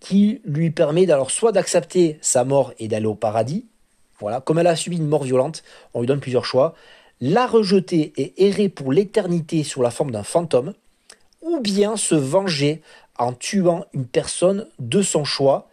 qui 0.00 0.40
lui 0.44 0.70
permet 0.70 1.06
soit 1.28 1.52
d'accepter 1.52 2.18
sa 2.20 2.44
mort 2.44 2.72
et 2.78 2.88
d'aller 2.88 3.06
au 3.06 3.14
paradis, 3.14 3.66
voilà, 4.20 4.40
comme 4.40 4.58
elle 4.58 4.66
a 4.66 4.76
subi 4.76 4.96
une 4.96 5.08
mort 5.08 5.24
violente, 5.24 5.62
on 5.94 6.00
lui 6.00 6.06
donne 6.06 6.20
plusieurs 6.20 6.44
choix. 6.44 6.74
La 7.20 7.46
rejeter 7.46 8.12
et 8.16 8.46
errer 8.46 8.68
pour 8.68 8.92
l'éternité 8.92 9.64
sous 9.64 9.82
la 9.82 9.90
forme 9.90 10.10
d'un 10.10 10.22
fantôme, 10.22 10.74
ou 11.42 11.60
bien 11.60 11.96
se 11.96 12.14
venger 12.14 12.82
en 13.18 13.32
tuant 13.32 13.86
une 13.92 14.06
personne 14.06 14.66
de 14.78 15.02
son 15.02 15.24
choix. 15.24 15.68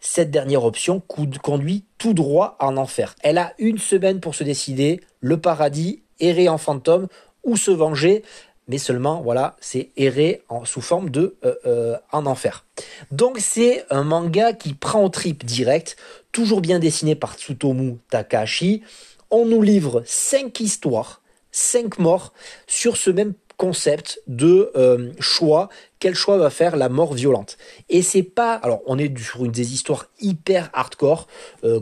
Cette 0.00 0.30
dernière 0.30 0.64
option 0.64 1.00
conduit 1.00 1.84
tout 1.98 2.14
droit 2.14 2.56
en 2.60 2.76
enfer. 2.76 3.14
Elle 3.22 3.38
a 3.38 3.52
une 3.58 3.78
semaine 3.78 4.20
pour 4.20 4.34
se 4.34 4.44
décider, 4.44 5.00
le 5.20 5.38
paradis, 5.40 6.02
errer 6.20 6.48
en 6.48 6.58
fantôme 6.58 7.08
ou 7.44 7.56
se 7.56 7.70
venger 7.70 8.22
mais 8.68 8.78
seulement 8.78 9.22
voilà, 9.22 9.56
c'est 9.60 9.88
erré 9.96 10.42
en, 10.48 10.64
sous 10.64 10.82
forme 10.82 11.10
de 11.10 11.36
euh, 11.44 11.54
euh, 11.66 11.96
en 12.12 12.26
enfer. 12.26 12.64
Donc 13.10 13.38
c'est 13.40 13.84
un 13.90 14.04
manga 14.04 14.52
qui 14.52 14.74
prend 14.74 15.02
au 15.02 15.08
trip 15.08 15.44
direct, 15.44 15.96
toujours 16.38 16.60
bien 16.60 16.78
dessiné 16.78 17.16
par 17.16 17.34
Tsutomu 17.34 17.96
Takahashi. 18.10 18.82
On 19.28 19.44
nous 19.44 19.60
livre 19.60 20.04
cinq 20.06 20.60
histoires, 20.60 21.20
cinq 21.50 21.98
morts 21.98 22.32
sur 22.68 22.96
ce 22.96 23.10
même 23.10 23.34
concept 23.56 24.22
de 24.28 24.70
euh, 24.76 25.10
choix. 25.18 25.68
Quel 25.98 26.14
choix 26.14 26.38
va 26.38 26.48
faire 26.48 26.76
la 26.76 26.88
mort 26.88 27.12
violente? 27.12 27.58
Et 27.88 28.02
c'est 28.02 28.22
pas, 28.22 28.54
alors 28.54 28.82
on 28.86 29.00
est 29.00 29.18
sur 29.18 29.44
une 29.44 29.50
des 29.50 29.74
histoires 29.74 30.06
hyper 30.20 30.70
hardcore, 30.72 31.26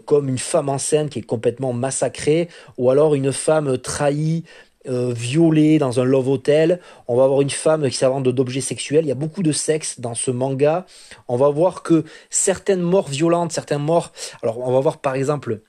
comme 0.07 0.31
une 0.31 0.39
femme 0.39 0.71
enceinte 0.71 1.11
qui 1.11 1.19
est 1.19 1.23
complètement 1.27 1.75
massacrée, 1.75 2.49
ou 2.79 2.89
alors 2.89 3.15
une 3.15 3.35
femme 3.35 3.77
trahie 3.77 4.45
euh, 4.89 5.13
violée 5.13 5.79
dans 5.79 6.01
un 6.01 6.05
love 6.05 6.29
hotel. 6.29 6.81
On 7.09 7.17
va 7.17 7.25
avoir 7.25 7.41
une 7.43 7.51
femme 7.51 7.89
qui 7.89 7.97
s'invente 7.97 8.25
d'objets 8.25 8.61
sexuels. 8.61 9.05
Il 9.05 9.09
y 9.09 9.13
a 9.13 9.17
beaucoup 9.17 9.43
de 9.43 9.53
sexe 9.53 10.01
dans 10.01 10.15
ce 10.15 10.31
manga. 10.31 10.87
On 11.29 11.37
va 11.37 11.51
voir 11.51 11.83
que 11.83 12.05
certaines 12.31 12.83
morts 12.83 13.09
violentes, 13.09 13.53
certaines 13.53 13.83
morts. 13.83 14.13
Alors, 14.43 14.59
on 14.59 14.73
va 14.73 14.81
voir 14.81 14.99
par 14.99 15.15
exemple 15.15 15.61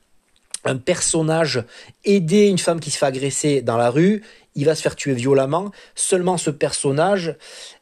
un 0.67 0.77
personnage 0.77 1.63
aider 2.03 2.47
une 2.47 2.57
femme 2.57 2.79
qui 2.79 2.91
se 2.91 2.97
fait 2.97 3.05
agresser 3.05 3.61
dans 3.61 3.77
la 3.77 3.89
rue. 3.89 4.23
Il 4.55 4.65
va 4.65 4.75
se 4.75 4.81
faire 4.81 4.95
tuer 4.95 5.13
violemment. 5.13 5.71
Seulement 5.95 6.37
ce 6.37 6.49
personnage, 6.49 7.35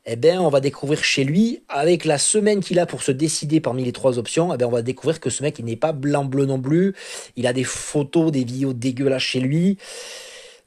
eh 0.06 0.15
ben, 0.15 0.39
on 0.39 0.50
va 0.50 0.60
découvrir 0.60 1.04
chez 1.04 1.24
lui, 1.24 1.63
avec 1.69 2.06
la 2.06 2.17
semaine 2.17 2.60
qu'il 2.60 2.80
a 2.80 2.86
pour 2.86 3.02
se 3.02 3.12
décider 3.12 3.62
parmi 3.62 3.86
les 3.86 3.93
trois 3.93 4.19
options, 4.19 4.54
eh 4.54 4.58
ben, 4.58 4.65
on 4.65 4.71
va 4.71 4.82
découvrir 4.82 5.19
que 5.19 5.30
ce 5.30 5.41
mec, 5.41 5.58
il 5.60 5.65
n'est 5.65 5.78
pas 5.78 5.93
blanc-bleu 5.93 6.45
non 6.45 6.60
plus. 6.60 6.93
Il 7.38 7.48
a 7.48 7.54
des 7.54 7.63
photos, 7.63 8.32
des 8.32 8.43
vidéos 8.43 8.74
dégueulasses 8.74 9.24
chez 9.24 9.39
lui. 9.39 9.78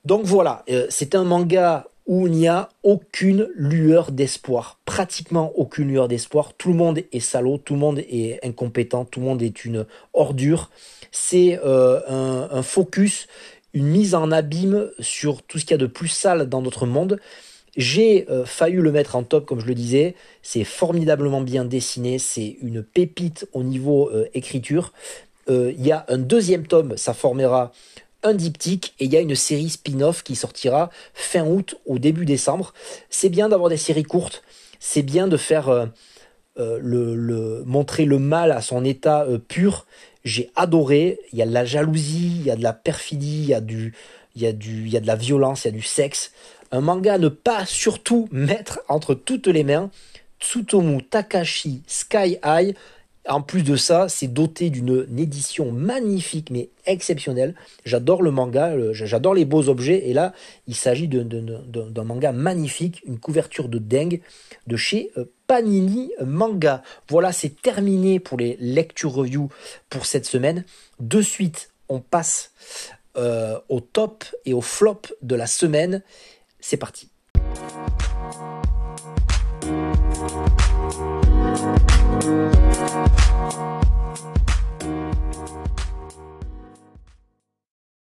Donc 0.08 0.24
voilà, 0.24 0.64
euh, 0.70 0.86
c'est 0.88 1.14
un 1.14 1.24
manga 1.24 1.86
où 2.06 2.26
il 2.26 2.32
n'y 2.32 2.48
a 2.48 2.70
aucune 2.82 3.46
lueur 3.54 4.10
d'espoir, 4.10 4.78
pratiquement 4.86 5.52
aucune 5.54 5.88
lueur 5.88 6.08
d'espoir. 6.08 6.54
Tout 6.56 6.70
le 6.70 6.76
monde 6.76 7.02
est 7.12 7.20
salaud, 7.20 7.58
tout 7.58 7.74
le 7.74 7.80
monde 7.80 7.98
est 7.98 8.42
incompétent, 8.42 9.04
tout 9.04 9.20
le 9.20 9.26
monde 9.26 9.42
est 9.42 9.66
une 9.66 9.84
ordure. 10.14 10.70
C'est 11.12 11.60
euh, 11.62 12.00
un, 12.50 12.62
focus, 12.62 13.26
une 13.74 13.84
mise 13.84 14.14
en 14.14 14.32
abîme 14.32 14.88
sur 14.98 15.42
tout 15.42 15.58
ce 15.58 15.66
qu'il 15.66 15.72
y 15.72 15.74
a 15.74 15.76
de 15.76 15.86
plus 15.86 16.08
sale 16.08 16.48
dans 16.48 16.62
notre 16.62 16.86
monde. 16.86 17.20
J'ai 17.76 18.30
euh, 18.30 18.46
failli 18.46 18.76
le 18.76 18.90
mettre 18.90 19.14
en 19.14 19.24
top, 19.24 19.44
comme 19.44 19.60
je 19.60 19.66
le 19.66 19.74
disais. 19.74 20.14
C'est 20.40 20.64
formidablement 20.64 21.42
bien 21.42 21.66
dessiné. 21.66 22.18
C'est 22.18 22.56
une 22.62 22.82
pépite 22.82 23.46
au 23.52 23.62
niveau 23.62 24.10
écriture. 24.32 24.94
Il 25.50 25.86
y 25.86 25.92
a 25.92 26.04
un 26.08 26.18
deuxième 26.18 26.66
tome, 26.66 26.98
ça 26.98 27.14
formera 27.14 27.72
un 28.22 28.35
diptyque 28.35 28.94
et 28.98 29.04
il 29.04 29.12
y 29.12 29.16
a 29.16 29.20
une 29.20 29.35
série 29.35 29.68
spin-off 29.68 30.22
qui 30.22 30.35
sortira 30.35 30.90
fin 31.14 31.46
août 31.46 31.76
ou 31.87 31.98
début 31.98 32.24
décembre. 32.24 32.72
C'est 33.11 33.28
bien 33.28 33.48
d'avoir 33.48 33.70
des 33.70 33.76
séries 33.76 34.02
courtes, 34.02 34.42
c'est 34.81 35.02
bien 35.02 35.28
de 35.28 35.37
faire 35.37 35.68
euh, 35.68 35.87
euh, 36.59 36.78
le, 36.83 37.62
montrer 37.66 38.04
le 38.04 38.18
mal 38.18 38.50
à 38.50 38.61
son 38.61 38.85
état 38.85 39.22
euh, 39.22 39.38
pur. 39.38 39.87
J'ai 40.24 40.50
adoré. 40.57 41.20
Il 41.33 41.38
y 41.38 41.42
a 41.42 41.46
de 41.46 41.52
la 41.52 41.64
jalousie, 41.64 42.38
il 42.40 42.46
y 42.46 42.50
a 42.50 42.57
de 42.57 42.62
la 42.62 42.72
perfidie, 42.72 43.42
il 43.42 43.48
y 43.48 43.54
a 43.54 43.61
du, 43.61 43.94
il 44.35 44.42
y 44.42 44.46
a 44.46 44.52
du, 44.52 44.83
il 44.83 44.88
y 44.88 44.96
a 44.96 45.00
de 45.00 45.07
la 45.07 45.16
violence, 45.16 45.64
il 45.64 45.68
y 45.68 45.70
a 45.70 45.76
du 45.76 45.83
sexe. 45.83 46.33
Un 46.72 46.81
manga 46.81 47.14
à 47.14 47.18
ne 47.18 47.28
pas 47.28 47.64
surtout 47.64 48.28
mettre 48.33 48.81
entre 48.88 49.14
toutes 49.14 49.46
les 49.46 49.64
mains. 49.64 49.90
Tsutomu 50.40 51.02
Takashi 51.02 51.83
Sky 51.87 52.38
High 52.44 52.74
en 53.28 53.42
plus 53.42 53.62
de 53.62 53.76
ça, 53.76 54.08
c'est 54.08 54.28
doté 54.28 54.70
d'une 54.70 55.06
édition 55.18 55.70
magnifique, 55.70 56.50
mais 56.50 56.70
exceptionnelle. 56.86 57.54
J'adore 57.84 58.22
le 58.22 58.30
manga, 58.30 58.74
j'adore 58.92 59.34
les 59.34 59.44
beaux 59.44 59.68
objets. 59.68 60.08
Et 60.08 60.14
là, 60.14 60.32
il 60.66 60.74
s'agit 60.74 61.08
d'un 61.08 62.04
manga 62.04 62.32
magnifique, 62.32 63.02
une 63.06 63.18
couverture 63.18 63.68
de 63.68 63.78
dingue 63.78 64.20
de 64.66 64.76
chez 64.76 65.10
euh, 65.16 65.24
Panini 65.46 66.10
Manga. 66.24 66.82
Voilà, 67.08 67.32
c'est 67.32 67.60
terminé 67.60 68.18
pour 68.18 68.38
les 68.38 68.56
lectures 68.60 69.12
review 69.12 69.50
pour 69.90 70.06
cette 70.06 70.26
semaine. 70.26 70.64
De 71.00 71.20
suite, 71.20 71.70
on 71.88 72.00
passe 72.00 72.52
euh, 73.16 73.58
au 73.68 73.80
top 73.80 74.24
et 74.44 74.54
au 74.54 74.60
flop 74.60 75.02
de 75.22 75.34
la 75.34 75.46
semaine. 75.46 76.02
C'est 76.60 76.76
parti. 76.76 77.08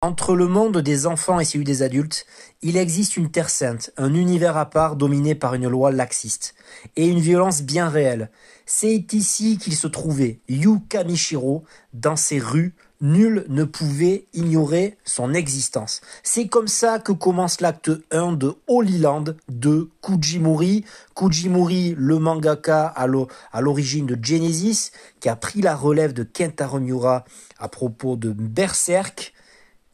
Entre 0.06 0.36
le 0.36 0.48
monde 0.48 0.78
des 0.78 1.08
enfants 1.08 1.40
et 1.40 1.46
celui 1.46 1.64
des 1.64 1.82
adultes, 1.82 2.28
il 2.62 2.78
existe 2.78 3.18
une 3.18 3.32
terre 3.32 3.50
sainte, 3.50 3.92
un 3.98 4.14
univers 4.14 4.56
à 4.56 4.70
part 4.70 4.98
dominé 4.98 5.34
par 5.34 5.56
une 5.56 5.68
loi 5.68 5.92
laxiste, 5.92 6.54
et 6.96 7.08
une 7.08 7.20
violence 7.20 7.64
bien 7.64 7.90
réelle. 7.90 8.30
C'est 8.68 9.14
ici 9.14 9.58
qu'il 9.58 9.76
se 9.76 9.88
trouvait, 9.88 10.42
Yu 10.48 10.80
Kamishiro, 10.90 11.64
dans 11.94 12.16
ses 12.16 12.38
rues, 12.38 12.76
nul 13.02 13.46
ne 13.50 13.64
pouvait 13.64 14.26
ignorer 14.34 14.98
son 15.04 15.34
existence. 15.34 16.02
C'est 16.24 16.48
comme 16.48 16.68
ça 16.68 17.00
que 17.00 17.12
commence 17.12 17.62
l'acte 17.62 17.92
1 18.12 18.34
de 18.34 18.56
Holy 18.68 18.98
Land 19.00 19.26
de 19.50 19.90
Kujimori. 20.02 20.86
Kujimori, 21.16 21.96
le 21.98 22.20
mangaka 22.20 22.86
à 22.88 23.62
l'origine 23.62 24.06
de 24.06 24.18
Genesis, 24.22 24.92
qui 25.20 25.30
a 25.30 25.36
pris 25.36 25.62
la 25.62 25.76
relève 25.76 26.14
de 26.14 26.24
Kentaro 26.24 26.80
Miura 26.80 27.26
à 27.60 27.68
propos 27.68 28.16
de 28.16 28.32
Berserk. 28.32 29.34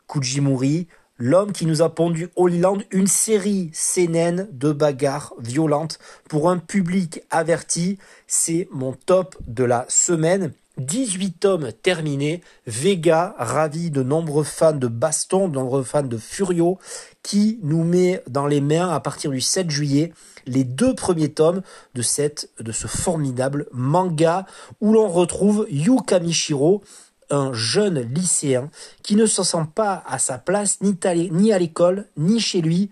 Kujimori, 0.07 0.87
l'homme 1.17 1.51
qui 1.51 1.65
nous 1.65 1.81
a 1.81 1.93
pondu 1.93 2.29
Holy 2.35 2.59
Land, 2.59 2.79
une 2.91 3.07
série 3.07 3.69
sénène 3.73 4.47
de 4.51 4.71
bagarres 4.71 5.33
violentes 5.39 5.99
pour 6.27 6.49
un 6.49 6.57
public 6.57 7.21
averti. 7.29 7.97
C'est 8.27 8.67
mon 8.71 8.93
top 8.93 9.37
de 9.47 9.63
la 9.63 9.85
semaine. 9.87 10.51
18 10.81 11.39
tomes 11.39 11.71
terminés. 11.81 12.41
Vega, 12.67 13.35
ravi 13.37 13.91
de 13.91 14.03
nombreux 14.03 14.43
fans 14.43 14.73
de 14.73 14.87
baston, 14.87 15.47
de 15.47 15.55
nombreux 15.55 15.83
fans 15.83 16.03
de 16.03 16.17
Furio, 16.17 16.79
qui 17.23 17.59
nous 17.63 17.83
met 17.83 18.23
dans 18.27 18.47
les 18.47 18.61
mains 18.61 18.89
à 18.89 18.99
partir 18.99 19.31
du 19.31 19.41
7 19.41 19.69
juillet 19.69 20.13
les 20.45 20.63
deux 20.63 20.95
premiers 20.95 21.31
tomes 21.31 21.61
de, 21.93 22.01
cette, 22.01 22.49
ce 22.71 22.87
formidable 22.87 23.67
manga 23.71 24.45
où 24.79 24.93
l'on 24.93 25.07
retrouve 25.07 25.67
Yu 25.69 25.97
Kamishiro, 26.05 26.81
un 27.29 27.53
jeune 27.53 28.01
lycéen 28.01 28.69
qui 29.03 29.15
ne 29.15 29.25
se 29.25 29.43
sent 29.43 29.65
pas 29.73 30.03
à 30.07 30.19
sa 30.19 30.37
place 30.37 30.79
ni 30.81 31.53
à 31.53 31.59
l'école 31.59 32.07
ni 32.17 32.39
chez 32.39 32.61
lui. 32.61 32.89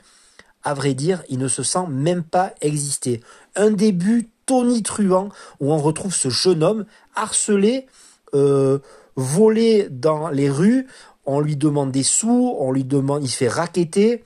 À 0.64 0.74
vrai 0.74 0.94
dire, 0.94 1.24
il 1.30 1.40
ne 1.40 1.48
se 1.48 1.64
sent 1.64 1.88
même 1.90 2.24
pas 2.24 2.54
exister. 2.62 3.22
Un 3.56 3.72
début 3.72 4.30
tonitruant 4.50 5.30
où 5.60 5.72
on 5.72 5.78
retrouve 5.78 6.16
ce 6.16 6.30
jeune 6.30 6.64
homme 6.64 6.86
harcelé, 7.14 7.86
euh, 8.34 8.80
volé 9.16 9.88
dans 9.92 10.30
les 10.30 10.50
rues. 10.50 10.88
On 11.28 11.40
lui 11.40 11.56
demande 11.56 11.92
des 11.92 12.02
sous, 12.02 12.56
on 12.58 12.72
lui 12.72 12.84
demande, 12.84 13.24
il 13.24 13.30
se 13.30 13.38
fait 13.38 13.48
raqueter, 13.48 14.24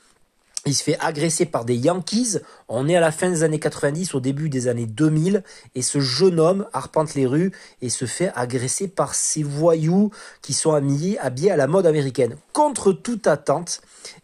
il 0.65 0.73
se 0.73 0.81
fait 0.81 0.97
agresser 1.01 1.45
par 1.45 1.65
des 1.65 1.75
Yankees. 1.75 2.37
On 2.69 2.87
est 2.87 2.95
à 2.95 3.01
la 3.01 3.11
fin 3.11 3.29
des 3.29 3.43
années 3.43 3.59
90, 3.59 4.15
au 4.15 4.21
début 4.21 4.47
des 4.47 4.69
années 4.69 4.85
2000, 4.85 5.43
et 5.75 5.81
ce 5.81 5.99
jeune 5.99 6.39
homme 6.39 6.67
arpente 6.71 7.15
les 7.15 7.25
rues 7.25 7.51
et 7.81 7.89
se 7.89 8.05
fait 8.05 8.31
agresser 8.33 8.87
par 8.87 9.15
ces 9.15 9.43
voyous 9.43 10.09
qui 10.41 10.53
sont 10.53 10.71
habillés, 10.71 11.19
habillés 11.19 11.51
à 11.51 11.57
la 11.57 11.67
mode 11.67 11.85
américaine. 11.85 12.37
Contre 12.53 12.93
toute 12.93 13.27
attente, 13.27 13.81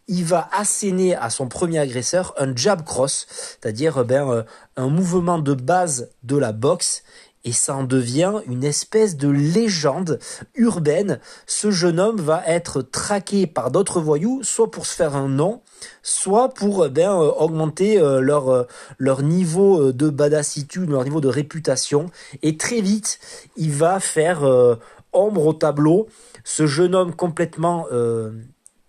il 0.10 0.26
va 0.26 0.50
asséner 0.52 1.16
à 1.16 1.30
son 1.30 1.48
premier 1.48 1.78
agresseur 1.78 2.34
un 2.38 2.54
jab 2.56 2.84
cross, 2.84 3.28
c'est-à-dire 3.30 4.04
ben, 4.04 4.30
euh, 4.30 4.44
un 4.76 4.90
mouvement 4.90 5.38
de 5.38 5.54
base 5.54 6.10
de 6.24 6.36
la 6.36 6.52
boxe 6.52 7.04
et 7.46 7.52
ça 7.54 7.76
en 7.76 7.84
devient 7.84 8.42
une 8.48 8.64
espèce 8.64 9.16
de 9.16 9.30
légende 9.30 10.20
urbaine. 10.56 11.20
Ce 11.46 11.72
jeune 11.72 12.00
homme 12.00 12.20
va 12.20 12.44
être 12.48 12.82
traqué 12.82 13.46
par 13.48 13.72
d'autres 13.72 14.02
voyous, 14.02 14.42
soit 14.44 14.72
pour 14.72 14.88
se 14.88 14.96
faire 14.96 15.16
un 15.16 15.30
nom, 15.30 15.62
soit 16.02 16.50
pour 16.50 16.88
eh 16.88 16.90
ben, 16.90 17.12
euh, 17.12 17.32
augmenter 17.38 18.00
leur, 18.00 18.50
euh, 18.50 18.64
leur 18.98 19.22
niveau 19.22 19.94
de 19.94 20.10
badassitude, 20.10 20.90
leur 20.90 21.04
niveau 21.04 21.22
de 21.22 21.30
réputation. 21.30 22.08
Et 22.42 22.58
très 22.58 22.82
vite, 22.82 23.20
il 23.58 23.72
va 23.72 24.00
faire 24.00 24.42
ombre 25.14 25.46
au 25.46 25.54
tableau. 25.54 26.08
Ce 26.44 26.66
jeune 26.66 26.96
homme 26.96 27.16
complètement 27.16 27.86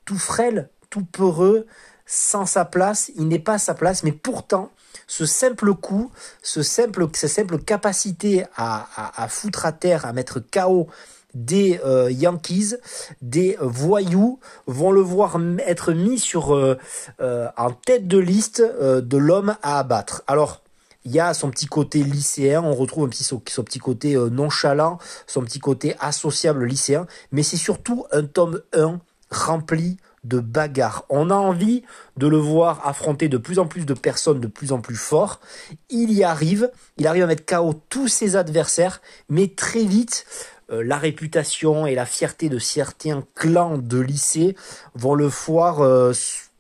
tout 0.05 0.19
frêle, 0.19 0.71
tout 0.91 1.05
peureux, 1.05 1.67
sans 2.07 2.45
sa 2.45 2.65
place, 2.65 3.13
il 3.17 3.29
n'est 3.29 3.39
pas 3.39 3.55
à 3.55 3.59
sa 3.59 3.75
place, 3.75 4.03
mais 4.03 4.13
pourtant, 4.13 4.71
ce 5.07 5.27
simple 5.27 5.75
coup, 5.75 6.11
ce 6.43 6.63
simple, 6.63 7.07
cette 7.15 7.31
simple 7.31 7.59
capacité 7.59 8.45
à, 8.57 9.27
foutre 9.29 9.65
à 9.65 9.73
terre, 9.73 10.05
à 10.07 10.13
mettre 10.13 10.41
KO 10.41 10.89
des 11.35 11.81
euh, 11.85 12.11
Yankees, 12.11 12.75
des 13.23 13.57
voyous, 13.61 14.41
vont 14.67 14.91
le 14.91 15.01
voir 15.01 15.39
être 15.65 15.93
mis 15.93 16.19
sur 16.19 16.55
euh, 16.55 16.77
euh, 17.21 17.49
en 17.57 17.71
tête 17.71 18.09
de 18.09 18.19
liste 18.19 18.61
de 18.61 19.17
l'homme 19.17 19.57
à 19.63 19.79
abattre. 19.79 20.23
Alors, 20.27 20.63
il 21.05 21.13
y 21.13 21.21
a 21.21 21.33
son 21.33 21.51
petit 21.51 21.67
côté 21.67 22.03
lycéen, 22.03 22.63
on 22.63 22.75
retrouve 22.75 23.05
un 23.05 23.09
petit, 23.09 23.25
son, 23.25 23.41
son 23.49 23.63
petit 23.63 23.79
côté 23.79 24.15
nonchalant, 24.15 24.99
son 25.27 25.43
petit 25.43 25.61
côté 25.61 25.95
associable 26.01 26.65
lycéen, 26.65 27.07
mais 27.31 27.45
c'est 27.45 27.57
surtout 27.57 28.05
un 28.13 28.25
tome 28.25 28.61
1 28.75 29.01
rempli 29.31 29.97
de 30.25 30.39
bagarre. 30.39 31.05
On 31.09 31.31
a 31.31 31.35
envie 31.35 31.83
de 32.17 32.27
le 32.27 32.37
voir 32.37 32.87
affronter 32.87 33.29
de 33.29 33.39
plus 33.39 33.59
en 33.59 33.67
plus 33.67 33.87
de 33.87 33.95
personnes 33.95 34.41
de 34.41 34.47
plus 34.47 34.73
en 34.73 34.81
plus 34.81 34.97
forts. 34.97 35.41
Il 35.89 36.13
y 36.13 36.25
arrive, 36.25 36.71
il 36.99 37.07
arrive 37.07 37.25
à 37.25 37.27
mettre 37.27 37.47
KO 37.47 37.75
tous 37.89 38.09
ses 38.09 38.37
adversaires, 38.37 39.01
mais 39.29 39.49
très 39.49 39.85
vite, 39.85 40.27
euh, 40.71 40.83
la 40.85 40.99
réputation 40.99 41.87
et 41.87 41.95
la 41.95 42.07
fierté 42.07 42.49
de 42.49 42.59
certains 42.59 43.25
clans 43.35 43.79
de 43.79 43.99
lycée 43.99 44.57
vont 44.95 45.15
le 45.15 45.27
voir, 45.27 45.81
euh, 45.81 46.13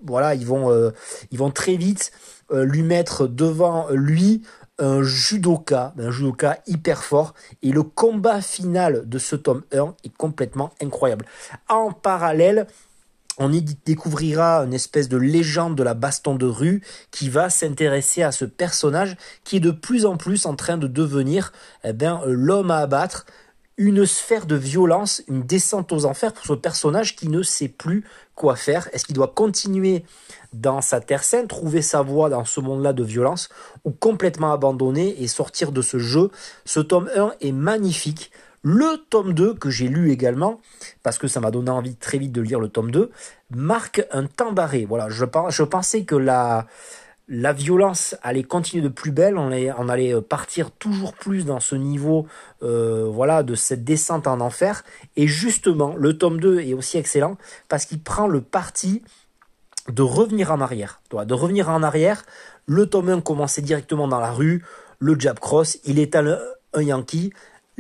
voilà, 0.04 0.34
ils 0.34 0.46
vont, 0.46 0.70
euh, 0.70 0.90
ils 1.30 1.38
vont 1.38 1.50
très 1.50 1.76
vite 1.76 2.12
lui 2.52 2.82
mettre 2.82 3.28
devant 3.28 3.86
lui 3.90 4.42
un 4.80 5.04
judoka, 5.04 5.94
un 5.96 6.10
judoka 6.10 6.58
hyper 6.66 7.04
fort. 7.04 7.34
Et 7.62 7.70
le 7.70 7.84
combat 7.84 8.40
final 8.40 9.08
de 9.08 9.18
ce 9.18 9.36
tome 9.36 9.62
1 9.72 9.94
est 10.02 10.16
complètement 10.16 10.72
incroyable. 10.82 11.26
En 11.68 11.92
parallèle, 11.92 12.66
on 13.38 13.52
y 13.52 13.62
découvrira 13.62 14.64
une 14.64 14.74
espèce 14.74 15.08
de 15.08 15.16
légende 15.16 15.76
de 15.76 15.82
la 15.82 15.94
baston 15.94 16.34
de 16.34 16.46
rue 16.46 16.82
qui 17.10 17.28
va 17.28 17.50
s'intéresser 17.50 18.22
à 18.22 18.32
ce 18.32 18.44
personnage 18.44 19.16
qui 19.44 19.56
est 19.56 19.60
de 19.60 19.70
plus 19.70 20.04
en 20.04 20.16
plus 20.16 20.46
en 20.46 20.56
train 20.56 20.76
de 20.76 20.86
devenir 20.86 21.52
eh 21.84 21.92
bien, 21.92 22.20
l'homme 22.26 22.70
à 22.70 22.78
abattre, 22.78 23.26
une 23.80 24.04
sphère 24.04 24.44
de 24.44 24.56
violence, 24.56 25.22
une 25.26 25.42
descente 25.42 25.90
aux 25.90 26.04
enfers 26.04 26.34
pour 26.34 26.44
ce 26.44 26.52
personnage 26.52 27.16
qui 27.16 27.28
ne 27.28 27.42
sait 27.42 27.68
plus 27.68 28.04
quoi 28.34 28.54
faire. 28.54 28.90
Est-ce 28.92 29.06
qu'il 29.06 29.14
doit 29.14 29.32
continuer 29.34 30.04
dans 30.52 30.82
sa 30.82 31.00
terre 31.00 31.24
sainte, 31.24 31.48
trouver 31.48 31.80
sa 31.80 32.02
voie 32.02 32.28
dans 32.28 32.44
ce 32.44 32.60
monde-là 32.60 32.92
de 32.92 33.02
violence, 33.02 33.48
ou 33.84 33.90
complètement 33.90 34.52
abandonner 34.52 35.22
et 35.22 35.28
sortir 35.28 35.72
de 35.72 35.80
ce 35.80 35.98
jeu? 35.98 36.30
Ce 36.66 36.80
tome 36.80 37.08
1 37.16 37.32
est 37.40 37.52
magnifique. 37.52 38.30
Le 38.62 38.98
tome 39.08 39.32
2, 39.32 39.54
que 39.54 39.70
j'ai 39.70 39.88
lu 39.88 40.10
également, 40.10 40.60
parce 41.02 41.18
que 41.18 41.28
ça 41.28 41.40
m'a 41.40 41.50
donné 41.50 41.70
envie 41.70 41.96
très 41.96 42.18
vite 42.18 42.32
de 42.32 42.42
lire 42.42 42.60
le 42.60 42.68
tome 42.68 42.90
2, 42.90 43.10
marque 43.50 44.06
un 44.12 44.26
temps 44.26 44.52
d'arrêt. 44.52 44.84
Voilà, 44.86 45.08
je, 45.08 45.24
pensais 45.64 46.04
que 46.04 46.14
la, 46.14 46.66
la 47.28 47.54
violence 47.54 48.16
allait 48.22 48.42
continuer 48.42 48.82
de 48.82 48.88
plus 48.88 49.12
belle, 49.12 49.38
on 49.38 49.46
allait, 49.46 49.70
allait 49.70 50.20
partir 50.20 50.72
toujours 50.72 51.14
plus 51.14 51.46
dans 51.46 51.60
ce 51.60 51.74
niveau 51.74 52.26
euh, 52.62 53.08
voilà, 53.10 53.42
de 53.42 53.54
cette 53.54 53.82
descente 53.82 54.26
en 54.26 54.40
enfer. 54.40 54.84
Et 55.16 55.26
justement, 55.26 55.94
le 55.96 56.18
tome 56.18 56.38
2 56.38 56.60
est 56.60 56.74
aussi 56.74 56.98
excellent 56.98 57.38
parce 57.68 57.86
qu'il 57.86 58.02
prend 58.02 58.26
le 58.26 58.42
parti 58.42 59.02
de 59.88 60.02
revenir 60.02 60.52
en 60.52 60.60
arrière. 60.60 61.00
De 61.10 61.34
revenir 61.34 61.70
en 61.70 61.82
arrière, 61.82 62.24
le 62.66 62.86
tome 62.86 63.08
1 63.08 63.20
commençait 63.22 63.62
directement 63.62 64.06
dans 64.06 64.20
la 64.20 64.32
rue, 64.32 64.62
le 64.98 65.18
jab 65.18 65.38
cross, 65.38 65.78
il 65.84 65.98
est 65.98 66.14
un 66.14 66.36
Yankee, 66.78 67.32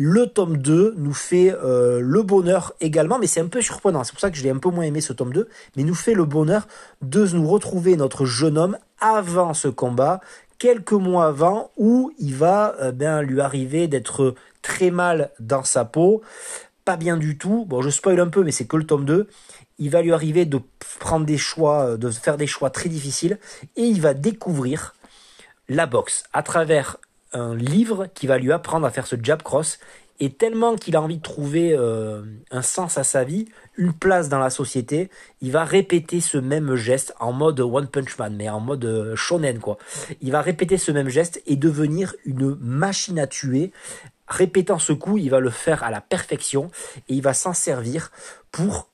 le 0.02 0.28
tome 0.28 0.56
2 0.56 0.94
nous 0.96 1.12
fait 1.12 1.54
euh, 1.62 2.00
le 2.00 2.22
bonheur 2.22 2.72
également, 2.80 3.18
mais 3.18 3.26
c'est 3.26 3.42
un 3.42 3.48
peu 3.48 3.60
surprenant, 3.60 4.02
c'est 4.02 4.12
pour 4.12 4.20
ça 4.20 4.30
que 4.30 4.36
je 4.38 4.42
l'ai 4.42 4.48
un 4.48 4.56
peu 4.56 4.70
moins 4.70 4.84
aimé 4.84 5.02
ce 5.02 5.12
tome 5.12 5.30
2, 5.30 5.46
mais 5.76 5.82
nous 5.82 5.94
fait 5.94 6.14
le 6.14 6.24
bonheur 6.24 6.66
de 7.02 7.26
nous 7.26 7.46
retrouver 7.46 7.96
notre 7.96 8.24
jeune 8.24 8.56
homme 8.56 8.78
avant 8.98 9.52
ce 9.52 9.68
combat, 9.68 10.22
quelques 10.56 10.92
mois 10.92 11.26
avant, 11.26 11.70
où 11.76 12.14
il 12.18 12.34
va 12.34 12.76
euh, 12.80 12.92
ben, 12.92 13.20
lui 13.20 13.42
arriver 13.42 13.88
d'être 13.88 14.34
très 14.62 14.90
mal 14.90 15.32
dans 15.38 15.64
sa 15.64 15.84
peau, 15.84 16.22
pas 16.86 16.96
bien 16.96 17.18
du 17.18 17.36
tout, 17.36 17.66
bon 17.68 17.82
je 17.82 17.90
spoil 17.90 18.20
un 18.20 18.28
peu, 18.28 18.42
mais 18.42 18.52
c'est 18.52 18.64
que 18.66 18.78
le 18.78 18.86
tome 18.86 19.04
2, 19.04 19.28
il 19.80 19.90
va 19.90 20.00
lui 20.00 20.14
arriver 20.14 20.46
de 20.46 20.60
prendre 20.98 21.26
des 21.26 21.36
choix, 21.36 21.90
euh, 21.90 21.96
de 21.98 22.10
faire 22.10 22.38
des 22.38 22.46
choix 22.46 22.70
très 22.70 22.88
difficiles, 22.88 23.38
et 23.76 23.82
il 23.82 24.00
va 24.00 24.14
découvrir 24.14 24.94
la 25.68 25.84
boxe 25.84 26.24
à 26.32 26.42
travers 26.42 26.96
un 27.32 27.54
livre 27.54 28.06
qui 28.14 28.26
va 28.26 28.38
lui 28.38 28.52
apprendre 28.52 28.86
à 28.86 28.90
faire 28.90 29.06
ce 29.06 29.16
jab 29.22 29.42
cross. 29.42 29.78
Et 30.22 30.30
tellement 30.30 30.76
qu'il 30.76 30.96
a 30.96 31.02
envie 31.02 31.16
de 31.16 31.22
trouver 31.22 31.72
euh, 31.72 32.22
un 32.50 32.60
sens 32.60 32.98
à 32.98 33.04
sa 33.04 33.24
vie, 33.24 33.46
une 33.78 33.94
place 33.94 34.28
dans 34.28 34.38
la 34.38 34.50
société, 34.50 35.08
il 35.40 35.50
va 35.50 35.64
répéter 35.64 36.20
ce 36.20 36.36
même 36.36 36.74
geste 36.74 37.14
en 37.20 37.32
mode 37.32 37.58
One 37.58 37.86
Punch 37.86 38.18
Man, 38.18 38.36
mais 38.36 38.50
en 38.50 38.60
mode 38.60 38.84
euh, 38.84 39.16
shonen 39.16 39.60
quoi. 39.60 39.78
Il 40.20 40.30
va 40.30 40.42
répéter 40.42 40.76
ce 40.76 40.92
même 40.92 41.08
geste 41.08 41.40
et 41.46 41.56
devenir 41.56 42.14
une 42.26 42.54
machine 42.60 43.18
à 43.18 43.26
tuer. 43.26 43.72
Répétant 44.28 44.78
ce 44.78 44.92
coup, 44.92 45.16
il 45.16 45.30
va 45.30 45.40
le 45.40 45.48
faire 45.48 45.82
à 45.82 45.90
la 45.90 46.02
perfection 46.02 46.70
et 47.08 47.14
il 47.14 47.22
va 47.22 47.32
s'en 47.32 47.54
servir 47.54 48.12
pour 48.52 48.90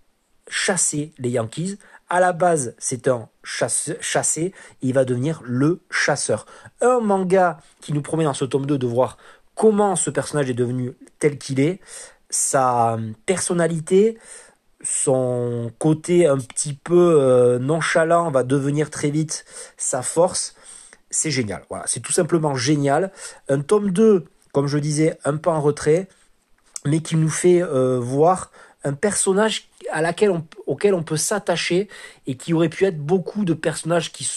chasser 0.49 1.13
les 1.19 1.31
Yankees 1.31 1.79
à 2.09 2.21
la 2.21 2.33
base, 2.33 2.75
c'est 2.79 3.09
un 3.09 3.29
chassé, 3.43 4.43
et 4.43 4.53
il 4.83 4.95
va 4.95 5.05
devenir 5.05 5.43
le 5.45 5.81
chasseur. 5.91 6.47
Un 6.81 7.01
manga 7.01 7.59
qui 7.81 7.93
nous 7.93 8.03
promet 8.03 8.25
dans 8.25 8.35
ce 8.35 8.45
tome 8.45 8.67
2 8.67 8.79
de 8.79 8.87
voir 8.87 9.17
comment 9.55 9.97
ce 9.97 10.11
personnage 10.11 10.51
est 10.51 10.55
devenu 10.55 10.93
tel 11.19 11.39
qu'il 11.39 11.61
est, 11.61 11.81
sa 12.31 12.99
personnalité, 13.25 14.19
son 14.83 15.73
côté 15.79 16.27
un 16.27 16.39
petit 16.39 16.75
peu 16.75 17.19
euh, 17.21 17.59
nonchalant 17.59 18.31
va 18.31 18.45
devenir 18.45 18.91
très 18.91 19.11
vite 19.11 19.45
sa 19.77 20.03
force. 20.03 20.55
C'est 21.11 21.31
génial. 21.31 21.65
Voilà, 21.71 21.87
c'est 21.87 22.01
tout 22.01 22.13
simplement 22.13 22.55
génial. 22.55 23.11
Un 23.49 23.61
tome 23.61 23.91
2, 23.91 24.25
comme 24.53 24.67
je 24.67 24.79
disais, 24.79 25.19
un 25.25 25.37
peu 25.37 25.51
en 25.51 25.61
retrait, 25.61 26.09
mais 26.85 27.01
qui 27.01 27.17
nous 27.17 27.31
fait 27.31 27.63
euh, 27.63 27.99
voir 27.99 28.51
un 28.85 28.93
personnage 28.93 29.69
à 29.97 30.03
laquelle 30.03 30.31
auquel 30.67 30.93
on 30.93 31.03
peut 31.03 31.17
s'attacher 31.17 31.89
et 32.27 32.35
qui 32.35 32.53
aurait 32.53 32.69
pu 32.69 32.85
être 32.85 32.99
beaucoup 32.99 33.47
de 33.47 33.55
personnages 33.55 34.13
qui 34.13 34.31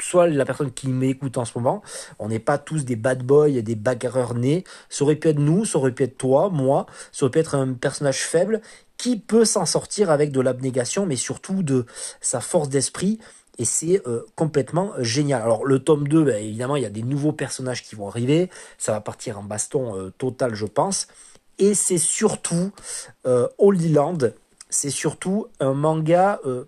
soit 0.00 0.26
la 0.26 0.44
personne 0.44 0.72
qui 0.72 0.88
m'écoute 0.88 1.38
en 1.38 1.44
ce 1.44 1.52
moment, 1.56 1.82
on 2.18 2.26
n'est 2.26 2.40
pas 2.40 2.58
tous 2.58 2.84
des 2.84 2.96
bad 2.96 3.22
boys, 3.22 3.48
des 3.50 3.76
bagarreurs 3.76 4.34
nés, 4.34 4.64
ça 4.88 5.04
aurait 5.04 5.14
pu 5.14 5.28
être 5.28 5.38
nous, 5.38 5.64
ça 5.66 5.78
aurait 5.78 5.92
pu 5.92 6.02
être 6.02 6.18
toi, 6.18 6.50
moi, 6.50 6.86
ça 7.12 7.24
aurait 7.24 7.30
pu 7.30 7.38
être 7.38 7.54
un 7.54 7.74
personnage 7.74 8.22
faible 8.22 8.60
qui 8.96 9.16
peut 9.16 9.44
s'en 9.44 9.66
sortir 9.66 10.10
avec 10.10 10.32
de 10.32 10.40
l'abnégation, 10.40 11.06
mais 11.06 11.14
surtout 11.14 11.62
de 11.62 11.86
sa 12.20 12.40
force 12.40 12.68
d'esprit, 12.68 13.20
et 13.56 13.64
c'est 13.64 14.02
euh, 14.08 14.26
complètement 14.34 14.94
génial. 14.98 15.42
Alors 15.42 15.64
le 15.64 15.78
tome 15.78 16.08
2, 16.08 16.24
ben, 16.24 16.44
évidemment, 16.44 16.74
il 16.74 16.82
y 16.82 16.86
a 16.86 16.90
des 16.90 17.04
nouveaux 17.04 17.32
personnages 17.32 17.84
qui 17.84 17.94
vont 17.94 18.08
arriver, 18.08 18.50
ça 18.78 18.90
va 18.90 19.00
partir 19.00 19.38
en 19.38 19.44
baston 19.44 19.96
euh, 19.96 20.10
total, 20.18 20.56
je 20.56 20.66
pense, 20.66 21.06
Et 21.60 21.74
c'est 21.74 21.98
surtout 21.98 22.72
euh, 23.26 23.46
Holy 23.58 23.92
Land, 23.92 24.18
c'est 24.74 24.90
surtout 24.90 25.46
un 25.60 25.72
manga 25.72 26.40
euh, 26.44 26.64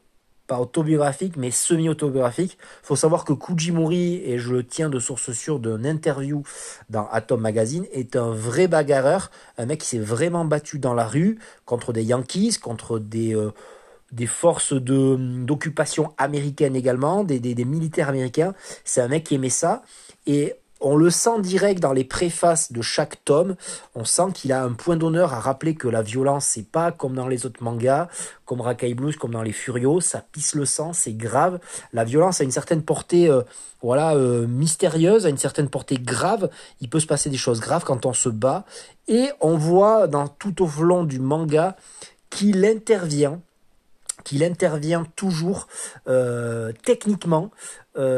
pas 0.46 0.60
autobiographique, 0.60 1.36
mais 1.36 1.50
semi-autobiographique. 1.50 2.56
Faut 2.84 2.94
savoir 2.94 3.24
que 3.24 3.32
Kujimori, 3.32 4.22
et 4.24 4.38
je 4.38 4.52
le 4.52 4.64
tiens 4.64 4.88
de 4.88 5.00
source 5.00 5.32
sûre 5.32 5.58
d'une 5.58 5.84
interview 5.84 6.44
dans 6.88 7.08
Atom 7.10 7.40
Magazine, 7.40 7.84
est 7.92 8.14
un 8.14 8.30
vrai 8.30 8.68
bagarreur, 8.68 9.32
un 9.58 9.66
mec 9.66 9.80
qui 9.80 9.88
s'est 9.88 9.98
vraiment 9.98 10.44
battu 10.44 10.78
dans 10.78 10.94
la 10.94 11.04
rue 11.04 11.40
contre 11.64 11.92
des 11.92 12.04
Yankees, 12.04 12.58
contre 12.62 13.00
des, 13.00 13.34
euh, 13.34 13.50
des 14.12 14.28
forces 14.28 14.72
d'occupation 14.72 16.12
américaines 16.16 16.76
également, 16.76 17.24
des, 17.24 17.40
des, 17.40 17.56
des 17.56 17.64
militaires 17.64 18.08
américains. 18.08 18.54
C'est 18.84 19.00
un 19.00 19.08
mec 19.08 19.24
qui 19.24 19.34
aimait 19.34 19.48
ça. 19.48 19.82
Et 20.26 20.54
on 20.80 20.96
le 20.96 21.10
sent 21.10 21.40
direct 21.40 21.80
dans 21.80 21.92
les 21.92 22.04
préfaces 22.04 22.70
de 22.70 22.82
chaque 22.82 23.24
tome. 23.24 23.56
On 23.94 24.04
sent 24.04 24.32
qu'il 24.34 24.52
a 24.52 24.62
un 24.62 24.72
point 24.72 24.96
d'honneur 24.96 25.32
à 25.32 25.40
rappeler 25.40 25.74
que 25.74 25.88
la 25.88 26.02
violence, 26.02 26.46
c'est 26.46 26.70
pas 26.70 26.92
comme 26.92 27.14
dans 27.14 27.28
les 27.28 27.46
autres 27.46 27.62
mangas, 27.62 28.08
comme 28.44 28.60
Rakai 28.60 28.94
Blues, 28.94 29.16
comme 29.16 29.32
dans 29.32 29.42
les 29.42 29.52
Furios. 29.52 30.00
Ça 30.00 30.22
pisse 30.32 30.54
le 30.54 30.66
sang, 30.66 30.92
c'est 30.92 31.14
grave. 31.14 31.58
La 31.92 32.04
violence 32.04 32.40
a 32.40 32.44
une 32.44 32.50
certaine 32.50 32.82
portée, 32.82 33.28
euh, 33.30 33.42
voilà, 33.82 34.14
euh, 34.14 34.46
mystérieuse, 34.46 35.24
a 35.24 35.30
une 35.30 35.38
certaine 35.38 35.70
portée 35.70 35.96
grave. 35.96 36.50
Il 36.80 36.90
peut 36.90 37.00
se 37.00 37.06
passer 37.06 37.30
des 37.30 37.38
choses 37.38 37.60
graves 37.60 37.84
quand 37.84 38.04
on 38.04 38.12
se 38.12 38.28
bat. 38.28 38.64
Et 39.08 39.30
on 39.40 39.56
voit 39.56 40.08
dans 40.08 40.28
tout 40.28 40.62
au 40.62 40.82
long 40.82 41.04
du 41.04 41.20
manga 41.20 41.76
qu'il 42.30 42.64
intervient 42.64 43.40
qu'il 44.24 44.42
intervient 44.42 45.04
toujours 45.14 45.68
euh, 46.08 46.72
techniquement, 46.84 47.52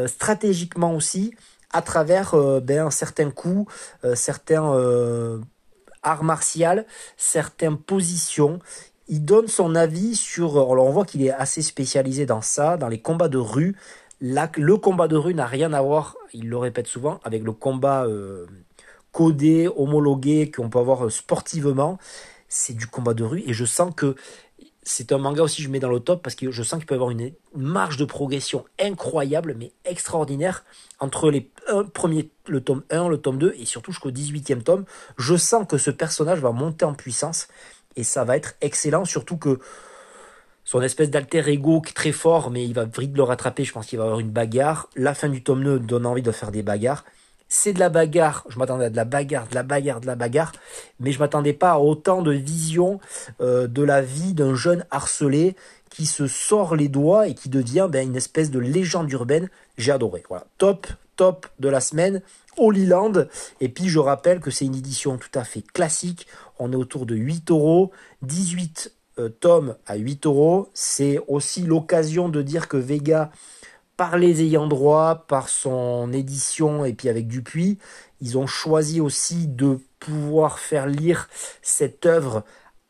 stratégiquement 0.06 0.94
aussi, 0.94 1.34
à 1.72 1.82
travers 1.82 2.34
euh, 2.34 2.60
ben, 2.60 2.90
certains 2.90 3.30
coups, 3.30 3.72
euh, 4.04 4.14
certains 4.14 4.72
euh, 4.72 5.38
arts 6.02 6.24
martiaux, 6.24 6.82
certaines 7.16 7.78
positions. 7.78 8.58
Il 9.08 9.24
donne 9.24 9.48
son 9.48 9.74
avis 9.74 10.16
sur. 10.16 10.52
Alors 10.52 10.86
on 10.86 10.92
voit 10.92 11.04
qu'il 11.04 11.22
est 11.24 11.30
assez 11.30 11.62
spécialisé 11.62 12.26
dans 12.26 12.42
ça, 12.42 12.76
dans 12.76 12.88
les 12.88 13.00
combats 13.00 13.28
de 13.28 13.38
rue. 13.38 13.76
le 14.20 14.76
combat 14.76 15.08
de 15.08 15.16
rue 15.16 15.34
n'a 15.34 15.46
rien 15.46 15.72
à 15.72 15.80
voir, 15.80 16.16
il 16.34 16.48
le 16.48 16.58
répète 16.58 16.86
souvent, 16.86 17.20
avec 17.24 17.42
le 17.42 17.52
combat 17.52 18.06
codé, 19.12 19.68
homologué 19.76 20.50
qu'on 20.50 20.68
peut 20.68 20.78
avoir 20.78 21.10
sportivement. 21.10 21.98
C'est 22.48 22.74
du 22.74 22.86
combat 22.86 23.14
de 23.14 23.24
rue 23.24 23.42
et 23.46 23.54
je 23.54 23.64
sens 23.64 23.92
que 23.94 24.14
c'est 24.88 25.12
un 25.12 25.18
manga 25.18 25.42
aussi 25.42 25.58
que 25.58 25.62
je 25.64 25.68
mets 25.68 25.80
dans 25.80 25.90
le 25.90 26.00
top 26.00 26.22
parce 26.22 26.34
que 26.34 26.50
je 26.50 26.62
sens 26.62 26.78
qu'il 26.78 26.86
peut 26.86 26.94
avoir 26.94 27.10
une 27.10 27.32
marge 27.54 27.98
de 27.98 28.06
progression 28.06 28.64
incroyable, 28.80 29.54
mais 29.58 29.72
extraordinaire, 29.84 30.64
entre 30.98 31.30
les 31.30 31.50
premiers, 31.92 32.30
le 32.46 32.62
tome 32.62 32.82
1, 32.90 33.08
le 33.08 33.18
tome 33.18 33.38
2 33.38 33.54
et 33.58 33.66
surtout 33.66 33.92
jusqu'au 33.92 34.10
18e 34.10 34.62
tome. 34.62 34.86
Je 35.18 35.36
sens 35.36 35.66
que 35.68 35.76
ce 35.76 35.90
personnage 35.90 36.40
va 36.40 36.52
monter 36.52 36.86
en 36.86 36.94
puissance 36.94 37.48
et 37.96 38.02
ça 38.02 38.24
va 38.24 38.38
être 38.38 38.54
excellent, 38.62 39.04
surtout 39.04 39.36
que 39.36 39.58
son 40.64 40.80
espèce 40.80 41.10
d'alter 41.10 41.46
ego 41.50 41.82
qui 41.82 41.90
est 41.90 41.94
très 41.94 42.12
fort, 42.12 42.50
mais 42.50 42.64
il 42.64 42.72
va 42.72 42.86
vite 42.86 43.14
le 43.14 43.22
rattraper. 43.22 43.64
Je 43.64 43.72
pense 43.72 43.86
qu'il 43.86 43.98
va 43.98 44.04
avoir 44.04 44.20
une 44.20 44.30
bagarre. 44.30 44.88
La 44.96 45.12
fin 45.12 45.28
du 45.28 45.42
tome 45.42 45.64
2 45.64 45.80
donne 45.80 46.06
envie 46.06 46.22
de 46.22 46.32
faire 46.32 46.50
des 46.50 46.62
bagarres 46.62 47.04
c'est 47.48 47.72
de 47.72 47.78
la 47.78 47.88
bagarre. 47.88 48.44
Je 48.48 48.58
m'attendais 48.58 48.86
à 48.86 48.90
de 48.90 48.96
la 48.96 49.04
bagarre, 49.04 49.48
de 49.48 49.54
la 49.54 49.62
bagarre, 49.62 50.00
de 50.00 50.06
la 50.06 50.14
bagarre, 50.14 50.52
mais 51.00 51.12
je 51.12 51.18
m'attendais 51.18 51.52
pas 51.52 51.72
à 51.72 51.78
autant 51.78 52.22
de 52.22 52.32
vision 52.32 53.00
euh, 53.40 53.66
de 53.66 53.82
la 53.82 54.02
vie 54.02 54.34
d'un 54.34 54.54
jeune 54.54 54.84
harcelé 54.90 55.56
qui 55.90 56.06
se 56.06 56.26
sort 56.26 56.76
les 56.76 56.88
doigts 56.88 57.28
et 57.28 57.34
qui 57.34 57.48
devient 57.48 57.88
ben, 57.90 58.06
une 58.06 58.16
espèce 58.16 58.50
de 58.50 58.58
légende 58.58 59.10
urbaine. 59.10 59.48
J'ai 59.78 59.92
adoré. 59.92 60.22
Voilà, 60.28 60.46
top, 60.58 60.86
top 61.16 61.46
de 61.58 61.68
la 61.68 61.80
semaine. 61.80 62.22
Holy 62.58 62.86
Land. 62.86 63.26
Et 63.60 63.68
puis 63.68 63.88
je 63.88 63.98
rappelle 63.98 64.40
que 64.40 64.50
c'est 64.50 64.64
une 64.64 64.74
édition 64.74 65.16
tout 65.16 65.30
à 65.34 65.44
fait 65.44 65.62
classique. 65.62 66.26
On 66.58 66.72
est 66.72 66.76
autour 66.76 67.06
de 67.06 67.14
8 67.14 67.50
euros. 67.50 67.92
18 68.22 68.92
euh, 69.18 69.28
tomes 69.28 69.76
à 69.86 69.96
8 69.96 70.26
euros. 70.26 70.68
C'est 70.74 71.20
aussi 71.28 71.62
l'occasion 71.62 72.28
de 72.28 72.42
dire 72.42 72.68
que 72.68 72.76
Vega 72.76 73.30
par 73.98 74.16
les 74.16 74.42
ayants 74.42 74.68
droit, 74.68 75.26
par 75.26 75.48
son 75.48 76.12
édition 76.12 76.84
et 76.84 76.94
puis 76.94 77.08
avec 77.08 77.26
Dupuis, 77.26 77.78
ils 78.20 78.38
ont 78.38 78.46
choisi 78.46 79.00
aussi 79.00 79.48
de 79.48 79.80
pouvoir 79.98 80.60
faire 80.60 80.86
lire 80.86 81.28
cette 81.62 82.06
œuvre 82.06 82.44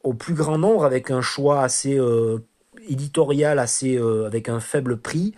au 0.05 0.13
plus 0.13 0.35
grand 0.35 0.59
nombre 0.59 0.85
avec 0.85 1.11
un 1.11 1.23
choix 1.23 1.63
assez 1.63 1.99
euh, 1.99 2.47
éditorial, 2.89 3.59
assez 3.59 3.97
euh, 3.97 4.27
avec 4.27 4.51
un 4.51 4.61
faible 4.61 4.99
prix. 4.99 5.35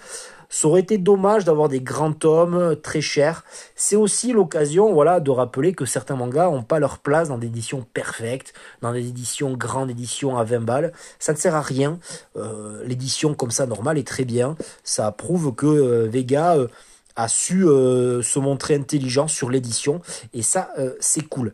Ça 0.51 0.69
aurait 0.69 0.81
été 0.81 0.99
dommage 0.99 1.45
d'avoir 1.45 1.69
des 1.69 1.81
grands 1.81 2.13
tomes 2.13 2.77
très 2.83 3.01
chers. 3.01 3.45
C'est 3.77 3.97
aussi 3.97 4.33
l'occasion 4.33 4.93
voilà, 4.93 5.21
de 5.21 5.31
rappeler 5.31 5.73
que 5.73 5.87
certains 5.87 6.17
mangas 6.17 6.51
n'ont 6.51 6.65
pas 6.65 6.81
leur 6.81 6.99
place 6.99 7.29
dans 7.29 7.39
des 7.39 7.47
éditions 7.47 7.87
perfectes, 7.95 8.53
dans 8.83 8.93
des 8.93 9.09
éditions 9.09 9.53
grandes 9.55 9.91
éditions 9.91 10.37
à 10.37 10.45
20 10.45 10.61
balles. 10.61 10.93
Ça 11.21 11.33
ne 11.33 11.39
sert 11.39 11.55
à 11.55 11.63
rien. 11.63 11.99
Euh, 12.37 12.83
l'édition 12.85 13.35
comme 13.35 13.53
ça 13.53 13.67
normale 13.67 13.97
est 13.97 14.07
très 14.07 14.25
bien. 14.25 14.57
Ça 14.83 15.11
prouve 15.13 15.55
que 15.55 15.67
euh, 15.67 16.09
Vega 16.09 16.57
euh, 16.57 16.67
a 17.15 17.29
su 17.29 17.63
se 17.63 18.39
montrer 18.39 18.75
intelligent 18.75 19.29
sur 19.29 19.51
l'édition. 19.51 20.01
Et 20.33 20.43
ça, 20.43 20.71
c'est 21.01 21.29
cool. 21.29 21.53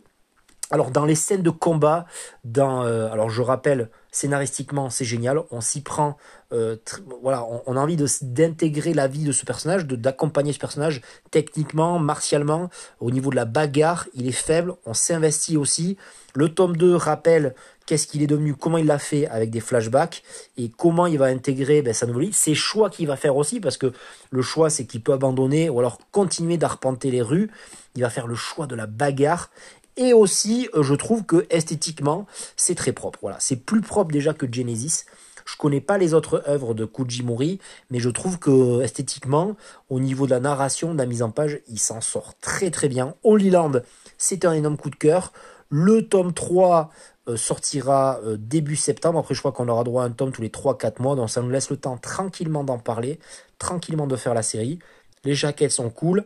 Alors 0.71 0.91
dans 0.91 1.05
les 1.05 1.15
scènes 1.15 1.43
de 1.43 1.51
combat, 1.51 2.07
dans, 2.45 2.81
alors 2.83 3.31
je 3.31 3.41
rappelle, 3.41 3.89
scénaristiquement 4.11 4.91
c'est 4.91 5.05
génial, 5.05 5.41
on 5.51 5.61
s'y 5.61 5.83
prend 5.83 6.17
euh, 6.53 6.77
voilà, 7.23 7.45
on, 7.67 7.77
a 7.77 7.81
envie 7.81 7.97
d'intégrer 8.23 8.95
la 8.95 9.09
vie 9.09 9.25
de 9.25 9.33
ce 9.33 9.45
personnage, 9.45 9.85
d'accompagner 9.85 10.53
ce 10.53 10.61
personnage 10.61 11.01
techniquement, 11.33 11.99
martialement, 11.99 12.71
au 13.01 13.11
niveau 13.11 13.31
de 13.31 13.37
la 13.37 13.45
bagarre, 13.45 14.07
il 14.15 14.29
est 14.29 14.33
faible, 14.33 14.75
on 14.85 14.95
s'investit 14.95 15.57
aussi. 15.57 15.97
Le 16.35 16.49
tome 16.49 16.77
2 16.77 16.95
rappelle 16.95 17.55
qu'est-ce 17.85 18.07
qu'il 18.07 18.23
est 18.23 18.29
devenu, 18.29 18.55
comment 18.55 18.79
il 18.79 18.87
l'a 18.87 19.01
fait 19.01 19.27
avec 19.27 19.51
des 19.51 19.59
flashbacks 19.59 20.23
et 20.57 20.71
comment 20.71 21.07
il 21.07 21.19
va 21.19 21.27
intégrer 21.27 21.83
ben, 21.83 21.93
sa 21.93 22.07
nouvelle 22.07 22.27
vie, 22.27 22.33
ses 22.33 22.55
choix 22.55 22.91
qu'il 22.91 23.09
va 23.09 23.17
faire 23.17 23.37
aussi, 23.37 23.59
parce 23.59 23.77
que 23.77 23.93
le 24.31 24.43
choix 24.43 24.71
c'est 24.71 24.87
qu'il 24.87 25.03
peut 25.03 25.15
abandonner 25.15 25.69
ou 25.69 25.81
alors 25.81 25.99
continuer 26.13 26.59
d'arpenter 26.59 27.11
les 27.11 27.23
rues, 27.23 27.51
il 27.97 28.03
va 28.03 28.11
faire 28.11 28.29
le 28.29 28.35
choix 28.37 28.69
de 28.69 28.77
la 28.77 28.87
bagarre 28.87 29.51
et 29.97 30.13
aussi 30.13 30.69
euh, 30.75 30.83
je 30.83 30.95
trouve 30.95 31.25
que 31.25 31.47
esthétiquement 31.51 32.27
c'est 32.57 32.75
très 32.75 32.93
propre, 32.93 33.19
voilà, 33.23 33.39
c'est 33.41 33.57
plus 33.57 33.81
propre 33.81 34.13
déjà 34.13 34.35
que 34.35 34.47
Genesis. 34.51 35.05
Je 35.47 35.57
connais 35.57 35.81
pas 35.81 35.97
les 35.97 36.13
autres 36.13 36.43
œuvres 36.49 36.75
de 36.75 36.85
Kujimori, 36.85 37.61
mais 37.91 38.01
je 38.01 38.11
trouve 38.11 38.41
que 38.41 38.83
esthétiquement, 38.83 39.55
au 39.89 40.01
niveau 40.01 40.27
de 40.27 40.33
la 40.33 40.41
narration, 40.41 40.93
de 40.93 40.99
la 40.99 41.07
mise 41.07 41.23
en 41.23 41.31
page, 41.31 41.61
il 41.69 41.79
s'en 41.79 42.01
sort 42.01 42.35
très 42.41 42.73
très 42.73 42.89
bien. 42.89 43.15
Holy 43.23 43.51
Land, 43.51 43.75
c'est 44.19 44.45
un 44.45 44.53
énorme 44.53 44.77
coup 44.77 44.91
de 44.91 44.97
cœur. 44.97 45.33
Le 45.69 46.09
tome 46.09 46.33
3 46.33 46.91
euh, 47.29 47.37
sortira 47.37 48.21
euh, 48.25 48.37
début 48.37 48.77
septembre. 48.77 49.21
Après, 49.21 49.35
je 49.35 49.41
crois 49.41 49.53
qu'on 49.53 49.69
aura 49.69 49.85
droit 49.85 50.03
à 50.03 50.07
un 50.07 50.11
tome 50.11 50.33
tous 50.33 50.43
les 50.43 50.49
3-4 50.49 51.01
mois. 51.01 51.15
Donc 51.15 51.31
ça 51.31 51.43
nous 51.43 51.51
laisse 51.51 51.71
le 51.71 51.77
temps 51.77 51.97
tranquillement 51.97 52.65
d'en 52.65 52.79
parler, 52.79 53.21
tranquillement 53.59 54.09
de 54.09 54.17
faire 54.17 54.35
la 54.35 54.43
série. 54.43 54.81
Les 55.25 55.35
jaquettes 55.35 55.73
sont 55.73 55.91
cool. 55.91 56.25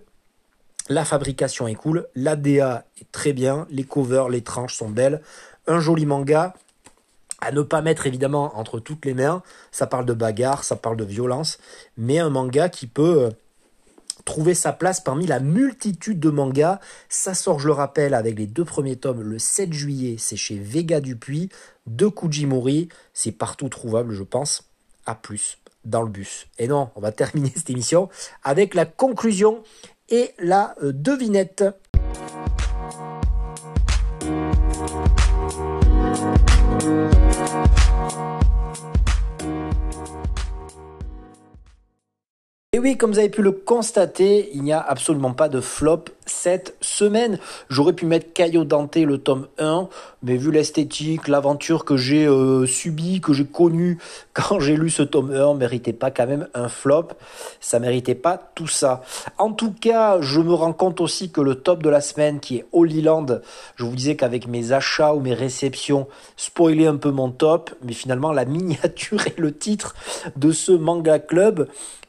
La 0.90 1.05
fabrication 1.05 1.68
est 1.68 1.76
cool. 1.76 2.09
L'ADA 2.16 2.85
est 3.00 3.11
très 3.12 3.33
bien. 3.33 3.68
Les 3.70 3.85
covers, 3.85 4.29
les 4.29 4.42
tranches 4.42 4.74
sont 4.74 4.90
belles. 4.90 5.22
Un 5.68 5.79
joli 5.79 6.05
manga 6.05 6.53
à 7.40 7.53
ne 7.53 7.62
pas 7.62 7.81
mettre 7.81 8.09
évidemment 8.09 8.59
entre 8.59 8.81
toutes 8.81 9.07
les 9.07 9.14
mains. 9.14 9.44
Ça 9.70 9.87
parle 9.87 10.05
de 10.05 10.12
bagarre, 10.14 10.64
ça 10.64 10.74
parle 10.74 10.96
de 10.96 11.05
violence, 11.05 11.59
mais 11.96 12.18
un 12.18 12.29
manga 12.29 12.68
qui 12.68 12.88
peut 12.88 13.22
euh, 13.22 13.31
trouver 14.24 14.53
sa 14.53 14.72
place 14.72 15.00
parmi 15.00 15.29
la 15.29 15.38
multitude 15.38 16.18
de 16.18 16.29
mangas. 16.29 16.81
Ça 17.09 17.35
sort, 17.35 17.61
je 17.61 17.68
le 17.68 17.72
rappelle, 17.72 18.12
avec 18.12 18.37
les 18.37 18.48
deux 18.48 18.64
premiers 18.64 18.96
tomes 18.96 19.22
le 19.22 19.38
7 19.38 19.72
juillet. 19.72 20.16
C'est 20.18 20.37
chez 20.37 20.59
Vega 20.59 21.00
Dupuis 21.00 21.50
de 21.87 22.09
Kujimori. 22.09 22.88
C'est 23.14 23.31
partout 23.33 23.68
trouvable, 23.68 24.12
je 24.12 24.24
pense. 24.24 24.64
À 25.07 25.14
plus 25.14 25.61
dans 25.85 26.03
le 26.03 26.09
bus. 26.09 26.46
Et 26.59 26.68
non, 26.68 26.90
on 26.96 27.00
va 27.00 27.12
terminer 27.12 27.53
cette 27.55 27.70
émission 27.70 28.09
avec 28.42 28.74
la 28.74 28.87
conclusion 28.87 29.62
et 30.10 30.34
la 30.38 30.74
euh, 30.82 30.92
devinette. 30.92 31.64
Et 42.72 42.78
oui, 42.78 42.96
comme 42.96 43.11
vous 43.11 43.18
avez 43.18 43.30
pu 43.30 43.42
le 43.42 43.50
constater, 43.50 44.48
il 44.54 44.62
n'y 44.62 44.72
a 44.72 44.80
absolument 44.80 45.32
pas 45.32 45.49
de 45.49 45.61
flop 45.61 46.05
cette 46.24 46.76
semaine. 46.80 47.40
J'aurais 47.68 47.94
pu 47.94 48.07
mettre 48.07 48.32
Caillot 48.32 48.62
Dante 48.62 48.94
le 48.94 49.18
tome 49.18 49.49
1, 49.59 49.88
mais 50.22 50.36
vu 50.36 50.53
l'esthétique, 50.53 51.26
l'aventure 51.26 51.84
que 51.84 51.97
j'ai 51.97 52.26
euh, 52.26 52.66
subie, 52.66 53.20
que 53.20 53.32
j'ai 53.32 53.44
connue 53.44 53.99
quand 54.34 54.61
j'ai 54.61 54.76
lu 54.76 54.88
ce 54.88 55.03
tome 55.03 55.34
1, 55.34 55.55
méritait 55.55 55.92
pas 55.92 56.12
quand 56.12 56.28
même 56.28 56.47
un 56.55 56.68
flop. 56.68 57.09
Ça 57.61 57.80
méritait 57.80 58.14
pas 58.14 58.38
tout 58.55 58.68
ça. 58.68 59.03
En 59.36 59.51
tout 59.51 59.72
cas, 59.72 60.20
je 60.20 60.38
me 60.38 60.55
rends 60.55 60.72
compte 60.72 61.01
aussi 61.01 61.32
que 61.32 61.40
le 61.40 61.57
top 61.57 61.82
de 61.82 61.90
la 61.90 62.01
semaine, 62.01 62.38
qui 62.38 62.59
est 62.59 62.66
Holy 62.70 63.03
Land, 63.03 63.40
je 63.74 63.84
vous 63.84 63.97
disais 63.97 64.14
qu'avec 64.14 64.47
mes 64.47 64.70
achats 64.70 65.12
ou 65.12 65.18
mes 65.18 65.34
réceptions, 65.34 66.07
spoilait 66.36 66.86
un 66.86 66.99
peu 66.99 67.11
mon 67.11 67.30
top, 67.32 67.72
mais 67.82 67.94
finalement 67.94 68.30
la 68.30 68.44
miniature 68.44 69.26
et 69.26 69.34
le 69.38 69.53
titre 69.53 69.97
de 70.36 70.53
ce 70.53 70.70
manga 70.70 71.18
club 71.18 71.66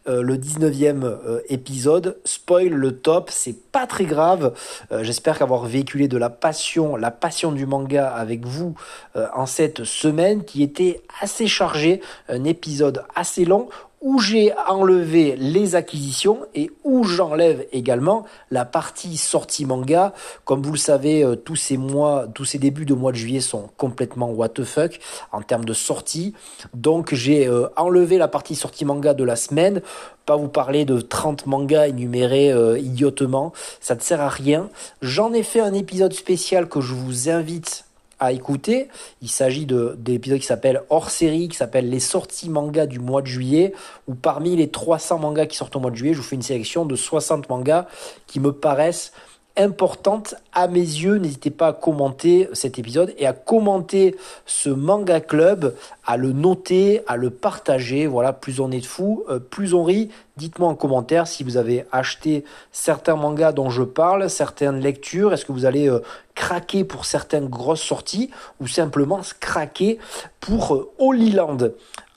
euh, 0.08 0.22
le 0.22 0.38
19e 0.38 1.04
euh, 1.04 1.41
épisode. 1.49 2.18
Spoil 2.26 2.70
le 2.70 2.97
top, 2.97 3.30
c'est 3.32 3.56
pas 3.72 3.88
très 3.88 4.06
grave. 4.06 4.54
J'espère 5.02 5.38
qu'avoir 5.38 5.66
véhiculé 5.66 6.08
de 6.08 6.18
la 6.18 6.30
passion, 6.30 6.95
la 6.95 7.12
passion 7.12 7.52
du 7.52 7.66
manga 7.66 8.10
avec 8.10 8.45
vous 8.45 8.76
en 9.16 9.45
cette 9.45 9.86
semaine 9.86 10.43
qui 10.43 10.64
était 10.64 11.02
assez 11.22 11.47
chargée, 11.47 12.02
un 12.28 12.43
épisode 12.43 13.04
assez 13.16 13.45
long 13.45 13.70
où 14.02 14.20
j'ai 14.20 14.52
enlevé 14.68 15.36
les 15.38 15.76
acquisitions 15.76 16.39
et 16.56 16.72
où 16.84 17.04
j'enlève 17.04 17.68
également 17.72 18.26
la 18.49 18.66
partie 18.66 19.16
sortie 19.16 19.66
manga. 19.66 20.14
Comme 20.43 20.64
vous 20.64 20.72
le 20.72 20.78
savez, 20.78 21.24
euh, 21.24 21.36
tous 21.36 21.56
ces 21.56 21.78
mois, 21.78 22.26
tous 22.34 22.45
ces 22.45 22.58
débuts 22.58 22.86
de 22.86 22.95
mois 22.95 23.12
de 23.12 23.18
juillet 23.18 23.41
sont 23.41 23.70
complètement 23.78 24.32
what 24.32 24.49
the 24.49 24.64
fuck 24.64 24.99
en 25.32 25.41
termes 25.43 25.66
de 25.66 25.74
sortie. 25.74 26.34
Donc 26.74 27.14
j'ai 27.14 27.47
euh, 27.47 27.68
enlevé 27.78 28.18
la 28.18 28.28
partie 28.28 28.56
sortie 28.56 28.86
manga 28.86 29.14
de 29.14 29.24
la 29.24 29.36
semaine. 29.36 29.82
Pas 30.26 30.36
vous 30.36 30.49
parler 30.49 30.84
de 30.84 30.99
30 30.99 31.45
mangas 31.45 31.88
énumérés 31.88 32.52
euh, 32.52 32.80
idiotement, 32.80 33.54
ça 33.80 33.95
ne 33.95 34.02
sert 34.02 34.22
à 34.22 34.30
rien. 34.30 34.70
J'en 35.02 35.32
ai 35.34 35.43
fait 35.43 35.60
un 35.60 35.74
épisode 35.74 36.14
spécial 36.14 36.68
que 36.68 36.82
je 36.82 36.93
vous 36.93 37.30
invite 37.30 37.86
à 38.22 38.32
écouter. 38.32 38.88
Il 39.22 39.30
s'agit 39.30 39.66
d'épisodes 39.66 40.40
qui 40.40 40.46
s'appellent 40.46 40.84
hors 40.90 41.10
série, 41.10 41.50
qui 41.50 41.58
s'appellent 41.58 41.90
les 41.90 42.00
sorties 42.00 42.50
manga 42.50 42.86
du 42.86 43.00
mois 43.00 43.22
de 43.22 43.28
juillet, 43.28 43.74
où 44.08 44.14
parmi 44.14 44.56
les 44.56 44.70
300 44.70 45.20
mangas 45.20 45.48
qui 45.48 45.58
sortent 45.58 45.76
au 45.76 45.80
mois 45.82 45.92
de 45.92 45.98
juillet, 45.98 46.14
je 46.14 46.20
vous 46.20 46.24
fais 46.24 46.36
une 46.36 46.42
sélection 46.42 46.86
de 46.86 46.96
60 46.96 47.50
mangas 47.50 47.88
qui 48.28 48.40
me 48.40 48.54
paraissent 48.54 49.12
importante 49.58 50.36
à 50.54 50.68
mes 50.68 50.80
yeux. 50.80 51.16
N'hésitez 51.16 51.52
pas 51.52 51.68
à 51.68 51.74
commenter 51.74 52.49
cet 52.54 52.80
épisode 52.80 53.14
et 53.18 53.26
à 53.26 53.34
commenter 53.34 54.16
ce 54.45 54.70
manga 54.70 55.20
club, 55.20 55.76
à 56.06 56.18
le 56.18 56.32
noter, 56.32 57.02
à 57.08 57.18
le 57.18 57.30
partager. 57.30 58.08
Voilà, 58.08 58.34
plus 58.34 58.60
on 58.60 58.72
est 58.72 58.80
de 58.80 58.86
fous, 58.86 59.24
euh, 59.30 59.39
plus 59.39 59.74
on 59.74 59.84
rit. 59.84 60.10
Dites-moi 60.38 60.70
en 60.70 60.76
commentaire 60.76 61.28
si 61.28 61.43
vous 61.43 61.58
avez 61.58 61.86
acheté 61.91 62.45
certains 62.72 63.16
mangas 63.16 63.52
dont 63.52 63.70
je 63.70 63.84
parle, 63.84 64.30
certaines 64.30 64.80
lectures. 64.80 65.34
Est-ce 65.34 65.45
que 65.45 65.52
vous 65.52 65.66
allez 65.66 65.89
euh, 65.89 66.02
craquer 66.36 66.84
pour 66.84 67.06
certaines 67.06 67.47
grosses 67.47 67.84
sorties 67.84 68.32
ou 68.60 68.68
simplement 68.68 69.22
craquer 69.39 69.99
pour 70.39 70.76
euh, 70.76 70.91
Holy 70.97 71.32
Land? 71.32 71.58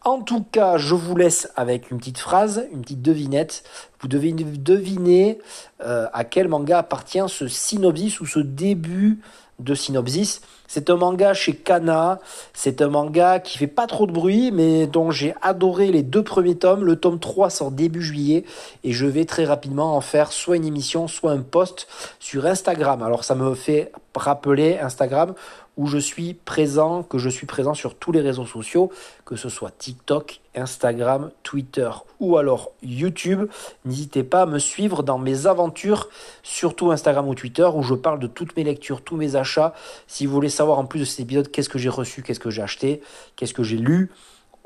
En 0.04 0.20
tout 0.20 0.44
cas, 0.52 0.76
je 0.76 0.94
vous 0.94 1.16
laisse 1.16 1.50
avec 1.56 1.90
une 1.90 1.98
petite 1.98 2.18
phrase, 2.18 2.66
une 2.72 2.82
petite 2.82 3.02
devinette. 3.02 3.64
Vous 4.00 4.08
devez 4.08 4.32
deviner 4.32 5.38
euh, 5.82 6.06
à 6.12 6.24
quel 6.24 6.48
manga 6.48 6.78
appartient 6.78 7.26
ce 7.28 7.48
synopsis 7.48 8.20
ou 8.20 8.26
ce 8.26 8.38
début 8.38 9.20
de 9.60 9.74
synopsis. 9.74 10.42
C'est 10.66 10.90
un 10.90 10.96
manga 10.96 11.32
chez 11.34 11.54
Kana. 11.54 12.18
C'est 12.52 12.82
un 12.82 12.88
manga 12.88 13.38
qui 13.38 13.58
fait 13.58 13.66
pas 13.66 13.86
trop 13.86 14.06
de 14.06 14.12
bruit, 14.12 14.50
mais 14.50 14.86
dont 14.86 15.10
j'ai 15.10 15.34
adoré 15.40 15.90
les 15.92 16.02
deux 16.02 16.22
premiers 16.22 16.56
tomes. 16.56 16.84
Le 16.84 16.96
tome 16.96 17.18
3 17.18 17.50
sort 17.50 17.70
début 17.70 18.02
juillet 18.02 18.44
et 18.82 18.92
je 18.92 19.06
vais 19.06 19.24
très 19.24 19.44
rapidement 19.44 19.96
en 19.96 20.00
faire 20.00 20.32
soit 20.32 20.56
une 20.56 20.64
émission, 20.64 21.08
soit 21.08 21.32
un 21.32 21.42
post 21.42 21.86
sur 22.18 22.46
Instagram. 22.46 23.02
Alors 23.02 23.24
ça 23.24 23.34
me 23.34 23.54
fait 23.54 23.92
rappeler 24.14 24.78
Instagram 24.78 25.34
où 25.76 25.86
je 25.86 25.98
suis 25.98 26.34
présent, 26.34 27.02
que 27.02 27.18
je 27.18 27.28
suis 27.28 27.46
présent 27.46 27.74
sur 27.74 27.94
tous 27.94 28.12
les 28.12 28.20
réseaux 28.20 28.46
sociaux, 28.46 28.90
que 29.24 29.36
ce 29.36 29.48
soit 29.48 29.72
TikTok, 29.76 30.40
Instagram, 30.54 31.30
Twitter 31.42 31.90
ou 32.20 32.36
alors 32.36 32.72
YouTube. 32.82 33.48
N'hésitez 33.84 34.22
pas 34.22 34.42
à 34.42 34.46
me 34.46 34.58
suivre 34.58 35.02
dans 35.02 35.18
mes 35.18 35.46
aventures, 35.46 36.08
surtout 36.42 36.90
Instagram 36.90 37.28
ou 37.28 37.34
Twitter, 37.34 37.68
où 37.74 37.82
je 37.82 37.94
parle 37.94 38.18
de 38.18 38.26
toutes 38.26 38.56
mes 38.56 38.64
lectures, 38.64 39.02
tous 39.02 39.16
mes 39.16 39.36
achats. 39.36 39.74
Si 40.06 40.26
vous 40.26 40.32
voulez 40.32 40.48
savoir 40.48 40.78
en 40.78 40.86
plus 40.86 41.00
de 41.00 41.04
cet 41.04 41.20
épisode 41.20 41.50
qu'est-ce 41.50 41.68
que 41.68 41.78
j'ai 41.78 41.88
reçu, 41.88 42.22
qu'est-ce 42.22 42.40
que 42.40 42.50
j'ai 42.50 42.62
acheté, 42.62 43.02
qu'est-ce 43.36 43.54
que 43.54 43.62
j'ai 43.62 43.78
lu, 43.78 44.10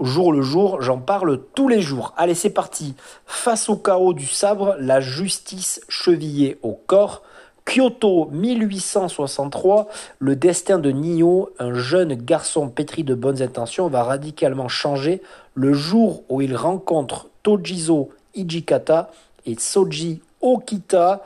jour 0.01 0.33
le 0.33 0.43
jour, 0.43 0.81
j'en 0.81 0.99
parle 0.99 1.41
tous 1.55 1.69
les 1.69 1.81
jours. 1.81 2.15
Allez, 2.17 2.35
c'est 2.35 2.51
parti. 2.51 2.95
Face 3.27 3.69
au 3.69 3.77
chaos 3.77 4.13
du 4.13 4.27
sabre, 4.27 4.77
la 4.79 5.01
justice 5.01 5.81
chevillée 5.89 6.59
au 6.63 6.73
corps. 6.73 7.23
Kyoto 7.69 8.31
1863, 8.33 9.89
le 10.21 10.37
destin 10.37 10.79
de 10.79 10.91
Nio, 10.91 11.51
un 11.59 11.75
jeune 11.75 12.15
garçon 12.15 12.71
pétri 12.71 13.05
de 13.05 13.15
bonnes 13.15 13.43
intentions, 13.43 13.89
va 13.89 14.05
radicalement 14.05 14.69
changer 14.69 15.21
le 15.55 15.75
jour 15.75 16.23
où 16.31 16.41
il 16.41 16.57
rencontre 16.57 17.29
Tojizo 17.43 18.09
Ijikata 18.35 19.11
et 19.45 19.57
Soji 19.59 20.23
Okita. 20.41 21.23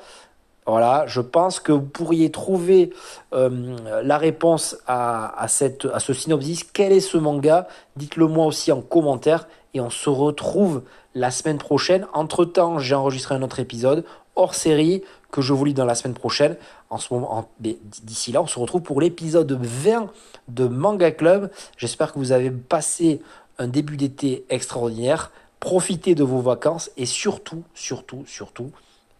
Voilà, 0.66 1.04
je 1.06 1.20
pense 1.20 1.60
que 1.60 1.70
vous 1.70 1.82
pourriez 1.82 2.32
trouver 2.32 2.92
euh, 3.32 3.76
la 4.02 4.18
réponse 4.18 4.76
à, 4.88 5.40
à 5.40 5.46
ce 5.46 6.12
synopsis. 6.12 6.64
Quel 6.64 6.90
est 6.90 7.00
ce 7.00 7.18
manga? 7.18 7.68
Dites-le 7.96 8.26
moi 8.26 8.46
aussi 8.46 8.72
en 8.72 8.80
commentaire 8.80 9.46
et 9.74 9.80
on 9.80 9.90
se 9.90 10.10
retrouve 10.10 10.82
la 11.14 11.30
semaine 11.30 11.58
prochaine. 11.58 12.06
Entre-temps, 12.12 12.78
j'ai 12.78 12.94
enregistré 12.94 13.34
un 13.34 13.42
autre 13.42 13.60
épisode 13.60 14.04
hors 14.36 14.54
série 14.54 15.02
que 15.30 15.40
je 15.40 15.52
vous 15.52 15.64
lis 15.64 15.74
dans 15.74 15.84
la 15.84 15.94
semaine 15.94 16.14
prochaine. 16.14 16.56
En 16.90 16.98
ce 16.98 17.12
moment, 17.12 17.48
d'ici 17.58 18.32
là, 18.32 18.42
on 18.42 18.46
se 18.46 18.58
retrouve 18.58 18.82
pour 18.82 19.00
l'épisode 19.00 19.52
20 19.52 20.10
de 20.48 20.66
Manga 20.66 21.10
Club. 21.10 21.50
J'espère 21.76 22.12
que 22.12 22.18
vous 22.18 22.32
avez 22.32 22.50
passé 22.50 23.20
un 23.58 23.68
début 23.68 23.96
d'été 23.96 24.44
extraordinaire. 24.50 25.30
Profitez 25.60 26.14
de 26.14 26.24
vos 26.24 26.40
vacances 26.40 26.90
et 26.96 27.06
surtout, 27.06 27.62
surtout, 27.74 28.24
surtout, 28.26 28.70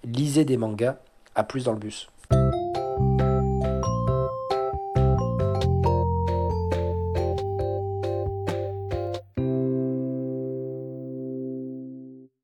lisez 0.05 0.45
des 0.45 0.57
mangas. 0.57 0.97
À 1.35 1.45
plus 1.45 1.65
dans 1.65 1.73
le 1.73 1.79
bus. 1.79 2.11